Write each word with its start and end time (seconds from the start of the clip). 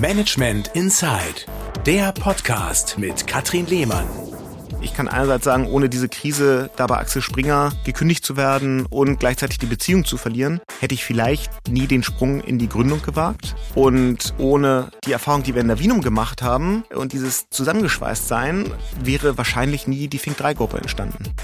Management 0.00 0.72
Inside, 0.74 1.46
der 1.86 2.10
Podcast 2.12 2.98
mit 2.98 3.26
Katrin 3.28 3.66
Lehmann. 3.66 4.06
Ich 4.80 4.92
kann 4.92 5.06
einerseits 5.08 5.44
sagen, 5.44 5.66
ohne 5.66 5.88
diese 5.88 6.08
Krise 6.08 6.68
da 6.76 6.86
bei 6.88 6.98
Axel 6.98 7.22
Springer 7.22 7.72
gekündigt 7.84 8.24
zu 8.24 8.36
werden 8.36 8.86
und 8.86 9.20
gleichzeitig 9.20 9.58
die 9.58 9.66
Beziehung 9.66 10.04
zu 10.04 10.16
verlieren, 10.16 10.60
hätte 10.80 10.94
ich 10.94 11.04
vielleicht 11.04 11.68
nie 11.68 11.86
den 11.86 12.02
Sprung 12.02 12.40
in 12.40 12.58
die 12.58 12.68
Gründung 12.68 13.02
gewagt. 13.02 13.54
Und 13.74 14.34
ohne 14.36 14.90
die 15.06 15.12
Erfahrung, 15.12 15.44
die 15.44 15.54
wir 15.54 15.62
in 15.62 15.68
der 15.68 15.78
Wienum 15.78 16.02
gemacht 16.02 16.42
haben 16.42 16.84
und 16.94 17.12
dieses 17.12 17.48
Zusammengeschweißtsein, 17.50 18.72
wäre 19.00 19.38
wahrscheinlich 19.38 19.86
nie 19.86 20.08
die 20.08 20.18
Fink 20.18 20.36
3 20.36 20.54
Gruppe 20.54 20.78
entstanden 20.78 21.34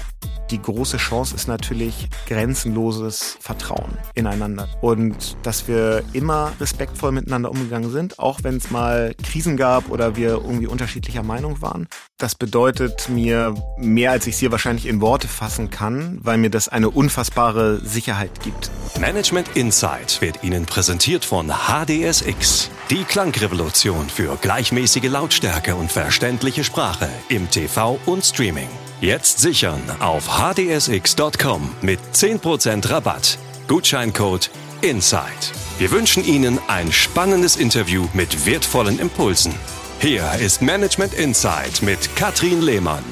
die 0.51 0.61
große 0.61 0.97
Chance 0.97 1.35
ist 1.35 1.47
natürlich 1.47 2.09
grenzenloses 2.27 3.37
Vertrauen 3.39 3.97
ineinander. 4.13 4.67
Und 4.81 5.37
dass 5.43 5.67
wir 5.67 6.03
immer 6.13 6.51
respektvoll 6.59 7.11
miteinander 7.11 7.49
umgegangen 7.49 7.89
sind, 7.91 8.19
auch 8.19 8.39
wenn 8.43 8.57
es 8.57 8.69
mal 8.69 9.15
Krisen 9.23 9.57
gab 9.57 9.89
oder 9.89 10.15
wir 10.15 10.29
irgendwie 10.29 10.67
unterschiedlicher 10.67 11.23
Meinung 11.23 11.61
waren. 11.61 11.87
Das 12.17 12.35
bedeutet 12.35 13.09
mir 13.09 13.55
mehr, 13.77 14.11
als 14.11 14.27
ich 14.27 14.35
es 14.35 14.39
hier 14.39 14.51
wahrscheinlich 14.51 14.85
in 14.85 15.01
Worte 15.01 15.27
fassen 15.27 15.69
kann, 15.69 16.19
weil 16.21 16.37
mir 16.37 16.49
das 16.49 16.67
eine 16.67 16.89
unfassbare 16.89 17.79
Sicherheit 17.83 18.41
gibt. 18.43 18.69
Management 18.99 19.55
Insight 19.55 20.21
wird 20.21 20.43
Ihnen 20.43 20.65
präsentiert 20.65 21.25
von 21.25 21.47
HDSX. 21.47 22.69
Die 22.89 23.03
Klangrevolution 23.03 24.09
für 24.09 24.37
gleichmäßige 24.41 25.09
Lautstärke 25.09 25.75
und 25.75 25.91
verständliche 25.91 26.63
Sprache 26.63 27.09
im 27.29 27.49
TV 27.49 27.99
und 28.05 28.25
Streaming. 28.25 28.67
Jetzt 29.01 29.39
sichern 29.39 29.81
auf 29.99 30.27
hdsx.com 30.27 31.71
mit 31.81 31.99
10% 32.13 32.87
Rabatt. 32.87 33.39
Gutscheincode 33.67 34.51
INSIDE. 34.81 35.25
Wir 35.79 35.89
wünschen 35.89 36.23
Ihnen 36.23 36.59
ein 36.67 36.91
spannendes 36.91 37.55
Interview 37.55 38.07
mit 38.13 38.45
wertvollen 38.45 38.99
Impulsen. 38.99 39.55
Hier 39.99 40.31
ist 40.39 40.61
Management 40.61 41.15
Insight 41.15 41.81
mit 41.81 42.15
Katrin 42.15 42.61
Lehmann. 42.61 43.03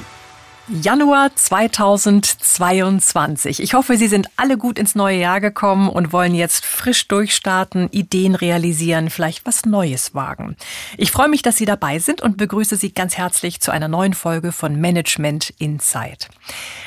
Januar 0.71 1.35
2022. 1.35 3.59
Ich 3.59 3.73
hoffe, 3.73 3.97
Sie 3.97 4.07
sind 4.07 4.29
alle 4.35 4.55
gut 4.55 4.77
ins 4.77 4.93
neue 4.93 5.17
Jahr 5.17 5.41
gekommen 5.41 5.89
und 5.89 6.13
wollen 6.13 6.35
jetzt 6.35 6.63
frisch 6.63 7.07
durchstarten, 7.07 7.89
Ideen 7.89 8.35
realisieren, 8.35 9.09
vielleicht 9.09 9.47
was 9.47 9.65
Neues 9.65 10.13
wagen. 10.13 10.55
Ich 10.95 11.09
freue 11.09 11.27
mich, 11.27 11.41
dass 11.41 11.57
Sie 11.57 11.65
dabei 11.65 11.97
sind 11.97 12.21
und 12.21 12.37
begrüße 12.37 12.75
Sie 12.75 12.93
ganz 12.93 13.17
herzlich 13.17 13.61
zu 13.61 13.71
einer 13.71 13.87
neuen 13.87 14.13
Folge 14.13 14.51
von 14.51 14.79
Management 14.79 15.49
Insight. 15.57 16.29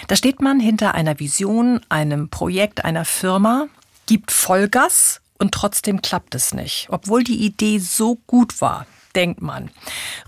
Da 0.07 0.15
steht 0.15 0.41
man 0.41 0.61
hinter 0.61 0.95
einer 0.95 1.19
Vision, 1.19 1.81
einem 1.89 2.29
Projekt, 2.29 2.85
einer 2.85 3.05
Firma, 3.05 3.67
gibt 4.07 4.31
Vollgas 4.31 5.21
und 5.39 5.53
trotzdem 5.53 6.03
klappt 6.03 6.37
es 6.37 6.55
nicht, 6.55 6.87
obwohl 6.91 7.25
die 7.25 7.45
Idee 7.45 7.81
so 7.81 8.21
gut 8.29 8.61
war 8.61 8.87
denkt 9.13 9.43
man. 9.43 9.71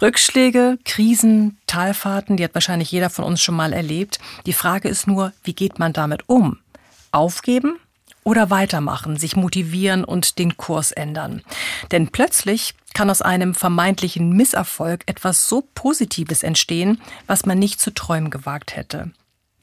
Rückschläge, 0.01 0.79
Krisen, 0.85 1.59
Talfahrten, 1.67 2.37
die 2.37 2.45
hat 2.45 2.55
wahrscheinlich 2.55 2.91
jeder 2.91 3.11
von 3.11 3.25
uns 3.25 3.43
schon 3.43 3.57
mal 3.57 3.73
erlebt. 3.73 4.19
Die 4.47 4.53
Frage 4.53 4.89
ist 4.89 5.07
nur, 5.07 5.33
wie 5.43 5.55
geht 5.55 5.79
man 5.79 5.93
damit 5.93 6.29
um? 6.29 6.59
Aufgeben 7.13 7.79
oder 8.23 8.51
weitermachen, 8.51 9.17
sich 9.17 9.37
motivieren 9.37 10.05
und 10.05 10.39
den 10.39 10.57
Kurs 10.57 10.93
ändern? 10.93 11.43
Denn 11.93 12.09
plötzlich 12.09 12.75
kann 12.95 13.11
aus 13.11 13.23
einem 13.23 13.55
vermeintlichen 13.55 14.31
Misserfolg 14.31 15.03
etwas 15.07 15.49
so 15.49 15.65
Positives 15.75 16.43
entstehen, 16.43 17.01
was 17.27 17.45
man 17.45 17.59
nicht 17.59 17.81
zu 17.81 17.93
träumen 17.93 18.31
gewagt 18.31 18.77
hätte. 18.77 19.11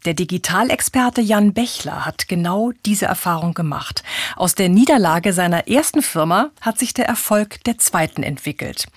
Der 0.03 0.15
Digitalexperte 0.15 1.21
Jan 1.21 1.53
Bechler 1.53 2.07
hat 2.07 2.27
genau 2.27 2.71
diese 2.87 3.05
Erfahrung 3.05 3.53
gemacht. 3.53 4.01
Aus 4.35 4.55
der 4.55 4.67
Niederlage 4.67 5.31
seiner 5.31 5.67
ersten 5.67 6.01
Firma 6.01 6.49
hat 6.59 6.79
sich 6.79 6.95
der 6.95 7.05
Erfolg 7.05 7.63
der 7.65 7.77
zweiten 7.77 8.23
entwickelt. 8.23 8.87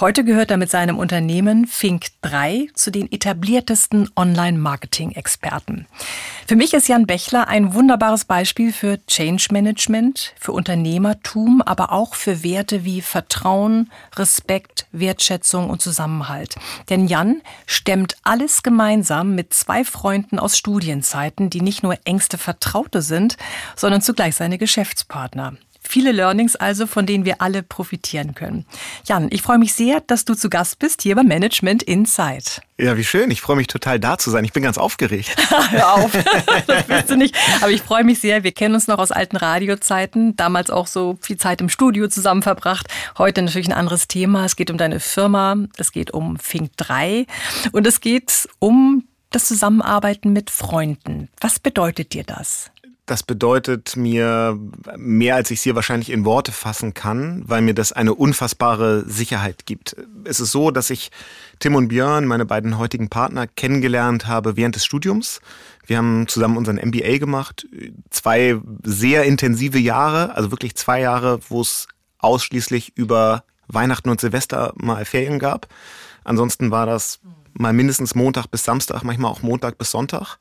Heute 0.00 0.24
gehört 0.24 0.50
er 0.50 0.56
mit 0.56 0.70
seinem 0.70 0.96
Unternehmen 0.96 1.66
Fink 1.66 2.06
3 2.22 2.68
zu 2.72 2.90
den 2.90 3.12
etabliertesten 3.12 4.08
Online-Marketing-Experten. 4.16 5.86
Für 6.46 6.56
mich 6.56 6.72
ist 6.72 6.88
Jan 6.88 7.06
Bechler 7.06 7.46
ein 7.48 7.74
wunderbares 7.74 8.24
Beispiel 8.24 8.72
für 8.72 9.04
Change 9.06 9.48
Management, 9.50 10.32
für 10.40 10.52
Unternehmertum, 10.52 11.60
aber 11.60 11.92
auch 11.92 12.14
für 12.14 12.42
Werte 12.42 12.86
wie 12.86 13.02
Vertrauen, 13.02 13.90
Respekt, 14.16 14.86
Wertschätzung 14.92 15.68
und 15.68 15.82
Zusammenhalt. 15.82 16.54
Denn 16.88 17.06
Jan 17.06 17.42
stemmt 17.66 18.16
alles 18.22 18.62
gemeinsam 18.62 19.34
mit 19.34 19.52
zwei 19.52 19.84
Freunden 19.84 20.38
aus 20.38 20.53
Studienzeiten, 20.56 21.50
die 21.50 21.60
nicht 21.60 21.82
nur 21.82 21.98
engste 22.04 22.38
Vertraute 22.38 23.02
sind, 23.02 23.36
sondern 23.76 24.02
zugleich 24.02 24.36
seine 24.36 24.58
Geschäftspartner. 24.58 25.54
Viele 25.86 26.12
Learnings 26.12 26.56
also, 26.56 26.86
von 26.86 27.04
denen 27.04 27.26
wir 27.26 27.42
alle 27.42 27.62
profitieren 27.62 28.34
können. 28.34 28.64
Jan, 29.04 29.28
ich 29.30 29.42
freue 29.42 29.58
mich 29.58 29.74
sehr, 29.74 30.00
dass 30.00 30.24
du 30.24 30.34
zu 30.34 30.48
Gast 30.48 30.78
bist 30.78 31.02
hier 31.02 31.14
beim 31.14 31.28
Management 31.28 31.82
Insight. 31.82 32.62
Ja, 32.78 32.96
wie 32.96 33.04
schön. 33.04 33.30
Ich 33.30 33.42
freue 33.42 33.56
mich 33.56 33.66
total 33.66 34.00
da 34.00 34.16
zu 34.16 34.30
sein. 34.30 34.44
Ich 34.44 34.52
bin 34.52 34.62
ganz 34.62 34.78
aufgeregt. 34.78 35.36
Hör 35.70 35.94
auf. 35.94 36.10
das 36.66 36.84
bist 36.84 37.10
du 37.10 37.16
nicht. 37.16 37.36
Aber 37.60 37.70
ich 37.70 37.82
freue 37.82 38.02
mich 38.02 38.18
sehr. 38.18 38.42
Wir 38.44 38.52
kennen 38.52 38.74
uns 38.74 38.88
noch 38.88 38.98
aus 38.98 39.12
alten 39.12 39.36
Radiozeiten. 39.36 40.36
Damals 40.36 40.70
auch 40.70 40.86
so 40.86 41.18
viel 41.20 41.36
Zeit 41.36 41.60
im 41.60 41.68
Studio 41.68 42.08
zusammen 42.08 42.42
verbracht. 42.42 42.88
Heute 43.18 43.42
natürlich 43.42 43.68
ein 43.68 43.74
anderes 43.74 44.08
Thema. 44.08 44.46
Es 44.46 44.56
geht 44.56 44.70
um 44.70 44.78
deine 44.78 45.00
Firma. 45.00 45.56
Es 45.76 45.92
geht 45.92 46.12
um 46.12 46.38
Fink 46.38 46.72
3. 46.78 47.26
Und 47.72 47.86
es 47.86 48.00
geht 48.00 48.48
um 48.58 49.04
das 49.34 49.46
Zusammenarbeiten 49.46 50.32
mit 50.32 50.50
Freunden. 50.50 51.28
Was 51.40 51.58
bedeutet 51.58 52.12
dir 52.12 52.24
das? 52.24 52.70
Das 53.06 53.22
bedeutet 53.22 53.96
mir 53.96 54.58
mehr, 54.96 55.34
als 55.34 55.50
ich 55.50 55.58
es 55.58 55.62
hier 55.64 55.74
wahrscheinlich 55.74 56.08
in 56.08 56.24
Worte 56.24 56.52
fassen 56.52 56.94
kann, 56.94 57.42
weil 57.46 57.60
mir 57.60 57.74
das 57.74 57.92
eine 57.92 58.14
unfassbare 58.14 59.04
Sicherheit 59.06 59.66
gibt. 59.66 59.94
Es 60.24 60.40
ist 60.40 60.52
so, 60.52 60.70
dass 60.70 60.88
ich 60.88 61.10
Tim 61.58 61.74
und 61.74 61.88
Björn, 61.88 62.24
meine 62.24 62.46
beiden 62.46 62.78
heutigen 62.78 63.10
Partner, 63.10 63.46
kennengelernt 63.46 64.26
habe 64.26 64.56
während 64.56 64.76
des 64.76 64.86
Studiums. 64.86 65.40
Wir 65.84 65.98
haben 65.98 66.26
zusammen 66.28 66.56
unseren 66.56 66.76
MBA 66.76 67.18
gemacht. 67.18 67.66
Zwei 68.08 68.58
sehr 68.84 69.24
intensive 69.24 69.78
Jahre, 69.78 70.34
also 70.34 70.50
wirklich 70.50 70.76
zwei 70.76 71.00
Jahre, 71.00 71.40
wo 71.50 71.60
es 71.60 71.88
ausschließlich 72.18 72.96
über 72.96 73.44
Weihnachten 73.66 74.08
und 74.08 74.20
Silvester 74.20 74.72
mal 74.76 75.04
Ferien 75.04 75.38
gab. 75.38 75.68
Ansonsten 76.22 76.70
war 76.70 76.86
das 76.86 77.20
mal 77.54 77.72
mindestens 77.72 78.14
Montag 78.14 78.46
bis 78.46 78.64
Samstag, 78.64 79.02
manchmal 79.04 79.30
auch 79.30 79.42
Montag 79.42 79.78
bis 79.78 79.90
Sonntag. 79.90 80.38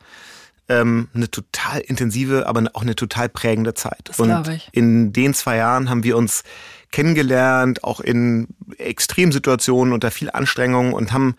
Ähm, 0.69 1.09
eine 1.13 1.29
total 1.29 1.81
intensive, 1.81 2.47
aber 2.47 2.63
auch 2.73 2.83
eine 2.83 2.95
total 2.95 3.27
prägende 3.27 3.73
Zeit. 3.73 3.99
Das 4.05 4.19
und 4.19 4.47
ich. 4.47 4.69
in 4.71 5.11
den 5.11 5.33
zwei 5.33 5.57
Jahren 5.57 5.89
haben 5.89 6.03
wir 6.03 6.15
uns 6.15 6.43
kennengelernt, 6.91 7.83
auch 7.83 7.99
in 7.99 8.47
Extremsituationen 8.77 9.93
unter 9.93 10.09
viel 10.09 10.29
Anstrengung 10.31 10.93
und 10.93 11.11
haben 11.11 11.35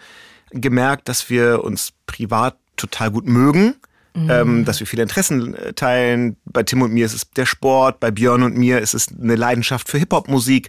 gemerkt, 0.50 1.08
dass 1.08 1.30
wir 1.30 1.64
uns 1.64 1.92
privat 2.06 2.56
total 2.76 3.10
gut 3.10 3.26
mögen. 3.26 3.76
Mhm. 4.16 4.30
Ähm, 4.30 4.64
dass 4.64 4.78
wir 4.78 4.86
viele 4.86 5.02
Interessen 5.02 5.54
äh, 5.54 5.72
teilen. 5.72 6.36
Bei 6.44 6.62
Tim 6.62 6.82
und 6.82 6.92
mir 6.92 7.04
ist 7.04 7.14
es 7.14 7.30
der 7.30 7.46
Sport, 7.46 7.98
bei 7.98 8.12
Björn 8.12 8.44
und 8.44 8.56
mir 8.56 8.78
ist 8.78 8.94
es 8.94 9.08
eine 9.08 9.34
Leidenschaft 9.34 9.88
für 9.88 9.98
Hip-Hop-Musik 9.98 10.68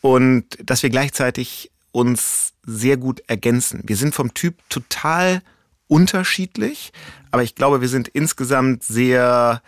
und 0.00 0.44
dass 0.64 0.82
wir 0.82 0.88
gleichzeitig 0.88 1.70
uns 1.92 2.52
sehr 2.64 2.96
gut 2.96 3.22
ergänzen. 3.26 3.82
Wir 3.84 3.96
sind 3.96 4.14
vom 4.14 4.34
Typ 4.34 4.56
total 4.68 5.42
unterschiedlich, 5.88 6.92
aber 7.30 7.42
ich 7.42 7.54
glaube, 7.54 7.80
wir 7.80 7.88
sind 7.88 8.08
insgesamt 8.08 8.84
sehr, 8.84 9.62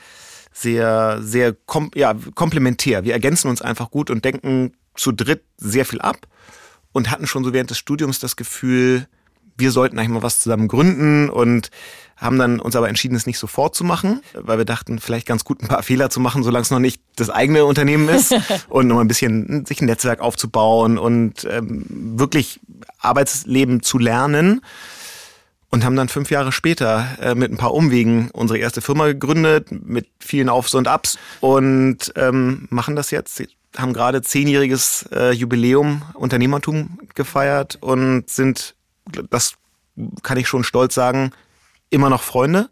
sehr, 0.52 1.20
sehr 1.22 1.54
kom 1.66 1.90
ja, 1.94 2.14
komplementär. 2.34 3.04
Wir 3.04 3.12
ergänzen 3.12 3.48
uns 3.48 3.62
einfach 3.62 3.90
gut 3.90 4.10
und 4.10 4.24
denken 4.24 4.72
zu 4.94 5.12
dritt 5.12 5.42
sehr 5.56 5.84
viel 5.84 6.00
ab 6.00 6.26
und 6.92 7.10
hatten 7.10 7.26
schon 7.26 7.44
so 7.44 7.52
während 7.52 7.70
des 7.70 7.78
Studiums 7.78 8.20
das 8.20 8.36
Gefühl, 8.36 9.08
wir 9.56 9.70
sollten 9.70 9.98
eigentlich 9.98 10.10
mal 10.10 10.22
was 10.22 10.40
zusammen 10.40 10.68
gründen 10.68 11.28
und 11.28 11.70
haben 12.16 12.38
dann 12.38 12.60
uns 12.60 12.76
aber 12.76 12.88
entschieden, 12.88 13.16
es 13.16 13.26
nicht 13.26 13.38
sofort 13.38 13.74
zu 13.74 13.84
machen, 13.84 14.22
weil 14.34 14.58
wir 14.58 14.64
dachten, 14.64 14.98
vielleicht 14.98 15.26
ganz 15.26 15.44
gut 15.44 15.60
ein 15.62 15.68
paar 15.68 15.82
Fehler 15.82 16.10
zu 16.10 16.20
machen, 16.20 16.42
solange 16.42 16.62
es 16.62 16.70
noch 16.70 16.78
nicht 16.78 17.02
das 17.16 17.30
eigene 17.30 17.64
Unternehmen 17.64 18.08
ist 18.08 18.34
und 18.68 18.86
noch 18.86 19.00
ein 19.00 19.08
bisschen 19.08 19.66
sich 19.66 19.80
ein 19.80 19.86
Netzwerk 19.86 20.20
aufzubauen 20.20 20.98
und 20.98 21.46
ähm, 21.50 21.84
wirklich 21.88 22.60
Arbeitsleben 22.98 23.82
zu 23.82 23.98
lernen. 23.98 24.60
Und 25.70 25.86
haben 25.86 25.96
dann 25.96 26.10
fünf 26.10 26.30
Jahre 26.30 26.52
später 26.52 27.06
äh, 27.18 27.34
mit 27.34 27.50
ein 27.50 27.56
paar 27.56 27.72
Umwegen 27.72 28.28
unsere 28.34 28.58
erste 28.58 28.82
Firma 28.82 29.06
gegründet, 29.06 29.68
mit 29.70 30.06
vielen 30.20 30.50
Aufs 30.50 30.74
und 30.74 30.86
Abs 30.86 31.16
und 31.40 32.12
ähm, 32.14 32.66
machen 32.68 32.94
das 32.94 33.10
jetzt 33.10 33.42
haben 33.76 33.92
gerade 33.92 34.22
zehnjähriges 34.22 35.08
äh, 35.12 35.32
Jubiläum 35.32 36.02
Unternehmertum 36.14 36.98
gefeiert 37.14 37.78
und 37.80 38.28
sind, 38.28 38.74
das 39.30 39.54
kann 40.22 40.38
ich 40.38 40.48
schon 40.48 40.64
stolz 40.64 40.94
sagen, 40.94 41.32
immer 41.90 42.10
noch 42.10 42.22
Freunde 42.22 42.70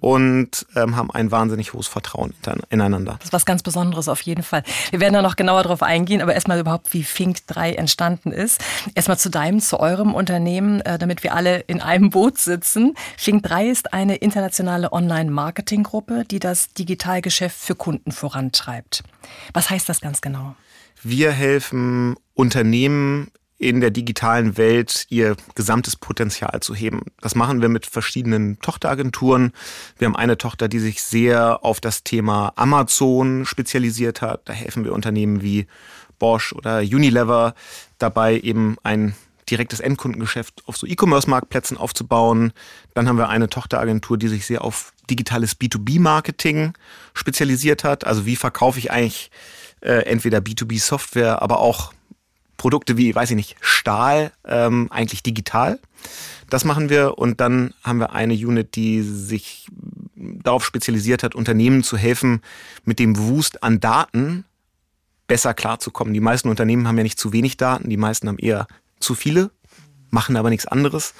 und 0.00 0.66
ähm, 0.76 0.96
haben 0.96 1.10
ein 1.10 1.30
wahnsinnig 1.30 1.72
hohes 1.72 1.88
Vertrauen 1.88 2.34
ineinander. 2.70 3.16
Das 3.18 3.26
ist 3.26 3.32
was 3.32 3.46
ganz 3.46 3.62
Besonderes 3.62 4.08
auf 4.08 4.20
jeden 4.20 4.42
Fall. 4.42 4.62
Wir 4.90 5.00
werden 5.00 5.14
da 5.14 5.22
noch 5.22 5.36
genauer 5.36 5.62
drauf 5.62 5.82
eingehen, 5.82 6.20
aber 6.22 6.34
erstmal 6.34 6.60
überhaupt, 6.60 6.92
wie 6.92 7.02
Fink 7.02 7.46
3 7.46 7.74
entstanden 7.74 8.30
ist. 8.30 8.62
Erstmal 8.94 9.18
zu 9.18 9.30
deinem, 9.30 9.60
zu 9.60 9.80
eurem 9.80 10.14
Unternehmen, 10.14 10.80
äh, 10.82 10.98
damit 10.98 11.22
wir 11.22 11.34
alle 11.34 11.60
in 11.60 11.80
einem 11.80 12.10
Boot 12.10 12.38
sitzen. 12.38 12.94
Fink 13.16 13.42
3 13.44 13.68
ist 13.68 13.92
eine 13.92 14.16
internationale 14.16 14.92
Online-Marketing-Gruppe, 14.92 16.24
die 16.24 16.38
das 16.38 16.72
Digitalgeschäft 16.72 17.58
für 17.58 17.74
Kunden 17.74 18.12
vorantreibt. 18.12 19.02
Was 19.54 19.70
heißt 19.70 19.88
das 19.88 20.00
ganz 20.00 20.20
genau? 20.20 20.54
Wir 21.02 21.32
helfen 21.32 22.16
Unternehmen 22.34 23.30
in 23.58 23.80
der 23.80 23.90
digitalen 23.90 24.56
Welt 24.56 25.06
ihr 25.08 25.36
gesamtes 25.54 25.96
Potenzial 25.96 26.60
zu 26.60 26.74
heben. 26.74 27.02
Das 27.20 27.34
machen 27.34 27.62
wir 27.62 27.68
mit 27.68 27.86
verschiedenen 27.86 28.60
Tochteragenturen. 28.60 29.52
Wir 29.98 30.06
haben 30.06 30.16
eine 30.16 30.36
Tochter, 30.36 30.68
die 30.68 30.78
sich 30.78 31.02
sehr 31.02 31.64
auf 31.64 31.80
das 31.80 32.04
Thema 32.04 32.52
Amazon 32.56 33.46
spezialisiert 33.46 34.20
hat. 34.20 34.42
Da 34.48 34.52
helfen 34.52 34.84
wir 34.84 34.92
Unternehmen 34.92 35.42
wie 35.42 35.66
Bosch 36.18 36.52
oder 36.52 36.80
Unilever 36.80 37.54
dabei, 37.98 38.38
eben 38.38 38.76
ein 38.82 39.14
direktes 39.48 39.80
Endkundengeschäft 39.80 40.62
auf 40.66 40.76
so 40.76 40.86
E-Commerce-Marktplätzen 40.86 41.76
aufzubauen. 41.76 42.52
Dann 42.94 43.08
haben 43.08 43.16
wir 43.16 43.28
eine 43.28 43.48
Tochteragentur, 43.48 44.18
die 44.18 44.28
sich 44.28 44.44
sehr 44.44 44.62
auf 44.62 44.92
digitales 45.08 45.58
B2B-Marketing 45.58 46.72
spezialisiert 47.14 47.84
hat. 47.84 48.06
Also 48.06 48.26
wie 48.26 48.36
verkaufe 48.36 48.78
ich 48.78 48.90
eigentlich 48.90 49.30
äh, 49.80 50.04
entweder 50.04 50.38
B2B-Software, 50.38 51.42
aber 51.42 51.60
auch 51.60 51.92
Produkte 52.56 52.96
wie, 52.96 53.14
weiß 53.14 53.30
ich 53.30 53.36
nicht, 53.36 53.56
Stahl, 53.60 54.32
ähm, 54.44 54.88
eigentlich 54.90 55.22
digital. 55.22 55.78
Das 56.48 56.64
machen 56.64 56.88
wir 56.88 57.18
und 57.18 57.40
dann 57.40 57.74
haben 57.82 57.98
wir 57.98 58.12
eine 58.12 58.34
Unit, 58.34 58.76
die 58.76 59.02
sich 59.02 59.68
darauf 60.14 60.64
spezialisiert 60.64 61.22
hat, 61.22 61.34
Unternehmen 61.34 61.82
zu 61.82 61.96
helfen, 61.96 62.40
mit 62.84 62.98
dem 62.98 63.18
Wust 63.18 63.62
an 63.62 63.80
Daten 63.80 64.44
besser 65.26 65.54
klarzukommen. 65.54 66.14
Die 66.14 66.20
meisten 66.20 66.48
Unternehmen 66.48 66.86
haben 66.86 66.96
ja 66.96 67.02
nicht 67.02 67.18
zu 67.18 67.32
wenig 67.32 67.56
Daten, 67.56 67.90
die 67.90 67.96
meisten 67.96 68.28
haben 68.28 68.38
eher 68.38 68.66
zu 69.00 69.14
viele, 69.14 69.50
machen 70.10 70.36
aber 70.36 70.50
nichts 70.50 70.66
anderes 70.66 71.14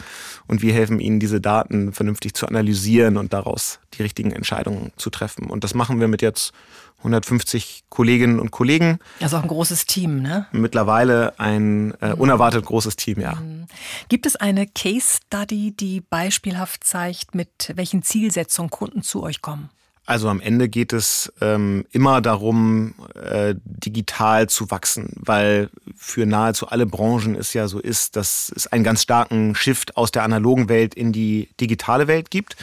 und 0.46 0.62
wir 0.62 0.72
helfen 0.72 1.00
ihnen, 1.00 1.20
diese 1.20 1.40
Daten 1.40 1.92
vernünftig 1.92 2.34
zu 2.34 2.46
analysieren 2.46 3.16
und 3.16 3.32
daraus 3.32 3.80
die 3.94 4.02
richtigen 4.02 4.32
Entscheidungen 4.32 4.92
zu 4.96 5.10
treffen. 5.10 5.46
Und 5.46 5.64
das 5.64 5.74
machen 5.74 6.00
wir 6.00 6.08
mit 6.08 6.22
jetzt 6.22 6.52
150 6.98 7.84
Kolleginnen 7.88 8.40
und 8.40 8.50
Kollegen. 8.50 8.98
Also 9.20 9.36
auch 9.36 9.42
ein 9.42 9.48
großes 9.48 9.86
Team, 9.86 10.22
ne? 10.22 10.46
Mittlerweile 10.52 11.38
ein 11.38 11.92
äh, 12.00 12.08
mhm. 12.08 12.20
unerwartet 12.20 12.64
großes 12.64 12.96
Team, 12.96 13.20
ja. 13.20 13.34
Mhm. 13.34 13.66
Gibt 14.08 14.26
es 14.26 14.36
eine 14.36 14.66
Case 14.66 15.18
Study, 15.26 15.72
die 15.72 16.00
beispielhaft 16.00 16.84
zeigt, 16.84 17.34
mit 17.34 17.72
welchen 17.74 18.02
Zielsetzungen 18.02 18.70
Kunden 18.70 19.02
zu 19.02 19.22
euch 19.22 19.42
kommen? 19.42 19.70
Also 20.06 20.28
am 20.28 20.40
Ende 20.40 20.68
geht 20.68 20.92
es 20.92 21.32
ähm, 21.40 21.84
immer 21.90 22.20
darum, 22.20 22.94
äh, 23.14 23.56
digital 23.64 24.48
zu 24.48 24.70
wachsen, 24.70 25.12
weil 25.16 25.68
für 25.96 26.26
nahezu 26.26 26.68
alle 26.68 26.86
Branchen 26.86 27.34
es 27.34 27.52
ja 27.54 27.66
so 27.66 27.80
ist, 27.80 28.14
dass 28.14 28.52
es 28.54 28.68
einen 28.68 28.84
ganz 28.84 29.02
starken 29.02 29.56
Shift 29.56 29.96
aus 29.96 30.12
der 30.12 30.22
analogen 30.22 30.68
Welt 30.68 30.94
in 30.94 31.12
die 31.12 31.48
digitale 31.60 32.06
Welt 32.06 32.30
gibt. 32.30 32.56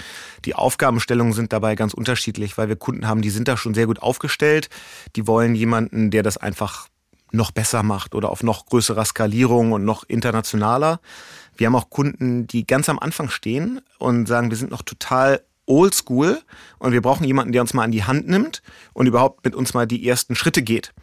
Die 0.46 0.56
Aufgabenstellungen 0.56 1.34
sind 1.34 1.52
dabei 1.52 1.76
ganz 1.76 1.94
unterschiedlich, 1.94 2.58
weil 2.58 2.70
wir 2.70 2.78
Kunden 2.78 3.08
haben, 3.08 3.22
die 3.22 3.30
sind 3.30 3.50
da 3.50 3.58
schon 3.58 3.74
sehr 3.74 3.88
gut 3.88 4.02
aufgestellt. 4.02 4.70
Die 5.18 5.28
wollen 5.28 5.54
jemanden, 5.54 6.12
der 6.12 6.24
das 6.24 6.38
einfach 6.38 6.88
noch 7.34 7.52
besser 7.52 7.84
macht 7.84 8.16
oder 8.16 8.30
auf 8.30 8.42
noch 8.42 8.68
größerer 8.68 9.04
Skalierung 9.04 9.74
und 9.74 9.84
noch 9.84 10.06
internationaler. 10.08 11.02
Wir 11.58 11.68
haben 11.68 11.76
auch 11.76 11.90
Kunden, 11.90 12.48
die 12.48 12.66
ganz 12.66 12.88
am 12.88 13.00
Anfang 13.00 13.30
stehen 13.30 13.82
und 14.00 14.28
sagen, 14.28 14.50
wir 14.50 14.58
sind 14.58 14.72
noch 14.72 14.84
total 14.84 15.42
oldschool 15.66 16.42
und 16.80 16.92
wir 16.92 17.02
brauchen 17.02 17.26
jemanden, 17.26 17.54
der 17.54 17.62
uns 17.62 17.74
mal 17.74 17.84
an 17.84 17.92
die 17.92 18.04
Hand 18.04 18.28
nimmt 18.28 18.62
und 18.94 19.08
überhaupt 19.08 19.46
mit 19.46 19.56
uns 19.56 19.74
mal 19.74 19.88
die 19.88 20.08
ersten 20.08 20.36
Schritte 20.36 20.62
geht. 20.62 20.94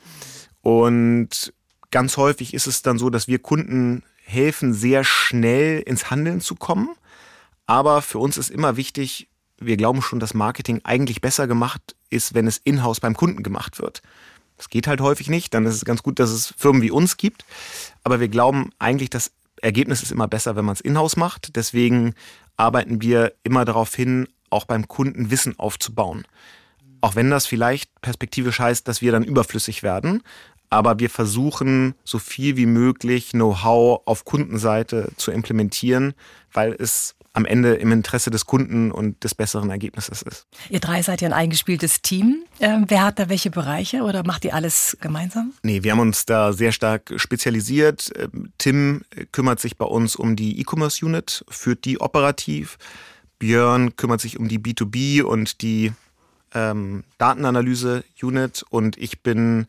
Und 0.62 1.52
ganz 1.90 2.16
häufig 2.16 2.54
ist 2.54 2.66
es 2.66 2.82
dann 2.82 2.98
so, 2.98 3.10
dass 3.10 3.28
wir 3.28 3.38
Kunden 3.38 4.02
helfen, 4.22 4.72
sehr 4.74 5.04
schnell 5.04 5.80
ins 5.80 6.10
Handeln 6.10 6.40
zu 6.40 6.54
kommen. 6.54 6.90
Aber 7.66 8.02
für 8.02 8.18
uns 8.18 8.36
ist 8.36 8.50
immer 8.50 8.76
wichtig, 8.76 9.28
wir 9.58 9.76
glauben 9.76 10.02
schon, 10.02 10.20
dass 10.20 10.34
Marketing 10.34 10.80
eigentlich 10.84 11.20
besser 11.20 11.46
gemacht 11.46 11.94
ist, 12.08 12.34
wenn 12.34 12.46
es 12.46 12.58
in-house 12.58 13.00
beim 13.00 13.14
Kunden 13.14 13.42
gemacht 13.42 13.80
wird. 13.80 14.02
Das 14.56 14.68
geht 14.68 14.86
halt 14.86 15.00
häufig 15.00 15.28
nicht. 15.28 15.54
Dann 15.54 15.66
ist 15.66 15.74
es 15.74 15.84
ganz 15.84 16.02
gut, 16.02 16.18
dass 16.18 16.30
es 16.30 16.54
Firmen 16.56 16.82
wie 16.82 16.90
uns 16.90 17.16
gibt. 17.16 17.44
Aber 18.04 18.20
wir 18.20 18.28
glauben 18.28 18.70
eigentlich, 18.78 19.10
das 19.10 19.32
Ergebnis 19.62 20.02
ist 20.02 20.12
immer 20.12 20.28
besser, 20.28 20.56
wenn 20.56 20.64
man 20.64 20.74
es 20.74 20.80
in-house 20.80 21.16
macht. 21.16 21.56
Deswegen 21.56 22.14
arbeiten 22.56 23.00
wir 23.00 23.32
immer 23.42 23.64
darauf 23.64 23.94
hin, 23.94 24.28
auch 24.50 24.64
beim 24.64 24.88
Kunden 24.88 25.30
Wissen 25.30 25.58
aufzubauen. 25.58 26.24
Auch 27.00 27.14
wenn 27.14 27.30
das 27.30 27.46
vielleicht 27.46 28.00
perspektivisch 28.02 28.58
heißt, 28.58 28.86
dass 28.86 29.00
wir 29.00 29.12
dann 29.12 29.24
überflüssig 29.24 29.82
werden. 29.82 30.22
Aber 30.68 31.00
wir 31.00 31.10
versuchen, 31.10 31.94
so 32.04 32.18
viel 32.18 32.56
wie 32.56 32.66
möglich 32.66 33.30
Know-how 33.30 34.02
auf 34.04 34.24
Kundenseite 34.24 35.10
zu 35.16 35.32
implementieren, 35.32 36.14
weil 36.52 36.76
es 36.78 37.16
am 37.32 37.44
Ende 37.44 37.74
im 37.74 37.92
Interesse 37.92 38.30
des 38.30 38.46
Kunden 38.46 38.90
und 38.90 39.22
des 39.22 39.34
besseren 39.34 39.70
Ergebnisses 39.70 40.22
ist. 40.22 40.46
Ihr 40.68 40.80
drei 40.80 41.02
seid 41.02 41.20
ja 41.20 41.28
ein 41.28 41.32
eingespieltes 41.32 42.02
Team. 42.02 42.44
Ähm, 42.58 42.86
wer 42.88 43.04
hat 43.04 43.18
da 43.18 43.28
welche 43.28 43.50
Bereiche 43.50 44.02
oder 44.02 44.24
macht 44.26 44.44
ihr 44.44 44.54
alles 44.54 44.96
gemeinsam? 45.00 45.52
Nee, 45.62 45.82
wir 45.82 45.92
haben 45.92 46.00
uns 46.00 46.26
da 46.26 46.52
sehr 46.52 46.72
stark 46.72 47.12
spezialisiert. 47.16 48.10
Ähm, 48.16 48.52
Tim 48.58 49.02
kümmert 49.30 49.60
sich 49.60 49.76
bei 49.76 49.84
uns 49.84 50.16
um 50.16 50.34
die 50.34 50.60
E-Commerce 50.60 51.04
Unit, 51.04 51.44
führt 51.48 51.84
die 51.84 52.00
operativ. 52.00 52.78
Björn 53.40 53.96
kümmert 53.96 54.20
sich 54.20 54.38
um 54.38 54.46
die 54.46 54.60
B2B 54.60 55.22
und 55.22 55.62
die 55.62 55.92
ähm, 56.54 57.02
Datenanalyse-Unit 57.18 58.64
und 58.70 58.96
ich 58.98 59.22
bin 59.22 59.66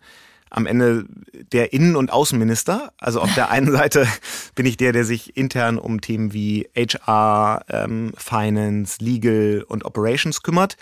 am 0.52 0.66
Ende 0.66 1.06
der 1.54 1.74
Innen- 1.74 1.96
und 1.96 2.12
Außenminister. 2.12 2.92
Also 3.00 3.22
auf 3.22 3.34
der 3.34 3.50
einen 3.50 3.72
Seite 3.76 4.06
bin 4.54 4.66
ich 4.68 4.78
der, 4.78 4.92
der 4.92 5.06
sich 5.06 5.36
intern 5.38 5.80
um 5.80 6.02
Themen 6.02 6.34
wie 6.34 6.70
HR, 6.76 7.66
ähm, 7.70 8.12
Finance, 8.18 8.98
Legal 9.00 9.66
und 9.68 9.86
Operations 9.86 10.44
kümmert. 10.44 10.78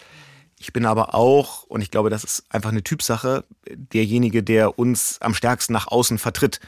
Ich 0.61 0.73
bin 0.73 0.85
aber 0.85 1.15
auch, 1.15 1.63
und 1.63 1.81
ich 1.81 1.89
glaube, 1.89 2.09
das 2.09 2.25
ist 2.25 2.43
einfach 2.49 2.71
eine 2.71 2.83
Typsache, 2.83 3.45
derjenige, 3.69 4.43
der 4.43 4.77
uns 4.77 5.21
am 5.21 5.33
stärksten 5.33 5.71
nach 5.71 5.87
außen 5.87 6.17
vertritt. 6.17 6.59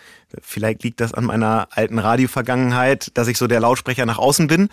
Vielleicht 0.41 0.83
liegt 0.83 1.01
das 1.01 1.13
an 1.13 1.25
meiner 1.25 1.67
alten 1.71 1.99
Radiovergangenheit, 1.99 3.11
dass 3.15 3.27
ich 3.27 3.37
so 3.37 3.47
der 3.47 3.59
Lautsprecher 3.59 4.05
nach 4.05 4.17
außen 4.17 4.47
bin. 4.47 4.69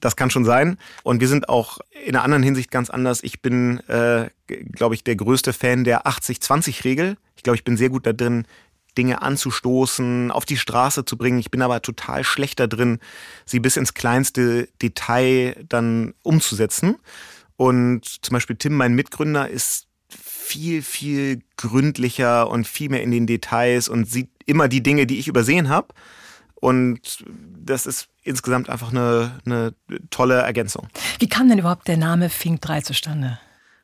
Das 0.00 0.16
kann 0.16 0.30
schon 0.30 0.44
sein. 0.44 0.78
Und 1.02 1.20
wir 1.20 1.28
sind 1.28 1.48
auch 1.48 1.78
in 2.04 2.14
einer 2.14 2.24
anderen 2.24 2.42
Hinsicht 2.42 2.70
ganz 2.70 2.90
anders. 2.90 3.22
Ich 3.22 3.40
bin, 3.40 3.80
äh, 3.88 4.30
glaube 4.46 4.94
ich, 4.94 5.04
der 5.04 5.16
größte 5.16 5.52
Fan 5.52 5.84
der 5.84 6.06
80-20-Regel. 6.06 7.16
Ich 7.36 7.42
glaube, 7.42 7.56
ich 7.56 7.64
bin 7.64 7.76
sehr 7.76 7.88
gut 7.88 8.06
da 8.06 8.12
drin, 8.12 8.46
Dinge 8.96 9.22
anzustoßen, 9.22 10.30
auf 10.30 10.44
die 10.44 10.56
Straße 10.56 11.04
zu 11.04 11.16
bringen. 11.16 11.38
Ich 11.38 11.50
bin 11.50 11.62
aber 11.62 11.82
total 11.82 12.24
schlecht 12.24 12.60
da 12.60 12.66
drin, 12.66 12.98
sie 13.44 13.60
bis 13.60 13.76
ins 13.76 13.94
kleinste 13.94 14.68
Detail 14.82 15.64
dann 15.68 16.14
umzusetzen. 16.22 16.96
Und 17.56 18.06
zum 18.24 18.34
Beispiel 18.34 18.56
Tim, 18.56 18.74
mein 18.74 18.94
Mitgründer, 18.94 19.48
ist 19.48 19.86
viel, 20.08 20.82
viel 20.82 21.42
gründlicher 21.56 22.48
und 22.48 22.66
viel 22.66 22.88
mehr 22.88 23.02
in 23.02 23.10
den 23.10 23.26
Details 23.26 23.88
und 23.88 24.08
sieht 24.08 24.30
immer 24.46 24.68
die 24.68 24.82
Dinge, 24.82 25.06
die 25.06 25.18
ich 25.18 25.28
übersehen 25.28 25.68
habe. 25.68 25.88
Und 26.54 27.24
das 27.58 27.86
ist 27.86 28.08
insgesamt 28.26 28.68
einfach 28.68 28.90
eine, 28.90 29.32
eine 29.44 29.74
tolle 30.10 30.36
Ergänzung. 30.36 30.88
Wie 31.18 31.28
kam 31.28 31.48
denn 31.48 31.58
überhaupt 31.58 31.88
der 31.88 31.96
Name 31.96 32.28
Fink 32.30 32.60
3 32.60 32.82
zustande? 32.82 33.38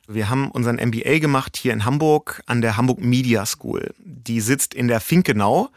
Wir 0.07 0.29
haben 0.29 0.51
unseren 0.51 0.75
MBA 0.75 1.19
gemacht 1.19 1.55
hier 1.55 1.71
in 1.71 1.85
Hamburg 1.85 2.43
an 2.45 2.61
der 2.61 2.75
Hamburg 2.75 2.99
Media 2.99 3.45
School. 3.45 3.93
Die 3.99 4.41
sitzt 4.41 4.73
in 4.73 4.89
der 4.89 4.99
Finkenau, 4.99 5.69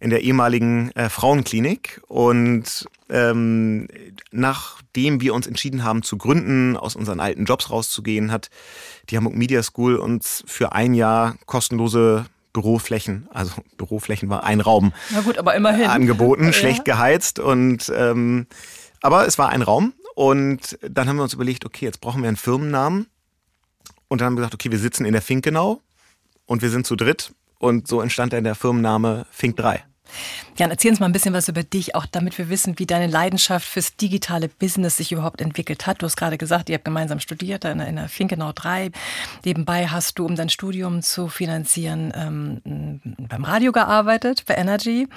in 0.00 0.10
der 0.10 0.22
ehemaligen 0.22 0.90
äh, 0.96 1.08
Frauenklinik. 1.08 2.00
Und 2.08 2.88
ähm, 3.08 3.86
nachdem 4.32 5.20
wir 5.20 5.32
uns 5.32 5.46
entschieden 5.46 5.84
haben 5.84 6.02
zu 6.02 6.18
gründen, 6.18 6.76
aus 6.76 6.96
unseren 6.96 7.20
alten 7.20 7.44
Jobs 7.44 7.70
rauszugehen, 7.70 8.32
hat 8.32 8.50
die 9.10 9.16
Hamburg 9.16 9.36
Media 9.36 9.62
School 9.62 9.96
uns 9.96 10.42
für 10.46 10.72
ein 10.72 10.94
Jahr 10.94 11.36
kostenlose 11.46 12.26
Büroflächen, 12.52 13.28
also 13.32 13.52
Büroflächen 13.76 14.28
war 14.28 14.44
ein 14.44 14.60
Raum. 14.60 14.92
Na 15.10 15.20
gut, 15.20 15.38
aber 15.38 15.54
immerhin. 15.54 15.86
Angeboten, 15.86 16.52
schlecht 16.52 16.86
ja. 16.86 16.94
geheizt 16.94 17.38
und 17.38 17.92
ähm, 17.94 18.46
aber 19.00 19.26
es 19.26 19.38
war 19.38 19.50
ein 19.50 19.62
Raum 19.62 19.92
und 20.14 20.78
dann 20.82 21.08
haben 21.08 21.16
wir 21.16 21.22
uns 21.22 21.34
überlegt, 21.34 21.64
okay, 21.64 21.84
jetzt 21.84 22.00
brauchen 22.00 22.22
wir 22.22 22.28
einen 22.28 22.36
Firmennamen 22.36 23.06
und 24.08 24.20
dann 24.20 24.26
haben 24.26 24.34
wir 24.34 24.40
gesagt, 24.40 24.54
okay, 24.54 24.70
wir 24.70 24.78
sitzen 24.78 25.04
in 25.04 25.12
der 25.12 25.22
Finkenau 25.22 25.80
und 26.46 26.62
wir 26.62 26.70
sind 26.70 26.86
zu 26.86 26.96
dritt 26.96 27.32
und 27.58 27.86
so 27.86 28.00
entstand 28.00 28.32
dann 28.32 28.44
der 28.44 28.54
Firmenname 28.54 29.26
Fink 29.30 29.56
3. 29.56 29.84
Jan, 30.56 30.70
erzähl 30.70 30.90
uns 30.90 31.00
mal 31.00 31.06
ein 31.06 31.12
bisschen 31.12 31.34
was 31.34 31.48
über 31.48 31.62
dich, 31.62 31.94
auch 31.94 32.06
damit 32.06 32.36
wir 32.38 32.48
wissen, 32.48 32.78
wie 32.78 32.86
deine 32.86 33.06
Leidenschaft 33.06 33.66
fürs 33.66 33.96
digitale 33.96 34.48
Business 34.48 34.96
sich 34.96 35.12
überhaupt 35.12 35.40
entwickelt 35.40 35.86
hat. 35.86 36.02
Du 36.02 36.06
hast 36.06 36.16
gerade 36.16 36.38
gesagt, 36.38 36.68
ihr 36.68 36.74
habt 36.74 36.84
gemeinsam 36.84 37.20
studiert 37.20 37.64
in 37.64 37.78
der, 37.78 37.88
in 37.88 37.96
der 37.96 38.08
Finkenau 38.08 38.52
3. 38.52 38.90
Nebenbei 39.44 39.86
hast 39.88 40.18
du, 40.18 40.26
um 40.26 40.36
dein 40.36 40.48
Studium 40.48 41.02
zu 41.02 41.28
finanzieren, 41.28 42.12
ähm, 42.14 43.00
beim 43.28 43.44
Radio 43.44 43.72
gearbeitet, 43.72 44.44
bei 44.46 44.54
Energy. 44.54 45.08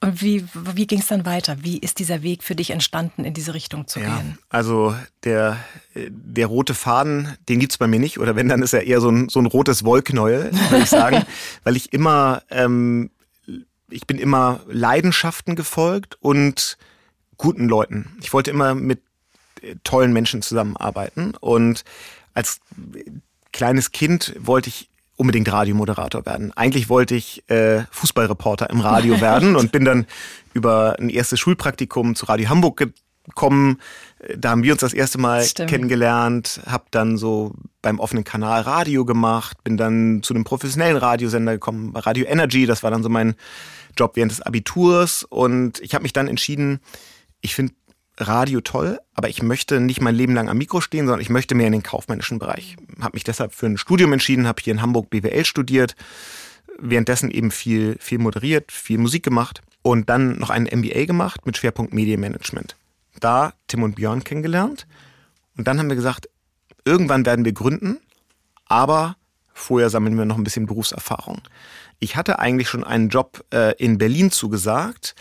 Und 0.00 0.22
wie, 0.22 0.46
wie 0.54 0.86
ging 0.86 1.00
es 1.00 1.08
dann 1.08 1.26
weiter? 1.26 1.58
Wie 1.62 1.78
ist 1.78 1.98
dieser 1.98 2.22
Weg 2.22 2.42
für 2.42 2.54
dich 2.54 2.70
entstanden, 2.70 3.24
in 3.24 3.34
diese 3.34 3.54
Richtung 3.54 3.86
zu 3.86 4.00
ja, 4.00 4.16
gehen? 4.16 4.38
Also 4.48 4.94
der, 5.24 5.58
der 5.94 6.46
rote 6.46 6.74
Faden, 6.74 7.36
den 7.48 7.60
gibt 7.60 7.72
es 7.72 7.78
bei 7.78 7.86
mir 7.86 8.00
nicht. 8.00 8.18
Oder 8.18 8.36
wenn, 8.36 8.48
dann 8.48 8.62
ist 8.62 8.72
er 8.72 8.84
eher 8.84 9.00
so 9.00 9.10
ein, 9.10 9.28
so 9.28 9.40
ein 9.40 9.46
rotes 9.46 9.84
Wollknäuel, 9.84 10.52
würde 10.70 10.84
ich 10.84 10.90
sagen. 10.90 11.24
weil 11.64 11.76
ich 11.76 11.92
immer 11.92 12.42
ähm, 12.50 13.10
ich 13.90 14.06
bin 14.06 14.18
immer 14.18 14.60
Leidenschaften 14.68 15.56
gefolgt 15.56 16.16
und 16.20 16.78
guten 17.36 17.68
Leuten. 17.68 18.16
Ich 18.20 18.32
wollte 18.32 18.50
immer 18.50 18.74
mit 18.74 19.00
äh, 19.62 19.76
tollen 19.84 20.12
Menschen 20.12 20.42
zusammenarbeiten 20.42 21.34
und 21.40 21.84
als 22.34 22.60
kleines 23.52 23.92
Kind 23.92 24.34
wollte 24.38 24.68
ich 24.68 24.90
unbedingt 25.16 25.50
Radiomoderator 25.50 26.26
werden. 26.26 26.52
Eigentlich 26.54 26.88
wollte 26.88 27.14
ich 27.14 27.48
äh, 27.48 27.84
Fußballreporter 27.90 28.68
im 28.70 28.80
Radio 28.80 29.20
werden 29.20 29.56
und 29.56 29.72
bin 29.72 29.84
dann 29.84 30.06
über 30.52 30.96
ein 30.98 31.08
erstes 31.08 31.40
Schulpraktikum 31.40 32.14
zu 32.14 32.26
Radio 32.26 32.48
Hamburg 32.48 32.76
gekommen. 33.26 33.80
Da 34.36 34.50
haben 34.50 34.62
wir 34.62 34.72
uns 34.72 34.80
das 34.80 34.94
erste 34.94 35.18
Mal 35.18 35.44
Stimmt. 35.44 35.70
kennengelernt, 35.70 36.60
habe 36.66 36.84
dann 36.90 37.16
so 37.16 37.54
beim 37.82 38.00
offenen 38.00 38.24
Kanal 38.24 38.62
Radio 38.62 39.04
gemacht, 39.04 39.62
bin 39.62 39.76
dann 39.76 40.22
zu 40.22 40.34
einem 40.34 40.44
professionellen 40.44 40.96
Radiosender 40.96 41.52
gekommen, 41.52 41.94
Radio 41.94 42.26
Energy, 42.26 42.66
das 42.66 42.82
war 42.82 42.90
dann 42.90 43.02
so 43.02 43.08
mein 43.08 43.34
Job 43.96 44.16
während 44.16 44.32
des 44.32 44.42
Abiturs 44.42 45.22
und 45.24 45.80
ich 45.80 45.94
habe 45.94 46.02
mich 46.02 46.12
dann 46.12 46.28
entschieden, 46.28 46.80
ich 47.40 47.54
finde 47.54 47.74
Radio 48.18 48.60
toll, 48.60 48.98
aber 49.14 49.28
ich 49.28 49.42
möchte 49.42 49.78
nicht 49.80 50.00
mein 50.00 50.14
Leben 50.14 50.34
lang 50.34 50.48
am 50.48 50.58
Mikro 50.58 50.80
stehen, 50.80 51.06
sondern 51.06 51.20
ich 51.20 51.28
möchte 51.28 51.54
mehr 51.54 51.66
in 51.66 51.72
den 51.72 51.82
kaufmännischen 51.82 52.38
Bereich. 52.38 52.76
Habe 53.00 53.14
mich 53.14 53.24
deshalb 53.24 53.52
für 53.52 53.66
ein 53.66 53.76
Studium 53.76 54.12
entschieden, 54.12 54.46
habe 54.46 54.62
hier 54.62 54.72
in 54.72 54.80
Hamburg 54.80 55.10
BWL 55.10 55.44
studiert, 55.44 55.96
währenddessen 56.78 57.30
eben 57.30 57.50
viel, 57.50 57.96
viel 58.00 58.18
moderiert, 58.18 58.72
viel 58.72 58.98
Musik 58.98 59.22
gemacht 59.22 59.60
und 59.82 60.08
dann 60.08 60.38
noch 60.38 60.50
einen 60.50 60.66
MBA 60.66 61.04
gemacht 61.04 61.46
mit 61.46 61.56
Schwerpunkt 61.56 61.92
Medienmanagement. 61.92 62.75
Da 63.20 63.52
Tim 63.68 63.82
und 63.82 63.96
Björn 63.96 64.24
kennengelernt 64.24 64.86
und 65.56 65.66
dann 65.66 65.78
haben 65.78 65.88
wir 65.88 65.96
gesagt, 65.96 66.28
irgendwann 66.84 67.26
werden 67.26 67.44
wir 67.44 67.52
gründen, 67.52 67.98
aber 68.66 69.16
vorher 69.52 69.90
sammeln 69.90 70.16
wir 70.16 70.24
noch 70.24 70.36
ein 70.36 70.44
bisschen 70.44 70.66
Berufserfahrung. 70.66 71.40
Ich 71.98 72.16
hatte 72.16 72.38
eigentlich 72.38 72.68
schon 72.68 72.84
einen 72.84 73.08
Job 73.08 73.44
äh, 73.52 73.74
in 73.76 73.98
Berlin 73.98 74.30
zugesagt 74.30 75.14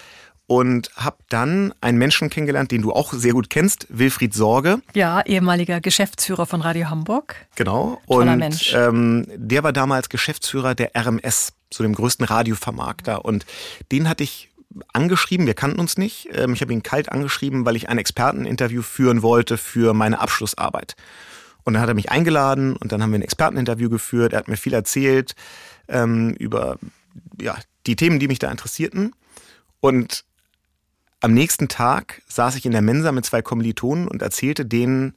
und 0.48 0.92
habe 0.96 1.18
dann 1.30 1.74
einen 1.82 1.98
Menschen 1.98 2.30
kennengelernt, 2.30 2.72
den 2.72 2.82
du 2.82 2.92
auch 2.92 3.14
sehr 3.14 3.34
gut 3.34 3.50
kennst, 3.50 3.88
Wilfried 3.90 4.34
Sorge. 4.34 4.82
Ja, 4.94 5.22
ehemaliger 5.22 5.82
Geschäftsführer 5.82 6.46
von 6.46 6.62
Radio 6.62 6.90
Hamburg. 6.90 7.36
Genau. 7.56 8.02
Toller 8.08 8.34
und 8.34 8.40
Mensch. 8.40 8.74
Ähm, 8.76 9.26
der 9.36 9.64
war 9.64 9.74
damals 9.74 10.10
Geschäftsführer 10.10 10.76
der 10.76 10.92
RMS, 10.96 11.54
so 11.74 11.84
dem 11.84 11.96
größten 11.96 12.26
Radiovermarkter. 12.26 13.26
Und 13.26 13.46
den 13.92 14.08
hatte 14.08 14.24
ich 14.24 14.50
angeschrieben, 14.94 15.48
wir 15.48 15.54
kannten 15.54 15.80
uns 15.80 15.98
nicht. 15.98 16.30
Ähm, 16.34 16.54
ich 16.54 16.62
habe 16.62 16.74
ihn 16.74 16.84
kalt 16.84 17.10
angeschrieben, 17.12 17.66
weil 17.66 17.76
ich 17.76 17.90
ein 17.90 17.98
Experteninterview 17.98 18.82
führen 18.82 19.22
wollte 19.22 19.58
für 19.58 19.94
meine 19.94 20.20
Abschlussarbeit. 20.20 20.96
Und 21.64 21.74
dann 21.74 21.82
hat 21.82 21.90
er 21.90 21.96
mich 21.96 22.12
eingeladen 22.12 22.76
und 22.76 22.92
dann 22.92 23.02
haben 23.02 23.12
wir 23.12 23.20
ein 23.20 23.24
Experteninterview 23.24 23.90
geführt. 23.90 24.34
Er 24.34 24.40
hat 24.40 24.48
mir 24.48 24.58
viel 24.58 24.74
erzählt 24.74 25.36
ähm, 25.88 26.36
über 26.36 26.78
ja, 27.42 27.58
die 27.88 27.96
Themen, 27.96 28.20
die 28.20 28.28
mich 28.28 28.40
da 28.40 28.52
interessierten. 28.52 29.14
Und 29.80 30.26
am 31.22 31.34
nächsten 31.34 31.68
Tag 31.68 32.22
saß 32.28 32.56
ich 32.56 32.66
in 32.66 32.72
der 32.72 32.82
Mensa 32.82 33.12
mit 33.12 33.26
zwei 33.26 33.42
Kommilitonen 33.42 34.08
und 34.08 34.22
erzählte 34.22 34.66
denen, 34.66 35.16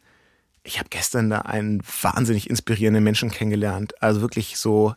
ich 0.62 0.79
habe 0.79 0.88
gestern 0.91 1.31
da 1.31 1.41
einen 1.41 1.83
wahnsinnig 2.03 2.49
inspirierenden 2.49 3.05
Menschen 3.05 3.31
kennengelernt. 3.31 4.03
Also 4.03 4.21
wirklich 4.21 4.57
so 4.57 4.95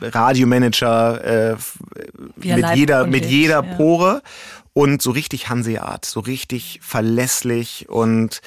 Radiomanager 0.00 1.52
äh, 1.52 1.56
mit 2.36 2.76
jeder, 2.76 3.06
mit 3.06 3.26
jeder 3.26 3.64
ja. 3.64 3.74
Pore 3.76 4.22
und 4.72 5.02
so 5.02 5.10
richtig 5.10 5.48
Hanseat, 5.48 6.04
so 6.04 6.20
richtig 6.20 6.80
verlässlich. 6.82 7.88
Und 7.88 8.40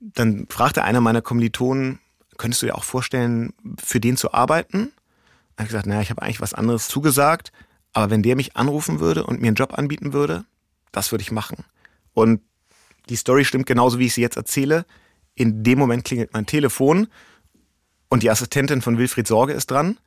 dann 0.00 0.46
fragte 0.48 0.84
einer 0.84 1.00
meiner 1.00 1.22
Kommilitonen, 1.22 1.98
könntest 2.36 2.62
du 2.62 2.66
dir 2.66 2.74
auch 2.74 2.84
vorstellen, 2.84 3.52
für 3.82 4.00
den 4.00 4.16
zu 4.16 4.32
arbeiten? 4.32 4.92
Da 5.56 5.62
habe 5.62 5.64
ich 5.64 5.68
gesagt, 5.68 5.86
naja, 5.86 6.02
ich 6.02 6.10
habe 6.10 6.22
eigentlich 6.22 6.40
was 6.40 6.54
anderes 6.54 6.88
zugesagt, 6.88 7.50
aber 7.92 8.10
wenn 8.10 8.22
der 8.22 8.36
mich 8.36 8.56
anrufen 8.56 9.00
würde 9.00 9.24
und 9.24 9.40
mir 9.40 9.48
einen 9.48 9.56
Job 9.56 9.76
anbieten 9.76 10.12
würde, 10.12 10.44
das 10.92 11.10
würde 11.10 11.22
ich 11.22 11.32
machen. 11.32 11.64
Und 12.14 12.40
die 13.08 13.16
Story 13.16 13.44
stimmt 13.44 13.66
genauso, 13.66 13.98
wie 13.98 14.06
ich 14.06 14.14
sie 14.14 14.20
jetzt 14.20 14.36
erzähle. 14.36 14.84
In 15.34 15.64
dem 15.64 15.78
Moment 15.78 16.04
klingelt 16.04 16.32
mein 16.32 16.46
Telefon 16.46 17.08
und 18.08 18.22
die 18.22 18.30
Assistentin 18.30 18.82
von 18.82 18.98
Wilfried 18.98 19.26
Sorge 19.26 19.52
ist 19.52 19.70
dran, 19.70 19.98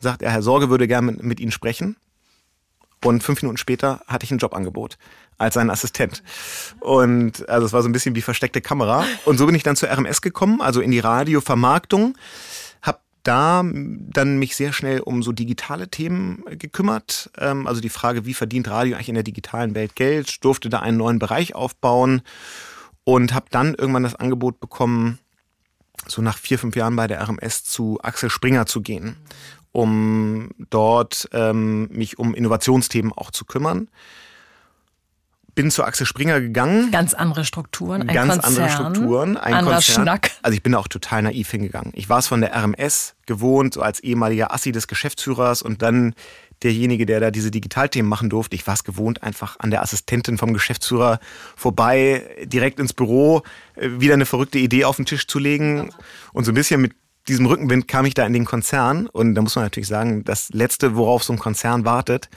sagt, 0.00 0.22
er, 0.22 0.30
Herr 0.30 0.42
Sorge 0.42 0.70
würde 0.70 0.88
gerne 0.88 1.12
mit, 1.12 1.22
mit 1.22 1.40
Ihnen 1.40 1.52
sprechen. 1.52 1.96
Und 3.02 3.22
fünf 3.22 3.40
Minuten 3.40 3.56
später 3.56 4.02
hatte 4.06 4.24
ich 4.24 4.30
ein 4.30 4.38
Jobangebot 4.38 4.98
als 5.38 5.54
sein 5.54 5.70
Assistent. 5.70 6.22
Und 6.80 7.48
also 7.48 7.64
es 7.64 7.72
war 7.72 7.82
so 7.82 7.88
ein 7.88 7.92
bisschen 7.92 8.14
wie 8.14 8.20
versteckte 8.20 8.60
Kamera. 8.60 9.06
Und 9.24 9.38
so 9.38 9.46
bin 9.46 9.54
ich 9.54 9.62
dann 9.62 9.76
zur 9.76 9.88
RMS 9.90 10.20
gekommen, 10.20 10.60
also 10.60 10.82
in 10.82 10.90
die 10.90 10.98
Radiovermarktung 10.98 12.14
da 13.22 13.62
dann 13.64 14.38
mich 14.38 14.56
sehr 14.56 14.72
schnell 14.72 15.00
um 15.00 15.22
so 15.22 15.32
digitale 15.32 15.88
Themen 15.88 16.42
gekümmert. 16.50 17.30
Ähm, 17.38 17.66
also 17.66 17.80
die 17.80 17.88
Frage, 17.88 18.24
wie 18.24 18.34
verdient 18.34 18.68
Radio 18.68 18.94
eigentlich 18.94 19.08
in 19.08 19.14
der 19.14 19.24
digitalen 19.24 19.74
Welt 19.74 19.94
Geld? 19.94 20.44
Durfte 20.44 20.68
da 20.68 20.80
einen 20.80 20.96
neuen 20.96 21.18
Bereich 21.18 21.54
aufbauen 21.54 22.22
und 23.04 23.34
habe 23.34 23.46
dann 23.50 23.74
irgendwann 23.74 24.04
das 24.04 24.14
Angebot 24.14 24.60
bekommen, 24.60 25.18
so 26.06 26.22
nach 26.22 26.38
vier, 26.38 26.58
fünf 26.58 26.76
Jahren 26.76 26.96
bei 26.96 27.06
der 27.06 27.20
RMS 27.20 27.64
zu 27.64 27.98
Axel 28.02 28.30
Springer 28.30 28.66
zu 28.66 28.80
gehen, 28.80 29.16
um 29.72 30.50
dort 30.70 31.28
ähm, 31.32 31.88
mich 31.88 32.18
um 32.18 32.34
Innovationsthemen 32.34 33.12
auch 33.12 33.30
zu 33.30 33.44
kümmern 33.44 33.88
bin 35.54 35.70
zu 35.70 35.84
Axel 35.84 36.06
Springer 36.06 36.40
gegangen. 36.40 36.90
Ganz 36.90 37.14
andere 37.14 37.44
Strukturen, 37.44 38.02
ein 38.02 38.14
Ganz 38.14 38.32
Konzern, 38.34 38.64
andere 38.64 38.68
Strukturen, 38.70 39.36
ein 39.36 39.54
anderer 39.54 39.74
Konzern. 39.74 40.04
Schnack. 40.04 40.30
Also 40.42 40.54
ich 40.54 40.62
bin 40.62 40.72
da 40.72 40.78
auch 40.78 40.88
total 40.88 41.22
naiv 41.22 41.50
hingegangen. 41.50 41.92
Ich 41.94 42.08
war 42.08 42.18
es 42.18 42.28
von 42.28 42.40
der 42.40 42.54
RMS 42.54 43.14
gewohnt, 43.26 43.74
so 43.74 43.82
als 43.82 44.00
ehemaliger 44.00 44.54
Assi 44.54 44.72
des 44.72 44.88
Geschäftsführers 44.88 45.62
und 45.62 45.82
dann 45.82 46.14
derjenige, 46.62 47.06
der 47.06 47.20
da 47.20 47.30
diese 47.30 47.50
Digitalthemen 47.50 48.08
machen 48.08 48.28
durfte. 48.28 48.54
Ich 48.54 48.66
war 48.66 48.74
es 48.74 48.84
gewohnt, 48.84 49.22
einfach 49.22 49.58
an 49.60 49.70
der 49.70 49.82
Assistentin 49.82 50.36
vom 50.36 50.52
Geschäftsführer 50.52 51.18
vorbei, 51.56 52.22
direkt 52.44 52.78
ins 52.78 52.92
Büro, 52.92 53.42
äh, 53.76 53.88
wieder 53.98 54.14
eine 54.14 54.26
verrückte 54.26 54.58
Idee 54.58 54.84
auf 54.84 54.96
den 54.96 55.06
Tisch 55.06 55.26
zu 55.26 55.38
legen. 55.38 55.90
Und 56.32 56.44
so 56.44 56.52
ein 56.52 56.54
bisschen 56.54 56.80
mit 56.80 56.92
diesem 57.28 57.46
Rückenwind 57.46 57.88
kam 57.88 58.06
ich 58.06 58.14
da 58.14 58.26
in 58.26 58.32
den 58.32 58.44
Konzern. 58.44 59.06
Und 59.06 59.34
da 59.34 59.42
muss 59.42 59.56
man 59.56 59.64
natürlich 59.64 59.88
sagen, 59.88 60.24
das 60.24 60.50
Letzte, 60.50 60.96
worauf 60.96 61.22
so 61.22 61.32
ein 61.32 61.38
Konzern 61.38 61.84
wartet, 61.84 62.28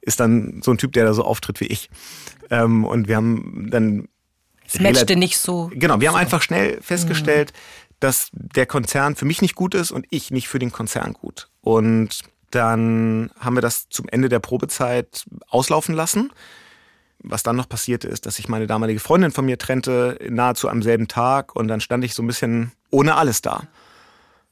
ist 0.00 0.20
dann 0.20 0.60
so 0.62 0.70
ein 0.70 0.78
Typ, 0.78 0.92
der 0.92 1.04
da 1.04 1.14
so 1.14 1.24
auftritt 1.24 1.60
wie 1.60 1.66
ich. 1.66 1.90
Ähm, 2.50 2.84
und 2.84 3.08
wir 3.08 3.16
haben 3.16 3.68
dann. 3.70 4.08
Es 4.66 4.80
matchte 4.80 5.16
nicht 5.16 5.38
so. 5.38 5.70
Genau, 5.74 6.00
wir 6.00 6.08
haben 6.08 6.16
einfach 6.16 6.42
schnell 6.42 6.80
festgestellt, 6.80 7.52
mhm. 7.52 7.94
dass 8.00 8.28
der 8.32 8.66
Konzern 8.66 9.14
für 9.14 9.24
mich 9.24 9.42
nicht 9.42 9.54
gut 9.54 9.74
ist 9.74 9.90
und 9.90 10.06
ich 10.10 10.30
nicht 10.30 10.48
für 10.48 10.58
den 10.58 10.72
Konzern 10.72 11.12
gut. 11.12 11.48
Und 11.60 12.20
dann 12.50 13.30
haben 13.38 13.56
wir 13.56 13.62
das 13.62 13.88
zum 13.88 14.08
Ende 14.08 14.28
der 14.28 14.38
Probezeit 14.38 15.24
auslaufen 15.48 15.94
lassen. 15.94 16.30
Was 17.18 17.42
dann 17.42 17.56
noch 17.56 17.68
passierte, 17.68 18.08
ist, 18.08 18.26
dass 18.26 18.36
sich 18.36 18.48
meine 18.48 18.66
damalige 18.66 19.00
Freundin 19.00 19.32
von 19.32 19.46
mir 19.46 19.58
trennte, 19.58 20.18
nahezu 20.28 20.68
am 20.68 20.82
selben 20.82 21.08
Tag. 21.08 21.56
Und 21.56 21.68
dann 21.68 21.80
stand 21.80 22.04
ich 22.04 22.14
so 22.14 22.22
ein 22.22 22.26
bisschen 22.26 22.72
ohne 22.90 23.16
alles 23.16 23.42
da. 23.42 23.66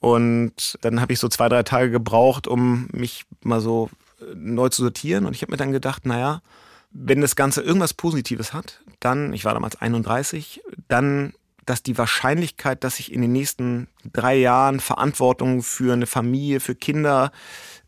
Und 0.02 0.78
dann 0.80 1.00
habe 1.00 1.12
ich 1.12 1.21
so 1.21 1.28
zwei, 1.28 1.49
drei 1.49 1.62
Tage 1.62 1.88
gebraucht, 1.92 2.49
um 2.49 2.88
mich 2.90 3.25
mal 3.44 3.61
so 3.61 3.88
neu 4.35 4.68
zu 4.68 4.82
sortieren. 4.82 5.26
Und 5.26 5.37
ich 5.37 5.42
habe 5.42 5.52
mir 5.52 5.59
dann 5.59 5.71
gedacht, 5.71 6.06
naja, 6.06 6.42
wenn 6.90 7.21
das 7.21 7.37
Ganze 7.37 7.62
irgendwas 7.62 7.94
Positives 7.94 8.52
hat, 8.52 8.80
dann, 8.99 9.32
ich 9.32 9.44
war 9.44 9.54
damals 9.54 9.80
31, 9.80 10.61
dann, 10.88 11.35
dass 11.66 11.85
die 11.85 11.97
Wahrscheinlichkeit, 11.97 12.82
dass 12.82 12.99
ich 12.99 13.12
in 13.12 13.23
den 13.23 13.30
nächsten 13.30 13.87
drei 14.12 14.35
Jahren 14.35 14.80
Verantwortung 14.80 15.62
für 15.62 15.92
eine 15.92 16.06
Familie, 16.06 16.59
für 16.59 16.75
Kinder 16.75 17.30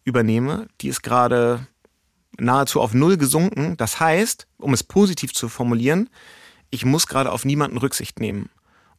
übernehme, 0.05 0.69
die 0.81 0.91
ist 0.91 1.03
gerade 1.03 1.67
nahezu 2.39 2.81
auf 2.81 2.95
Null 2.95 3.17
gesunken. 3.17 3.77
Das 3.77 3.99
heißt, 3.99 4.47
um 4.59 4.73
es 4.73 4.85
positiv 4.85 5.35
zu 5.35 5.49
formulieren, 5.49 6.09
ich 6.71 6.85
muss 6.85 7.09
gerade 7.09 7.33
auf 7.33 7.45
niemanden 7.45 7.79
Rücksicht 7.79 8.21
nehmen. 8.21 8.51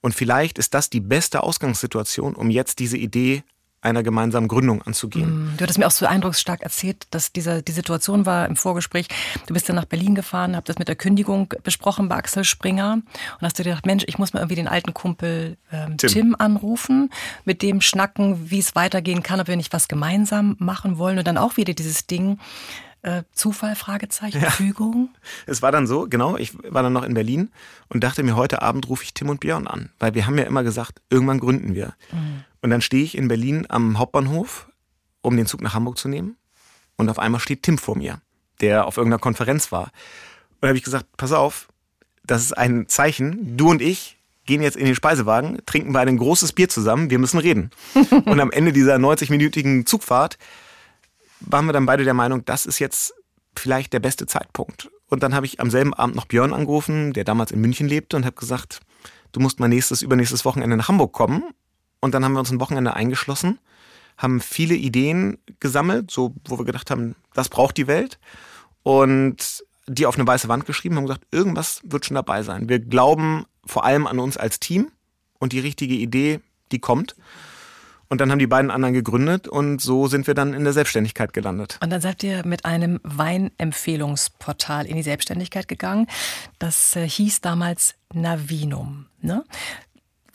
Und 0.05 0.13
vielleicht 0.13 0.59
ist 0.59 0.75
das 0.75 0.91
die 0.91 0.99
beste 0.99 1.41
Ausgangssituation, 1.41 2.35
um 2.35 2.51
jetzt 2.51 2.77
diese 2.77 2.95
Idee 2.95 3.41
einer 3.81 4.03
gemeinsamen 4.03 4.47
Gründung 4.47 4.83
anzugehen. 4.83 5.53
Mm, 5.53 5.57
du 5.57 5.63
hattest 5.63 5.79
mir 5.79 5.87
auch 5.87 5.91
so 5.91 6.05
eindrucksstark 6.05 6.61
erzählt, 6.61 7.07
dass 7.09 7.31
dieser, 7.31 7.63
die 7.63 7.71
Situation 7.71 8.27
war 8.27 8.45
im 8.45 8.55
Vorgespräch. 8.55 9.07
Du 9.47 9.55
bist 9.55 9.67
dann 9.67 9.75
nach 9.75 9.85
Berlin 9.85 10.13
gefahren, 10.13 10.55
habt 10.55 10.69
das 10.69 10.77
mit 10.77 10.89
der 10.89 10.95
Kündigung 10.95 11.51
besprochen 11.63 12.07
bei 12.07 12.17
Axel 12.17 12.43
Springer 12.43 12.93
und 12.93 13.41
hast 13.41 13.57
dir 13.57 13.63
gedacht, 13.63 13.87
Mensch, 13.87 14.03
ich 14.05 14.19
muss 14.19 14.31
mal 14.31 14.41
irgendwie 14.41 14.57
den 14.57 14.67
alten 14.67 14.93
Kumpel 14.93 15.57
ähm, 15.71 15.97
Tim. 15.97 16.09
Tim 16.11 16.35
anrufen, 16.37 17.09
mit 17.43 17.63
dem 17.63 17.81
schnacken, 17.81 18.51
wie 18.51 18.59
es 18.59 18.75
weitergehen 18.75 19.23
kann, 19.23 19.39
ob 19.39 19.47
wir 19.47 19.55
nicht 19.55 19.73
was 19.73 19.87
gemeinsam 19.87 20.55
machen 20.59 20.99
wollen 20.99 21.17
und 21.17 21.25
dann 21.25 21.39
auch 21.39 21.57
wieder 21.57 21.73
dieses 21.73 22.05
Ding, 22.05 22.37
äh, 23.05 23.23
Zufall, 23.33 23.75
Fragezeichen, 23.75 24.41
ja. 24.41 24.49
Fügung? 24.49 25.09
Es 25.45 25.61
war 25.61 25.71
dann 25.71 25.85
so, 25.85 26.07
genau, 26.09 26.37
ich 26.37 26.57
war 26.71 26.81
dann 26.81 26.93
noch 26.93 27.03
in 27.03 27.13
Berlin 27.13 27.51
und 27.87 28.03
dachte 28.03 28.23
mir, 28.23 28.35
heute 28.35 28.63
Abend 28.63 28.89
rufe 28.89 29.03
ich 29.03 29.13
Tim 29.13 29.29
und 29.29 29.39
Björn 29.39 29.67
an, 29.67 29.91
weil 29.99 30.15
wir 30.15 30.25
haben 30.25 30.37
ja 30.37 30.45
immer 30.45 30.63
gesagt, 30.63 31.01
irgendwann 31.09 31.39
gründen 31.39 31.75
wir. 31.75 31.93
Mhm. 32.11 32.43
Und 32.61 32.71
dann 32.71 32.81
stehe 32.81 33.03
ich 33.03 33.15
in 33.15 33.27
Berlin 33.27 33.67
am 33.69 33.99
Hauptbahnhof, 33.99 34.67
um 35.21 35.37
den 35.37 35.45
Zug 35.45 35.61
nach 35.61 35.75
Hamburg 35.75 35.99
zu 35.99 36.07
nehmen 36.07 36.35
und 36.95 37.09
auf 37.09 37.19
einmal 37.19 37.39
steht 37.39 37.61
Tim 37.61 37.77
vor 37.77 37.95
mir, 37.95 38.21
der 38.59 38.87
auf 38.87 38.97
irgendeiner 38.97 39.21
Konferenz 39.21 39.71
war. 39.71 39.83
Und 39.83 40.61
da 40.61 40.67
habe 40.69 40.77
ich 40.77 40.83
gesagt, 40.83 41.05
pass 41.15 41.31
auf, 41.31 41.67
das 42.23 42.41
ist 42.41 42.57
ein 42.57 42.87
Zeichen, 42.87 43.55
du 43.55 43.69
und 43.69 43.83
ich 43.83 44.17
gehen 44.47 44.63
jetzt 44.63 44.77
in 44.77 44.85
den 44.85 44.95
Speisewagen, 44.95 45.59
trinken 45.67 45.93
beide 45.93 46.09
ein 46.09 46.17
großes 46.17 46.53
Bier 46.53 46.69
zusammen, 46.69 47.11
wir 47.11 47.19
müssen 47.19 47.39
reden. 47.39 47.69
und 48.25 48.39
am 48.39 48.51
Ende 48.51 48.73
dieser 48.73 48.95
90-minütigen 48.95 49.85
Zugfahrt 49.85 50.39
waren 51.45 51.65
wir 51.65 51.73
dann 51.73 51.85
beide 51.85 52.03
der 52.03 52.13
Meinung, 52.13 52.45
das 52.45 52.65
ist 52.65 52.79
jetzt 52.79 53.13
vielleicht 53.55 53.93
der 53.93 53.99
beste 53.99 54.25
Zeitpunkt. 54.25 54.89
Und 55.07 55.23
dann 55.23 55.33
habe 55.33 55.45
ich 55.45 55.59
am 55.59 55.69
selben 55.69 55.93
Abend 55.93 56.15
noch 56.15 56.25
Björn 56.25 56.53
angerufen, 56.53 57.13
der 57.13 57.23
damals 57.23 57.51
in 57.51 57.61
München 57.61 57.87
lebte, 57.87 58.17
und 58.17 58.25
habe 58.25 58.35
gesagt, 58.35 58.81
du 59.31 59.39
musst 59.39 59.59
mal 59.59 59.67
nächstes, 59.67 60.01
übernächstes 60.01 60.45
Wochenende 60.45 60.77
nach 60.77 60.87
Hamburg 60.87 61.13
kommen. 61.13 61.43
Und 61.99 62.13
dann 62.13 62.23
haben 62.23 62.33
wir 62.33 62.39
uns 62.39 62.51
ein 62.51 62.59
Wochenende 62.59 62.93
eingeschlossen, 62.93 63.59
haben 64.17 64.39
viele 64.39 64.75
Ideen 64.75 65.37
gesammelt, 65.59 66.11
so 66.11 66.33
wo 66.47 66.57
wir 66.57 66.65
gedacht 66.65 66.91
haben, 66.91 67.15
das 67.33 67.49
braucht 67.49 67.77
die 67.77 67.87
Welt 67.87 68.19
und 68.83 69.63
die 69.87 70.05
auf 70.05 70.15
eine 70.15 70.27
weiße 70.27 70.47
Wand 70.47 70.65
geschrieben 70.65 70.95
haben 70.95 71.05
gesagt, 71.05 71.27
irgendwas 71.31 71.81
wird 71.83 72.05
schon 72.05 72.15
dabei 72.15 72.43
sein. 72.43 72.69
Wir 72.69 72.79
glauben 72.79 73.45
vor 73.65 73.85
allem 73.85 74.07
an 74.07 74.19
uns 74.19 74.37
als 74.37 74.59
Team 74.59 74.91
und 75.39 75.51
die 75.51 75.59
richtige 75.59 75.95
Idee, 75.95 76.39
die 76.71 76.79
kommt. 76.79 77.15
Und 78.15 78.21
dann 78.21 78.31
haben 78.31 78.39
die 78.39 78.47
beiden 78.47 78.71
anderen 78.71 78.93
gegründet 78.93 79.45
und 79.45 79.81
so 79.81 80.07
sind 80.07 80.25
wir 80.25 80.35
dann 80.35 80.53
in 80.53 80.63
der 80.63 80.71
Selbstständigkeit 80.71 81.33
gelandet. 81.33 81.77
Und 81.83 81.89
dann 81.89 81.99
seid 81.99 82.23
ihr 82.23 82.45
mit 82.45 82.63
einem 82.63 83.01
Weinempfehlungsportal 83.03 84.85
in 84.85 84.95
die 84.95 85.03
Selbstständigkeit 85.03 85.67
gegangen. 85.67 86.07
Das 86.57 86.95
äh, 86.95 87.05
hieß 87.05 87.41
damals 87.41 87.95
Navinum. 88.13 89.07
Ne? 89.19 89.43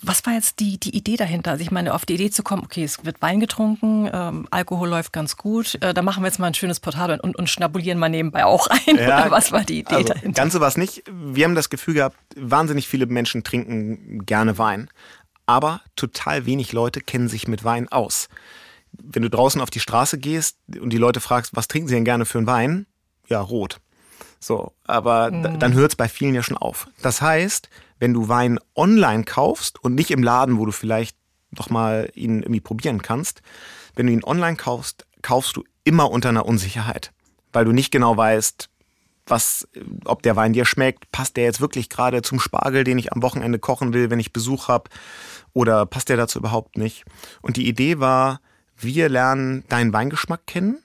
Was 0.03 0.27
war 0.27 0.35
jetzt 0.35 0.61
die, 0.61 0.79
die 0.79 0.95
Idee 0.95 1.17
dahinter? 1.17 1.53
Also 1.53 1.63
ich 1.63 1.71
meine, 1.71 1.95
auf 1.95 2.05
die 2.05 2.15
Idee 2.15 2.29
zu 2.29 2.43
kommen, 2.43 2.65
okay, 2.65 2.85
es 2.85 3.03
wird 3.07 3.23
Wein 3.23 3.41
getrunken, 3.41 4.11
ähm, 4.13 4.47
Alkohol 4.51 4.91
läuft 4.91 5.15
ganz 5.15 5.39
gut, 5.39 5.77
äh, 5.81 5.95
da 5.95 6.03
machen 6.03 6.23
wir 6.23 6.27
jetzt 6.27 6.39
mal 6.39 6.49
ein 6.49 6.55
schönes 6.55 6.81
Portal 6.81 7.19
und, 7.19 7.35
und 7.35 7.49
schnabulieren 7.49 7.99
mal 7.99 8.11
nebenbei 8.11 8.45
auch 8.45 8.67
ein. 8.67 8.97
Ja, 8.97 9.23
Oder 9.23 9.31
was 9.31 9.53
war 9.53 9.65
die 9.65 9.81
Idee 9.81 9.95
also 9.95 10.13
dahinter? 10.13 10.41
Ganz 10.43 10.53
so 10.53 10.61
was 10.61 10.77
nicht. 10.77 11.03
Wir 11.11 11.47
haben 11.47 11.55
das 11.55 11.71
Gefühl 11.71 11.95
gehabt, 11.95 12.17
wahnsinnig 12.37 12.89
viele 12.89 13.07
Menschen 13.07 13.43
trinken 13.43 14.27
gerne 14.27 14.59
Wein. 14.59 14.91
Aber 15.51 15.81
total 15.97 16.47
wenig 16.47 16.73
Leute 16.73 17.01
kennen 17.01 17.29
sich 17.29 17.49
mit 17.49 17.65
Wein 17.65 17.89
aus. 17.89 18.29
Wenn 18.93 19.23
du 19.23 19.29
draußen 19.29 19.61
auf 19.61 19.69
die 19.69 19.81
Straße 19.81 20.17
gehst 20.17 20.59
und 20.81 20.91
die 20.91 20.97
Leute 20.97 21.19
fragst, 21.19 21.57
was 21.57 21.67
trinken 21.67 21.89
sie 21.89 21.97
denn 21.97 22.05
gerne 22.05 22.25
für 22.25 22.39
einen 22.39 22.47
Wein? 22.47 22.87
Ja, 23.27 23.41
rot. 23.41 23.81
So, 24.39 24.73
aber 24.85 25.33
mhm. 25.33 25.59
dann 25.59 25.73
hört 25.73 25.91
es 25.91 25.97
bei 25.97 26.09
vielen 26.09 26.37
ja 26.37 26.45
schon 26.45 26.57
auf. 26.57 26.87
Das 27.03 27.21
heißt, 27.21 27.69
wenn 27.99 28.15
du 28.15 28.29
Wein 28.29 28.61
online 28.77 29.25
kaufst 29.25 29.83
und 29.83 29.97
nicht 29.97 30.13
im 30.13 30.23
Laden, 30.23 30.57
wo 30.57 30.67
du 30.67 30.73
vielleicht 30.73 31.17
noch 31.51 31.69
mal 31.69 32.13
ihn 32.15 32.45
irgendwie 32.45 32.61
probieren 32.61 33.03
kannst, 33.03 33.43
wenn 33.97 34.07
du 34.07 34.13
ihn 34.13 34.23
online 34.23 34.57
kaufst, 34.57 35.05
kaufst 35.21 35.57
du 35.57 35.65
immer 35.83 36.13
unter 36.13 36.29
einer 36.29 36.47
Unsicherheit, 36.47 37.11
weil 37.53 37.65
du 37.65 37.73
nicht 37.73 37.91
genau 37.91 38.17
weißt, 38.17 38.71
was, 39.31 39.69
ob 40.05 40.23
der 40.23 40.37
Wein 40.37 40.53
dir 40.53 40.65
schmeckt, 40.65 41.11
passt 41.13 41.37
der 41.37 41.45
jetzt 41.45 41.61
wirklich 41.61 41.89
gerade 41.89 42.23
zum 42.23 42.41
Spargel, 42.41 42.85
den 42.85 42.99
ich 42.99 43.13
am 43.13 43.23
Wochenende 43.23 43.59
kochen 43.59 43.93
will, 43.93 44.11
wenn 44.11 44.21
ich 44.21 44.33
Besuch 44.33 44.69
habe, 44.69 44.91
oder 45.53 45.87
passt 45.87 46.09
der 46.09 46.17
dazu 46.17 46.39
überhaupt 46.39 46.77
nicht? 46.77 47.05
Und 47.41 47.57
die 47.57 47.69
Idee 47.69 47.99
war, 47.99 48.41
wir 48.77 49.09
lernen 49.09 49.65
deinen 49.69 49.93
Weingeschmack 49.93 50.47
kennen 50.47 50.83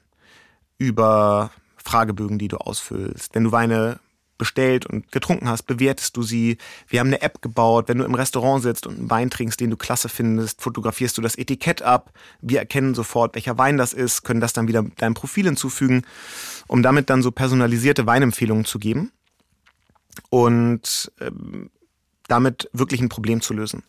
über 0.78 1.52
Fragebögen, 1.78 2.40
die 2.40 2.48
du 2.48 2.58
ausfüllst. 2.58 3.36
Wenn 3.36 3.46
du 3.46 3.52
Weine 3.52 4.00
bestellt 4.38 4.86
und 4.86 5.12
getrunken 5.12 5.48
hast, 5.50 5.64
bewertest 5.64 6.18
du 6.18 6.24
sie. 6.24 6.58
Wir 6.88 7.00
haben 7.00 7.08
eine 7.08 7.22
App 7.22 7.42
gebaut. 7.42 7.88
Wenn 7.88 8.00
du 8.00 8.06
im 8.06 8.16
Restaurant 8.16 8.64
sitzt 8.64 8.88
und 8.88 8.98
einen 8.98 9.10
Wein 9.10 9.30
trinkst, 9.30 9.60
den 9.60 9.70
du 9.70 9.78
klasse 9.78 10.10
findest, 10.10 10.62
fotografierst 10.62 11.18
du 11.18 11.22
das 11.22 11.38
Etikett 11.38 11.82
ab. 11.82 12.12
Wir 12.42 12.60
erkennen 12.60 12.96
sofort, 12.96 13.36
welcher 13.36 13.58
Wein 13.58 13.78
das 13.78 13.94
ist, 13.94 14.24
können 14.24 14.42
das 14.42 14.54
dann 14.54 14.68
wieder 14.68 14.84
deinem 14.84 15.14
Profil 15.14 15.46
hinzufügen, 15.46 16.04
um 16.68 16.84
damit 16.84 17.10
dann 17.10 17.22
so 17.22 17.32
personalisierte 17.32 18.06
Weinempfehlungen 18.06 18.66
zu 18.66 18.80
geben 18.80 19.12
und 20.30 21.12
ähm, 21.20 21.70
damit 22.28 22.70
wirklich 22.74 23.02
ein 23.02 23.10
Problem 23.10 23.42
zu 23.42 23.54
lösen. 23.54 23.84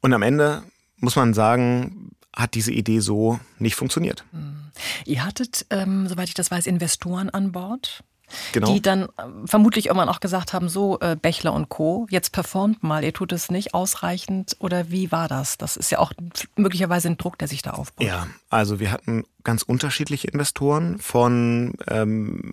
Und 0.00 0.12
am 0.12 0.22
Ende 0.22 0.62
muss 0.96 1.16
man 1.16 1.34
sagen, 1.34 2.10
hat 2.34 2.54
diese 2.54 2.72
Idee 2.72 3.00
so 3.00 3.40
nicht 3.58 3.74
funktioniert. 3.74 4.24
Hm. 4.32 4.70
Ihr 5.04 5.24
hattet, 5.24 5.66
ähm, 5.70 6.06
soweit 6.06 6.28
ich 6.28 6.34
das 6.34 6.50
weiß, 6.50 6.66
Investoren 6.66 7.30
an 7.30 7.52
Bord. 7.52 8.04
Genau. 8.52 8.72
Die 8.72 8.80
dann 8.80 9.04
äh, 9.04 9.06
vermutlich 9.44 9.86
irgendwann 9.86 10.08
auch 10.08 10.20
gesagt 10.20 10.52
haben, 10.52 10.68
so 10.68 10.98
äh, 11.00 11.16
Bächler 11.20 11.52
und 11.52 11.68
Co., 11.68 12.06
jetzt 12.10 12.32
performt 12.32 12.82
mal, 12.82 13.04
ihr 13.04 13.12
tut 13.12 13.32
es 13.32 13.50
nicht 13.50 13.74
ausreichend 13.74 14.56
oder 14.58 14.90
wie 14.90 15.12
war 15.12 15.28
das? 15.28 15.58
Das 15.58 15.76
ist 15.76 15.90
ja 15.90 15.98
auch 15.98 16.12
möglicherweise 16.56 17.08
ein 17.08 17.16
Druck, 17.16 17.38
der 17.38 17.48
sich 17.48 17.62
da 17.62 17.70
aufbaut. 17.72 18.06
Ja, 18.06 18.26
also 18.48 18.80
wir 18.80 18.90
hatten 18.92 19.24
ganz 19.44 19.62
unterschiedliche 19.62 20.28
Investoren 20.28 20.98
von 20.98 21.74
ähm, 21.88 22.52